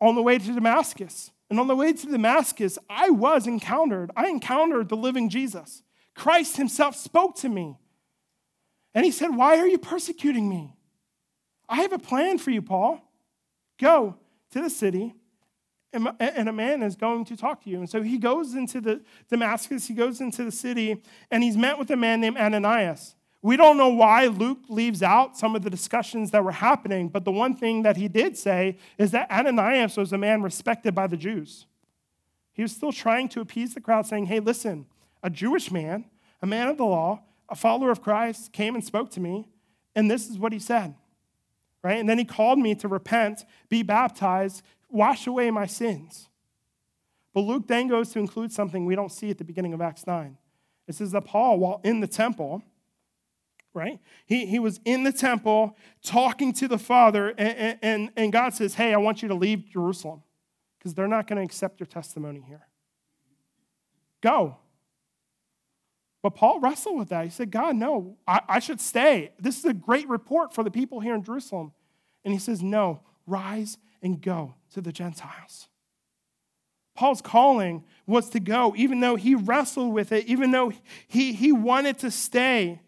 on 0.00 0.14
the 0.14 0.22
way 0.22 0.38
to 0.38 0.52
Damascus. 0.52 1.30
And 1.50 1.58
on 1.58 1.66
the 1.66 1.76
way 1.76 1.92
to 1.92 2.06
Damascus, 2.06 2.78
I 2.88 3.10
was 3.10 3.46
encountered. 3.46 4.10
I 4.16 4.28
encountered 4.28 4.88
the 4.88 4.96
living 4.96 5.28
Jesus. 5.28 5.82
Christ 6.14 6.56
himself 6.56 6.96
spoke 6.96 7.36
to 7.36 7.48
me. 7.48 7.78
And 8.94 9.04
he 9.04 9.10
said, 9.10 9.36
Why 9.36 9.58
are 9.58 9.66
you 9.66 9.78
persecuting 9.78 10.48
me? 10.48 10.74
I 11.68 11.82
have 11.82 11.92
a 11.92 11.98
plan 11.98 12.38
for 12.38 12.50
you, 12.50 12.62
Paul. 12.62 13.00
Go 13.78 14.16
to 14.52 14.62
the 14.62 14.70
city 14.70 15.14
and 15.92 16.48
a 16.48 16.52
man 16.52 16.82
is 16.82 16.94
going 16.94 17.24
to 17.26 17.36
talk 17.36 17.64
to 17.64 17.70
you. 17.70 17.78
And 17.78 17.90
so 17.90 18.02
he 18.02 18.18
goes 18.18 18.54
into 18.54 18.80
the 18.80 19.00
Damascus, 19.28 19.86
he 19.86 19.94
goes 19.94 20.20
into 20.20 20.44
the 20.44 20.52
city, 20.52 21.02
and 21.30 21.42
he's 21.42 21.56
met 21.56 21.78
with 21.78 21.90
a 21.90 21.96
man 21.96 22.20
named 22.20 22.36
Ananias. 22.36 23.16
We 23.42 23.56
don't 23.56 23.76
know 23.76 23.88
why 23.88 24.26
Luke 24.26 24.60
leaves 24.68 25.02
out 25.02 25.36
some 25.36 25.56
of 25.56 25.62
the 25.62 25.70
discussions 25.70 26.30
that 26.30 26.44
were 26.44 26.52
happening, 26.52 27.08
but 27.08 27.24
the 27.24 27.32
one 27.32 27.56
thing 27.56 27.82
that 27.82 27.96
he 27.96 28.06
did 28.06 28.36
say 28.36 28.76
is 28.98 29.10
that 29.12 29.30
Ananias 29.30 29.96
was 29.96 30.12
a 30.12 30.18
man 30.18 30.42
respected 30.42 30.94
by 30.94 31.06
the 31.06 31.16
Jews. 31.16 31.66
He 32.52 32.62
was 32.62 32.72
still 32.72 32.92
trying 32.92 33.28
to 33.30 33.40
appease 33.40 33.74
the 33.74 33.80
crowd, 33.80 34.06
saying, 34.06 34.26
Hey, 34.26 34.40
listen, 34.40 34.86
a 35.22 35.30
Jewish 35.30 35.70
man, 35.70 36.04
a 36.42 36.46
man 36.46 36.68
of 36.68 36.76
the 36.76 36.84
law, 36.84 37.22
a 37.48 37.56
follower 37.56 37.90
of 37.90 38.02
Christ, 38.02 38.52
came 38.52 38.74
and 38.74 38.84
spoke 38.84 39.10
to 39.12 39.20
me, 39.20 39.48
and 39.96 40.10
this 40.10 40.28
is 40.28 40.38
what 40.38 40.52
he 40.52 40.58
said 40.58 40.94
right? 41.82 41.98
And 41.98 42.08
then 42.08 42.18
he 42.18 42.24
called 42.24 42.58
me 42.58 42.74
to 42.76 42.88
repent, 42.88 43.44
be 43.68 43.82
baptized, 43.82 44.62
wash 44.90 45.26
away 45.26 45.50
my 45.50 45.66
sins. 45.66 46.28
But 47.32 47.42
Luke 47.42 47.68
then 47.68 47.88
goes 47.88 48.10
to 48.10 48.18
include 48.18 48.52
something 48.52 48.84
we 48.84 48.96
don't 48.96 49.12
see 49.12 49.30
at 49.30 49.38
the 49.38 49.44
beginning 49.44 49.72
of 49.72 49.80
Acts 49.80 50.06
9. 50.06 50.36
It 50.88 50.94
says 50.94 51.12
that 51.12 51.24
Paul, 51.24 51.58
while 51.58 51.80
in 51.84 52.00
the 52.00 52.08
temple, 52.08 52.62
right? 53.72 54.00
He, 54.26 54.46
he 54.46 54.58
was 54.58 54.80
in 54.84 55.04
the 55.04 55.12
temple 55.12 55.76
talking 56.02 56.52
to 56.54 56.66
the 56.66 56.78
Father, 56.78 57.28
and, 57.38 57.78
and, 57.82 58.10
and 58.16 58.32
God 58.32 58.54
says, 58.54 58.74
Hey, 58.74 58.92
I 58.92 58.96
want 58.96 59.22
you 59.22 59.28
to 59.28 59.34
leave 59.34 59.70
Jerusalem 59.70 60.22
because 60.78 60.94
they're 60.94 61.06
not 61.06 61.28
going 61.28 61.36
to 61.36 61.44
accept 61.44 61.78
your 61.78 61.86
testimony 61.86 62.44
here. 62.46 62.66
Go. 64.20 64.56
But 66.22 66.34
Paul 66.34 66.60
wrestled 66.60 66.98
with 66.98 67.08
that. 67.10 67.24
He 67.24 67.30
said, 67.30 67.50
God, 67.50 67.76
no, 67.76 68.16
I, 68.26 68.40
I 68.48 68.58
should 68.58 68.80
stay. 68.80 69.32
This 69.38 69.58
is 69.58 69.64
a 69.64 69.72
great 69.72 70.08
report 70.08 70.52
for 70.52 70.64
the 70.64 70.70
people 70.70 71.00
here 71.00 71.14
in 71.14 71.22
Jerusalem. 71.22 71.72
And 72.24 72.34
he 72.34 72.40
says, 72.40 72.62
No, 72.62 73.00
rise 73.26 73.78
and 74.02 74.20
go 74.20 74.56
to 74.74 74.80
the 74.80 74.92
Gentiles. 74.92 75.68
Paul's 76.94 77.22
calling 77.22 77.84
was 78.06 78.28
to 78.30 78.40
go, 78.40 78.74
even 78.76 79.00
though 79.00 79.16
he 79.16 79.34
wrestled 79.34 79.92
with 79.92 80.12
it, 80.12 80.26
even 80.26 80.50
though 80.50 80.72
he, 81.06 81.32
he 81.32 81.52
wanted 81.52 81.98
to 82.00 82.10
stay. 82.10 82.80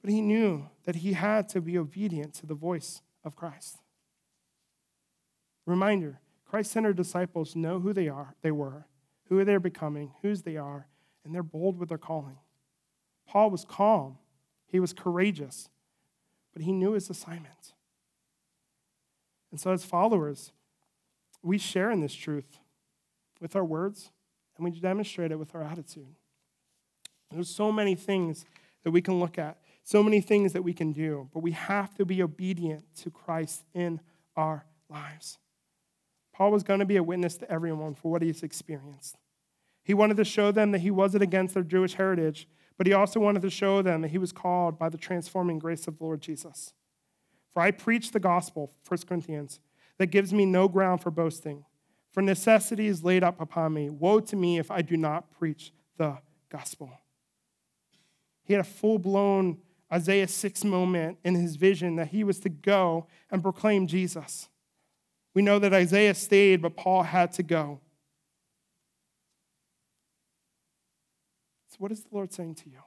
But 0.00 0.10
he 0.10 0.20
knew 0.20 0.68
that 0.84 0.96
he 0.96 1.12
had 1.12 1.48
to 1.50 1.60
be 1.60 1.78
obedient 1.78 2.34
to 2.34 2.46
the 2.46 2.54
voice 2.54 3.02
of 3.24 3.36
Christ. 3.36 3.78
Reminder 5.66 6.20
Christ 6.46 6.72
centered 6.72 6.96
disciples 6.96 7.54
know 7.54 7.78
who 7.78 7.92
they 7.92 8.08
are, 8.08 8.34
they 8.40 8.50
were, 8.50 8.86
who 9.28 9.44
they're 9.44 9.60
becoming, 9.60 10.12
whose 10.22 10.42
they 10.42 10.56
are, 10.56 10.88
and 11.24 11.34
they're 11.34 11.42
bold 11.42 11.78
with 11.78 11.90
their 11.90 11.98
calling. 11.98 12.38
Paul 13.26 13.50
was 13.50 13.66
calm, 13.66 14.16
he 14.66 14.80
was 14.80 14.94
courageous, 14.94 15.68
but 16.54 16.62
he 16.62 16.72
knew 16.72 16.92
his 16.92 17.10
assignment. 17.10 17.74
And 19.58 19.60
so, 19.60 19.72
as 19.72 19.84
followers, 19.84 20.52
we 21.42 21.58
share 21.58 21.90
in 21.90 21.98
this 21.98 22.14
truth 22.14 22.60
with 23.40 23.56
our 23.56 23.64
words 23.64 24.12
and 24.56 24.64
we 24.64 24.70
demonstrate 24.70 25.32
it 25.32 25.38
with 25.40 25.52
our 25.52 25.64
attitude. 25.64 26.14
There's 27.32 27.50
so 27.50 27.72
many 27.72 27.96
things 27.96 28.44
that 28.84 28.92
we 28.92 29.02
can 29.02 29.18
look 29.18 29.36
at, 29.36 29.58
so 29.82 30.00
many 30.00 30.20
things 30.20 30.52
that 30.52 30.62
we 30.62 30.72
can 30.72 30.92
do, 30.92 31.28
but 31.34 31.40
we 31.40 31.50
have 31.50 31.92
to 31.94 32.04
be 32.04 32.22
obedient 32.22 32.84
to 32.98 33.10
Christ 33.10 33.64
in 33.74 34.00
our 34.36 34.64
lives. 34.88 35.38
Paul 36.32 36.52
was 36.52 36.62
going 36.62 36.78
to 36.78 36.86
be 36.86 36.94
a 36.94 37.02
witness 37.02 37.36
to 37.38 37.50
everyone 37.50 37.96
for 37.96 38.12
what 38.12 38.22
he's 38.22 38.44
experienced. 38.44 39.16
He 39.82 39.92
wanted 39.92 40.18
to 40.18 40.24
show 40.24 40.52
them 40.52 40.70
that 40.70 40.82
he 40.82 40.92
wasn't 40.92 41.24
against 41.24 41.54
their 41.54 41.64
Jewish 41.64 41.94
heritage, 41.94 42.46
but 42.76 42.86
he 42.86 42.92
also 42.92 43.18
wanted 43.18 43.42
to 43.42 43.50
show 43.50 43.82
them 43.82 44.02
that 44.02 44.12
he 44.12 44.18
was 44.18 44.30
called 44.30 44.78
by 44.78 44.88
the 44.88 44.98
transforming 44.98 45.58
grace 45.58 45.88
of 45.88 45.98
the 45.98 46.04
Lord 46.04 46.20
Jesus. 46.20 46.74
For 47.58 47.62
I 47.62 47.72
preach 47.72 48.12
the 48.12 48.20
gospel, 48.20 48.70
1 48.86 49.00
Corinthians, 49.08 49.58
that 49.96 50.12
gives 50.12 50.32
me 50.32 50.46
no 50.46 50.68
ground 50.68 51.02
for 51.02 51.10
boasting. 51.10 51.64
For 52.12 52.22
necessity 52.22 52.86
is 52.86 53.02
laid 53.02 53.24
up 53.24 53.40
upon 53.40 53.74
me. 53.74 53.90
Woe 53.90 54.20
to 54.20 54.36
me 54.36 54.60
if 54.60 54.70
I 54.70 54.80
do 54.80 54.96
not 54.96 55.32
preach 55.32 55.72
the 55.96 56.18
gospel. 56.50 56.92
He 58.44 58.52
had 58.52 58.60
a 58.60 58.64
full 58.64 59.00
blown 59.00 59.58
Isaiah 59.92 60.28
6 60.28 60.62
moment 60.62 61.18
in 61.24 61.34
his 61.34 61.56
vision 61.56 61.96
that 61.96 62.06
he 62.06 62.22
was 62.22 62.38
to 62.42 62.48
go 62.48 63.08
and 63.28 63.42
proclaim 63.42 63.88
Jesus. 63.88 64.48
We 65.34 65.42
know 65.42 65.58
that 65.58 65.74
Isaiah 65.74 66.14
stayed, 66.14 66.62
but 66.62 66.76
Paul 66.76 67.02
had 67.02 67.32
to 67.32 67.42
go. 67.42 67.80
So, 71.70 71.78
what 71.78 71.90
is 71.90 72.04
the 72.04 72.10
Lord 72.12 72.32
saying 72.32 72.54
to 72.54 72.70
you? 72.70 72.78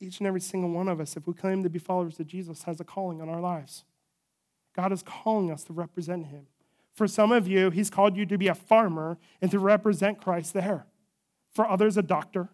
Each 0.00 0.18
and 0.18 0.26
every 0.26 0.40
single 0.40 0.70
one 0.70 0.88
of 0.88 1.00
us, 1.00 1.16
if 1.16 1.26
we 1.26 1.32
claim 1.32 1.62
to 1.62 1.70
be 1.70 1.78
followers 1.78 2.20
of 2.20 2.26
Jesus, 2.26 2.64
has 2.64 2.80
a 2.80 2.84
calling 2.84 3.20
on 3.20 3.28
our 3.28 3.40
lives. 3.40 3.84
God 4.74 4.92
is 4.92 5.02
calling 5.02 5.50
us 5.50 5.64
to 5.64 5.72
represent 5.72 6.26
Him. 6.26 6.46
For 6.92 7.08
some 7.08 7.32
of 7.32 7.48
you, 7.48 7.70
He's 7.70 7.90
called 7.90 8.16
you 8.16 8.26
to 8.26 8.36
be 8.36 8.48
a 8.48 8.54
farmer 8.54 9.18
and 9.40 9.50
to 9.50 9.58
represent 9.58 10.20
Christ 10.20 10.52
there. 10.52 10.86
For 11.50 11.68
others, 11.68 11.96
a 11.96 12.02
doctor. 12.02 12.50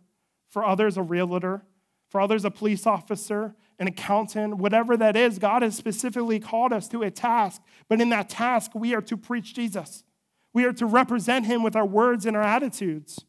For 0.49 0.65
others, 0.65 0.97
a 0.97 1.03
realtor. 1.03 1.65
For 2.09 2.21
others, 2.21 2.45
a 2.45 2.51
police 2.51 2.87
officer 2.87 3.55
an 3.83 3.89
accountant, 3.89 4.59
whatever 4.59 4.97
that 4.97 5.17
is, 5.17 5.41
God 5.41 5.63
has 5.63 5.77
specifically 5.77 6.39
called 6.39 6.73
us 6.73 6.87
to 6.89 7.03
a 7.03 7.11
task. 7.11 7.61
But 7.89 8.01
in 8.01 8.11
that 8.11 8.29
task, 8.29 8.71
we 8.77 8.95
are 8.95 9.01
to 9.03 9.17
preach 9.17 9.55
Jesus. 9.55 10.05
We 10.53 10.65
are 10.65 10.73
to 10.75 10.87
represent 10.87 11.47
him 11.47 11.65
with 11.65 11.75
our 11.75 11.85
words 11.85 12.25
and 12.25 12.37
our 12.37 12.45
attitudes. 12.45 13.25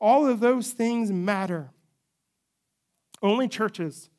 All 0.00 0.26
of 0.26 0.40
those 0.40 0.70
things 0.70 1.12
matter. 1.12 1.70
Only 3.22 3.48
churches 3.48 4.10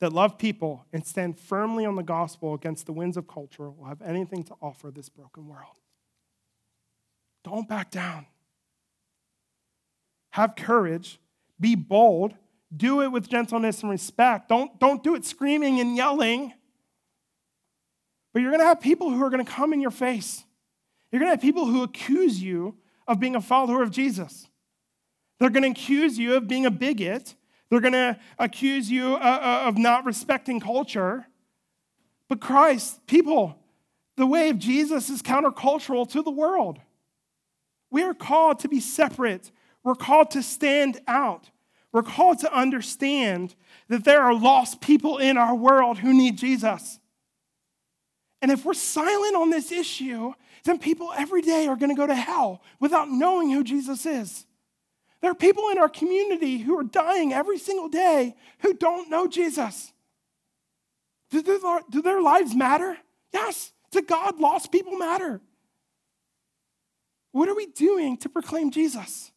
that 0.00 0.12
love 0.12 0.38
people 0.38 0.84
and 0.92 1.06
stand 1.06 1.38
firmly 1.38 1.84
on 1.84 1.94
the 1.94 2.02
gospel 2.02 2.54
against 2.54 2.86
the 2.86 2.92
winds 2.92 3.16
of 3.16 3.26
culture 3.26 3.70
will 3.70 3.86
have 3.86 4.02
anything 4.02 4.42
to 4.44 4.54
offer 4.60 4.90
this 4.90 5.08
broken 5.08 5.48
world. 5.48 5.76
Don't 7.44 7.68
back 7.68 7.90
down. 7.90 8.26
Have 10.30 10.56
courage, 10.56 11.18
be 11.58 11.74
bold, 11.74 12.34
do 12.74 13.02
it 13.02 13.08
with 13.08 13.28
gentleness 13.28 13.82
and 13.82 13.90
respect. 13.90 14.48
Don't, 14.48 14.78
don't 14.78 15.02
do 15.02 15.14
it 15.14 15.24
screaming 15.24 15.80
and 15.80 15.96
yelling. 15.96 16.52
But 18.32 18.42
you're 18.42 18.52
going 18.52 18.60
to 18.60 18.66
have 18.66 18.80
people 18.80 19.10
who 19.10 19.22
are 19.24 19.30
going 19.30 19.44
to 19.44 19.50
come 19.50 19.72
in 19.72 19.80
your 19.80 19.90
face. 19.90 20.44
You're 21.10 21.18
going 21.18 21.28
to 21.28 21.34
have 21.34 21.42
people 21.42 21.66
who 21.66 21.82
accuse 21.82 22.40
you 22.40 22.76
of 23.08 23.18
being 23.18 23.34
a 23.34 23.40
follower 23.40 23.82
of 23.82 23.90
Jesus. 23.90 24.46
They're 25.38 25.50
going 25.50 25.64
to 25.64 25.70
accuse 25.70 26.16
you 26.16 26.36
of 26.36 26.46
being 26.46 26.64
a 26.64 26.70
bigot. 26.70 27.34
They're 27.70 27.80
going 27.80 27.92
to 27.92 28.18
accuse 28.38 28.90
you 28.90 29.14
uh, 29.14 29.18
uh, 29.18 29.68
of 29.68 29.78
not 29.78 30.04
respecting 30.04 30.60
culture. 30.60 31.26
But 32.28 32.40
Christ, 32.40 33.06
people, 33.06 33.56
the 34.16 34.26
way 34.26 34.50
of 34.50 34.58
Jesus 34.58 35.08
is 35.08 35.22
countercultural 35.22 36.08
to 36.10 36.22
the 36.22 36.30
world. 36.30 36.80
We 37.90 38.02
are 38.02 38.14
called 38.14 38.60
to 38.60 38.68
be 38.68 38.80
separate, 38.80 39.50
we're 39.82 39.94
called 39.94 40.32
to 40.32 40.42
stand 40.42 41.00
out. 41.06 41.50
We're 41.92 42.02
called 42.02 42.38
to 42.40 42.56
understand 42.56 43.56
that 43.88 44.04
there 44.04 44.22
are 44.22 44.34
lost 44.34 44.80
people 44.80 45.18
in 45.18 45.36
our 45.36 45.56
world 45.56 45.98
who 45.98 46.12
need 46.12 46.38
Jesus. 46.38 47.00
And 48.40 48.52
if 48.52 48.64
we're 48.64 48.74
silent 48.74 49.34
on 49.34 49.50
this 49.50 49.72
issue, 49.72 50.32
then 50.64 50.78
people 50.78 51.12
every 51.16 51.42
day 51.42 51.66
are 51.66 51.74
going 51.74 51.90
to 51.90 51.96
go 51.96 52.06
to 52.06 52.14
hell 52.14 52.62
without 52.78 53.10
knowing 53.10 53.50
who 53.50 53.64
Jesus 53.64 54.06
is. 54.06 54.46
There 55.20 55.30
are 55.30 55.34
people 55.34 55.68
in 55.68 55.78
our 55.78 55.88
community 55.88 56.58
who 56.58 56.78
are 56.78 56.84
dying 56.84 57.32
every 57.32 57.58
single 57.58 57.88
day 57.88 58.34
who 58.60 58.74
don't 58.74 59.10
know 59.10 59.26
Jesus. 59.26 59.92
Do 61.30 61.42
their, 61.42 61.58
do 61.90 62.02
their 62.02 62.20
lives 62.20 62.54
matter? 62.54 62.96
Yes. 63.32 63.72
To 63.92 64.02
God, 64.02 64.38
lost 64.40 64.72
people 64.72 64.96
matter. 64.96 65.40
What 67.32 67.48
are 67.48 67.54
we 67.54 67.66
doing 67.66 68.16
to 68.18 68.28
proclaim 68.28 68.70
Jesus? 68.70 69.30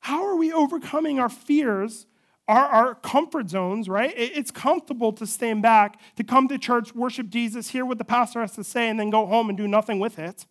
How 0.00 0.24
are 0.24 0.36
we 0.36 0.52
overcoming 0.52 1.18
our 1.18 1.28
fears, 1.28 2.06
our, 2.48 2.66
our 2.66 2.94
comfort 2.94 3.50
zones, 3.50 3.88
right? 3.88 4.12
It's 4.16 4.50
comfortable 4.50 5.12
to 5.14 5.26
stand 5.26 5.62
back, 5.62 6.00
to 6.16 6.24
come 6.24 6.48
to 6.48 6.58
church, 6.58 6.94
worship 6.94 7.28
Jesus, 7.28 7.68
hear 7.68 7.84
what 7.84 7.98
the 7.98 8.04
pastor 8.04 8.40
has 8.40 8.52
to 8.52 8.64
say, 8.64 8.88
and 8.88 8.98
then 8.98 9.10
go 9.10 9.26
home 9.26 9.48
and 9.48 9.56
do 9.56 9.68
nothing 9.68 10.00
with 10.00 10.18
it. 10.18 10.46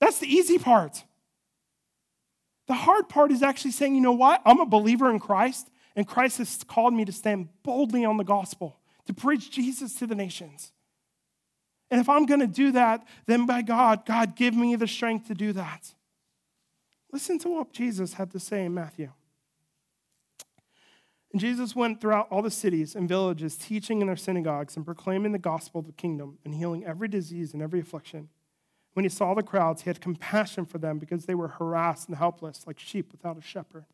That's 0.00 0.18
the 0.18 0.28
easy 0.28 0.58
part. 0.58 1.04
The 2.70 2.76
hard 2.76 3.08
part 3.08 3.32
is 3.32 3.42
actually 3.42 3.72
saying, 3.72 3.96
you 3.96 4.00
know 4.00 4.12
what? 4.12 4.42
I'm 4.46 4.60
a 4.60 4.64
believer 4.64 5.10
in 5.10 5.18
Christ, 5.18 5.68
and 5.96 6.06
Christ 6.06 6.38
has 6.38 6.62
called 6.62 6.94
me 6.94 7.04
to 7.04 7.10
stand 7.10 7.48
boldly 7.64 8.04
on 8.04 8.16
the 8.16 8.22
gospel, 8.22 8.78
to 9.06 9.12
preach 9.12 9.50
Jesus 9.50 9.92
to 9.94 10.06
the 10.06 10.14
nations. 10.14 10.70
And 11.90 12.00
if 12.00 12.08
I'm 12.08 12.26
going 12.26 12.38
to 12.38 12.46
do 12.46 12.70
that, 12.70 13.04
then 13.26 13.44
by 13.44 13.62
God, 13.62 14.06
God, 14.06 14.36
give 14.36 14.54
me 14.54 14.76
the 14.76 14.86
strength 14.86 15.26
to 15.26 15.34
do 15.34 15.52
that. 15.54 15.92
Listen 17.12 17.40
to 17.40 17.48
what 17.48 17.72
Jesus 17.72 18.14
had 18.14 18.30
to 18.30 18.38
say 18.38 18.64
in 18.64 18.72
Matthew. 18.72 19.10
And 21.32 21.40
Jesus 21.40 21.74
went 21.74 22.00
throughout 22.00 22.28
all 22.30 22.40
the 22.40 22.52
cities 22.52 22.94
and 22.94 23.08
villages, 23.08 23.56
teaching 23.56 24.00
in 24.00 24.06
their 24.06 24.14
synagogues 24.14 24.76
and 24.76 24.86
proclaiming 24.86 25.32
the 25.32 25.38
gospel 25.40 25.80
of 25.80 25.86
the 25.86 25.92
kingdom 25.92 26.38
and 26.44 26.54
healing 26.54 26.84
every 26.84 27.08
disease 27.08 27.52
and 27.52 27.64
every 27.64 27.80
affliction. 27.80 28.28
When 28.94 29.04
he 29.04 29.08
saw 29.08 29.34
the 29.34 29.42
crowds, 29.42 29.82
he 29.82 29.90
had 29.90 30.00
compassion 30.00 30.66
for 30.66 30.78
them 30.78 30.98
because 30.98 31.26
they 31.26 31.34
were 31.34 31.48
harassed 31.48 32.08
and 32.08 32.16
helpless, 32.16 32.66
like 32.66 32.78
sheep 32.78 33.12
without 33.12 33.38
a 33.38 33.42
shepherd. 33.42 33.84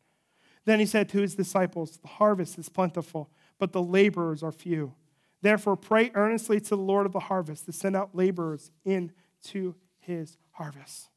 Then 0.65 0.79
he 0.79 0.85
said 0.85 1.07
to 1.09 1.21
his 1.21 1.35
disciples, 1.35 1.97
The 1.97 2.07
harvest 2.07 2.57
is 2.57 2.67
plentiful, 2.67 3.29
but 3.59 3.71
the 3.71 3.81
laborers 3.81 4.43
are 4.43 4.51
few. 4.51 4.93
Therefore, 5.41 5.77
pray 5.77 6.11
earnestly 6.15 6.59
to 6.59 6.69
the 6.69 6.77
Lord 6.77 7.05
of 7.05 7.13
the 7.13 7.19
harvest 7.19 7.65
to 7.65 7.71
send 7.71 7.95
out 7.95 8.15
laborers 8.15 8.71
into 8.83 9.75
his 9.99 10.37
harvest. 10.51 11.09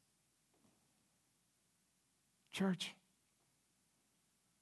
Church, 2.51 2.93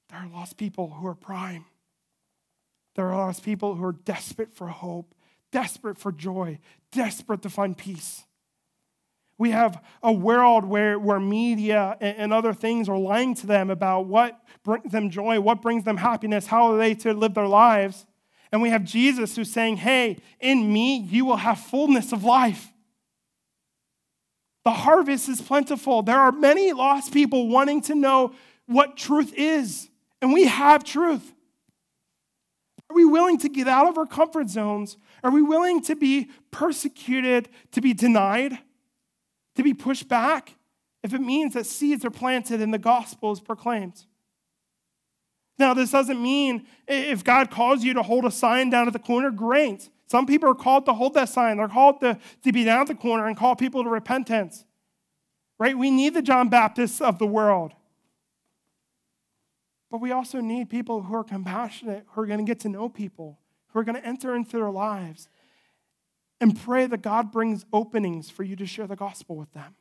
there 0.08 0.18
are 0.18 0.28
lost 0.28 0.56
people 0.56 0.88
who 0.90 1.06
are 1.06 1.14
prime. 1.14 1.66
There 2.94 3.06
are 3.06 3.16
lost 3.16 3.44
people 3.44 3.74
who 3.74 3.84
are 3.84 3.92
desperate 3.92 4.52
for 4.52 4.68
hope, 4.68 5.14
desperate 5.52 5.98
for 5.98 6.10
joy, 6.10 6.58
desperate 6.90 7.42
to 7.42 7.50
find 7.50 7.76
peace. 7.76 8.24
We 9.40 9.52
have 9.52 9.82
a 10.02 10.12
world 10.12 10.66
where, 10.66 10.98
where 10.98 11.18
media 11.18 11.96
and, 11.98 12.16
and 12.18 12.32
other 12.32 12.52
things 12.52 12.90
are 12.90 12.98
lying 12.98 13.34
to 13.36 13.46
them 13.46 13.70
about 13.70 14.04
what 14.04 14.38
brings 14.62 14.92
them 14.92 15.08
joy, 15.08 15.40
what 15.40 15.62
brings 15.62 15.84
them 15.84 15.96
happiness, 15.96 16.46
how 16.46 16.70
are 16.70 16.76
they 16.76 16.92
to 16.96 17.14
live 17.14 17.32
their 17.32 17.46
lives. 17.46 18.04
And 18.52 18.60
we 18.60 18.68
have 18.68 18.84
Jesus 18.84 19.36
who's 19.36 19.50
saying, 19.50 19.78
Hey, 19.78 20.18
in 20.40 20.70
me, 20.70 20.98
you 20.98 21.24
will 21.24 21.38
have 21.38 21.58
fullness 21.58 22.12
of 22.12 22.22
life. 22.22 22.70
The 24.66 24.72
harvest 24.72 25.26
is 25.26 25.40
plentiful. 25.40 26.02
There 26.02 26.18
are 26.18 26.32
many 26.32 26.74
lost 26.74 27.10
people 27.10 27.48
wanting 27.48 27.80
to 27.84 27.94
know 27.94 28.34
what 28.66 28.98
truth 28.98 29.32
is, 29.34 29.88
and 30.20 30.34
we 30.34 30.48
have 30.48 30.84
truth. 30.84 31.32
Are 32.90 32.94
we 32.94 33.06
willing 33.06 33.38
to 33.38 33.48
get 33.48 33.68
out 33.68 33.88
of 33.88 33.96
our 33.96 34.04
comfort 34.04 34.50
zones? 34.50 34.98
Are 35.24 35.30
we 35.30 35.40
willing 35.40 35.80
to 35.84 35.96
be 35.96 36.28
persecuted, 36.50 37.48
to 37.72 37.80
be 37.80 37.94
denied, 37.94 38.58
to 39.60 39.64
be 39.64 39.74
pushed 39.74 40.08
back, 40.08 40.56
if 41.02 41.14
it 41.14 41.20
means 41.20 41.54
that 41.54 41.66
seeds 41.66 42.04
are 42.04 42.10
planted 42.10 42.60
and 42.60 42.72
the 42.72 42.78
gospel 42.78 43.32
is 43.32 43.40
proclaimed? 43.40 44.04
Now, 45.58 45.74
this 45.74 45.90
doesn't 45.90 46.20
mean 46.20 46.66
if 46.88 47.22
God 47.22 47.50
calls 47.50 47.84
you 47.84 47.94
to 47.94 48.02
hold 48.02 48.24
a 48.24 48.30
sign 48.30 48.70
down 48.70 48.86
at 48.86 48.94
the 48.94 48.98
corner, 48.98 49.30
great. 49.30 49.90
Some 50.06 50.26
people 50.26 50.48
are 50.48 50.54
called 50.54 50.86
to 50.86 50.94
hold 50.94 51.14
that 51.14 51.28
sign. 51.28 51.58
They're 51.58 51.68
called 51.68 52.00
to, 52.00 52.18
to 52.44 52.52
be 52.52 52.64
down 52.64 52.80
at 52.80 52.86
the 52.86 52.94
corner 52.94 53.26
and 53.26 53.36
call 53.36 53.54
people 53.54 53.84
to 53.84 53.90
repentance. 53.90 54.64
Right? 55.58 55.76
We 55.76 55.90
need 55.90 56.14
the 56.14 56.22
John 56.22 56.48
Baptists 56.48 57.02
of 57.02 57.18
the 57.18 57.26
world. 57.26 57.74
But 59.90 60.00
we 60.00 60.12
also 60.12 60.40
need 60.40 60.70
people 60.70 61.02
who 61.02 61.14
are 61.14 61.24
compassionate, 61.24 62.06
who 62.08 62.22
are 62.22 62.26
going 62.26 62.38
to 62.38 62.50
get 62.50 62.60
to 62.60 62.68
know 62.70 62.88
people, 62.88 63.38
who 63.68 63.80
are 63.80 63.84
going 63.84 64.00
to 64.00 64.06
enter 64.06 64.34
into 64.34 64.56
their 64.56 64.70
lives 64.70 65.28
and 66.40 66.58
pray 66.58 66.86
that 66.86 67.02
God 67.02 67.30
brings 67.30 67.64
openings 67.72 68.30
for 68.30 68.42
you 68.42 68.56
to 68.56 68.66
share 68.66 68.86
the 68.86 68.96
gospel 68.96 69.36
with 69.36 69.52
them. 69.52 69.74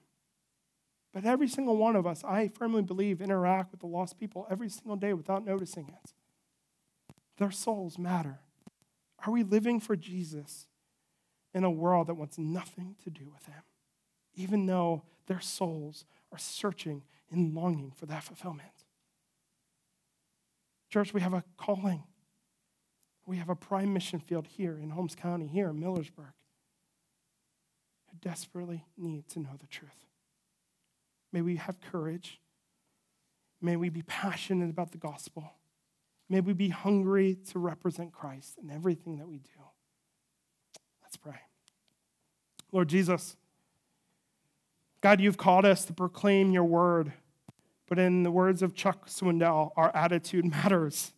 But 1.13 1.25
every 1.25 1.47
single 1.47 1.77
one 1.77 1.95
of 1.95 2.05
us, 2.05 2.23
I 2.23 2.49
firmly 2.49 2.81
believe, 2.81 3.21
interact 3.21 3.71
with 3.71 3.79
the 3.79 3.87
lost 3.87 4.19
people 4.19 4.45
every 4.49 4.69
single 4.69 4.95
day 4.95 5.13
without 5.13 5.45
noticing 5.45 5.87
it. 5.87 6.13
Their 7.37 7.51
souls 7.51 7.97
matter. 7.97 8.39
Are 9.25 9.31
we 9.31 9.43
living 9.43 9.79
for 9.79 9.95
Jesus 9.95 10.67
in 11.53 11.63
a 11.63 11.71
world 11.71 12.07
that 12.07 12.15
wants 12.15 12.37
nothing 12.37 12.95
to 13.03 13.09
do 13.09 13.29
with 13.33 13.45
him, 13.45 13.63
even 14.35 14.65
though 14.65 15.03
their 15.27 15.39
souls 15.39 16.05
are 16.31 16.37
searching 16.37 17.03
and 17.31 17.55
longing 17.55 17.91
for 17.91 18.05
that 18.05 18.23
fulfillment? 18.23 18.69
Church, 20.89 21.13
we 21.13 21.21
have 21.21 21.33
a 21.33 21.43
calling. 21.57 22.03
We 23.25 23.37
have 23.37 23.49
a 23.49 23.55
prime 23.55 23.93
mission 23.93 24.19
field 24.19 24.47
here 24.47 24.77
in 24.81 24.89
Holmes 24.89 25.15
County, 25.15 25.47
here 25.47 25.69
in 25.69 25.79
Millersburg, 25.79 26.33
desperately 28.21 28.85
need 28.97 29.27
to 29.29 29.39
know 29.39 29.55
the 29.59 29.67
truth. 29.67 30.05
May 31.31 31.41
we 31.41 31.57
have 31.57 31.79
courage. 31.81 32.39
May 33.61 33.75
we 33.75 33.89
be 33.89 34.01
passionate 34.01 34.69
about 34.69 34.91
the 34.91 34.97
gospel. 34.97 35.51
May 36.29 36.41
we 36.41 36.53
be 36.53 36.69
hungry 36.69 37.37
to 37.51 37.59
represent 37.59 38.11
Christ 38.11 38.57
in 38.61 38.69
everything 38.69 39.17
that 39.17 39.27
we 39.27 39.37
do. 39.39 39.61
Let's 41.01 41.17
pray. 41.17 41.39
Lord 42.71 42.87
Jesus, 42.87 43.35
God, 45.01 45.19
you've 45.19 45.37
called 45.37 45.65
us 45.65 45.85
to 45.85 45.93
proclaim 45.93 46.51
your 46.51 46.65
word, 46.65 47.13
but 47.87 47.97
in 47.97 48.23
the 48.23 48.31
words 48.31 48.61
of 48.61 48.75
Chuck 48.75 49.07
Swindoll, 49.07 49.71
our 49.75 49.95
attitude 49.95 50.45
matters. 50.51 51.13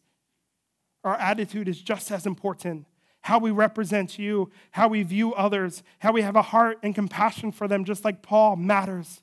Our 1.04 1.16
attitude 1.16 1.68
is 1.68 1.82
just 1.82 2.12
as 2.12 2.26
important. 2.26 2.86
How 3.22 3.40
we 3.40 3.52
represent 3.52 4.18
you, 4.18 4.52
how 4.72 4.88
we 4.88 5.04
view 5.04 5.34
others, 5.34 5.84
how 6.00 6.12
we 6.12 6.22
have 6.24 6.36
a 6.36 6.42
heart 6.42 6.80
and 6.82 6.96
compassion 6.96 7.52
for 7.52 7.68
them, 7.68 7.86
just 7.86 8.04
like 8.04 8.22
Paul, 8.22 8.56
matters. 8.56 9.22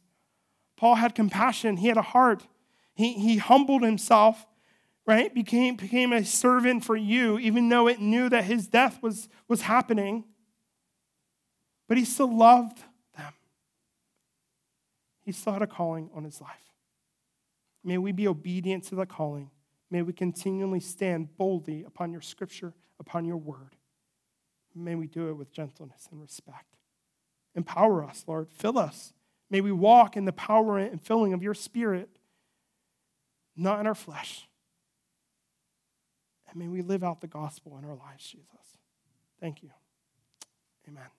Paul 0.76 0.96
had 0.96 1.14
compassion, 1.14 1.76
he 1.76 1.88
had 1.88 1.96
a 1.96 2.02
heart. 2.02 2.46
He, 2.94 3.14
he 3.14 3.36
humbled 3.38 3.82
himself 3.82 4.46
right, 5.08 5.34
became, 5.34 5.74
became 5.74 6.12
a 6.12 6.22
servant 6.22 6.84
for 6.84 6.94
you, 6.94 7.38
even 7.38 7.70
though 7.70 7.88
it 7.88 7.98
knew 7.98 8.28
that 8.28 8.44
his 8.44 8.68
death 8.68 9.02
was, 9.02 9.30
was 9.48 9.62
happening. 9.62 10.22
But 11.88 11.96
he 11.96 12.04
still 12.04 12.36
loved 12.36 12.78
them. 13.16 13.32
He 15.24 15.32
still 15.32 15.54
had 15.54 15.62
a 15.62 15.66
calling 15.66 16.10
on 16.14 16.24
his 16.24 16.42
life. 16.42 16.50
May 17.82 17.96
we 17.96 18.12
be 18.12 18.28
obedient 18.28 18.84
to 18.84 18.96
the 18.96 19.06
calling. 19.06 19.50
May 19.90 20.02
we 20.02 20.12
continually 20.12 20.80
stand 20.80 21.34
boldly 21.38 21.84
upon 21.84 22.12
your 22.12 22.20
scripture, 22.20 22.74
upon 23.00 23.24
your 23.24 23.38
word. 23.38 23.77
May 24.84 24.94
we 24.94 25.06
do 25.06 25.28
it 25.28 25.34
with 25.34 25.52
gentleness 25.52 26.08
and 26.10 26.20
respect. 26.20 26.76
Empower 27.54 28.04
us, 28.04 28.24
Lord. 28.26 28.48
Fill 28.50 28.78
us. 28.78 29.12
May 29.50 29.60
we 29.60 29.72
walk 29.72 30.16
in 30.16 30.24
the 30.24 30.32
power 30.32 30.78
and 30.78 31.00
filling 31.00 31.32
of 31.32 31.42
your 31.42 31.54
spirit, 31.54 32.08
not 33.56 33.80
in 33.80 33.86
our 33.86 33.94
flesh. 33.94 34.46
And 36.48 36.58
may 36.58 36.68
we 36.68 36.82
live 36.82 37.02
out 37.02 37.20
the 37.20 37.26
gospel 37.26 37.78
in 37.78 37.84
our 37.84 37.96
lives, 37.96 38.26
Jesus. 38.26 38.78
Thank 39.40 39.62
you. 39.62 39.70
Amen. 40.88 41.17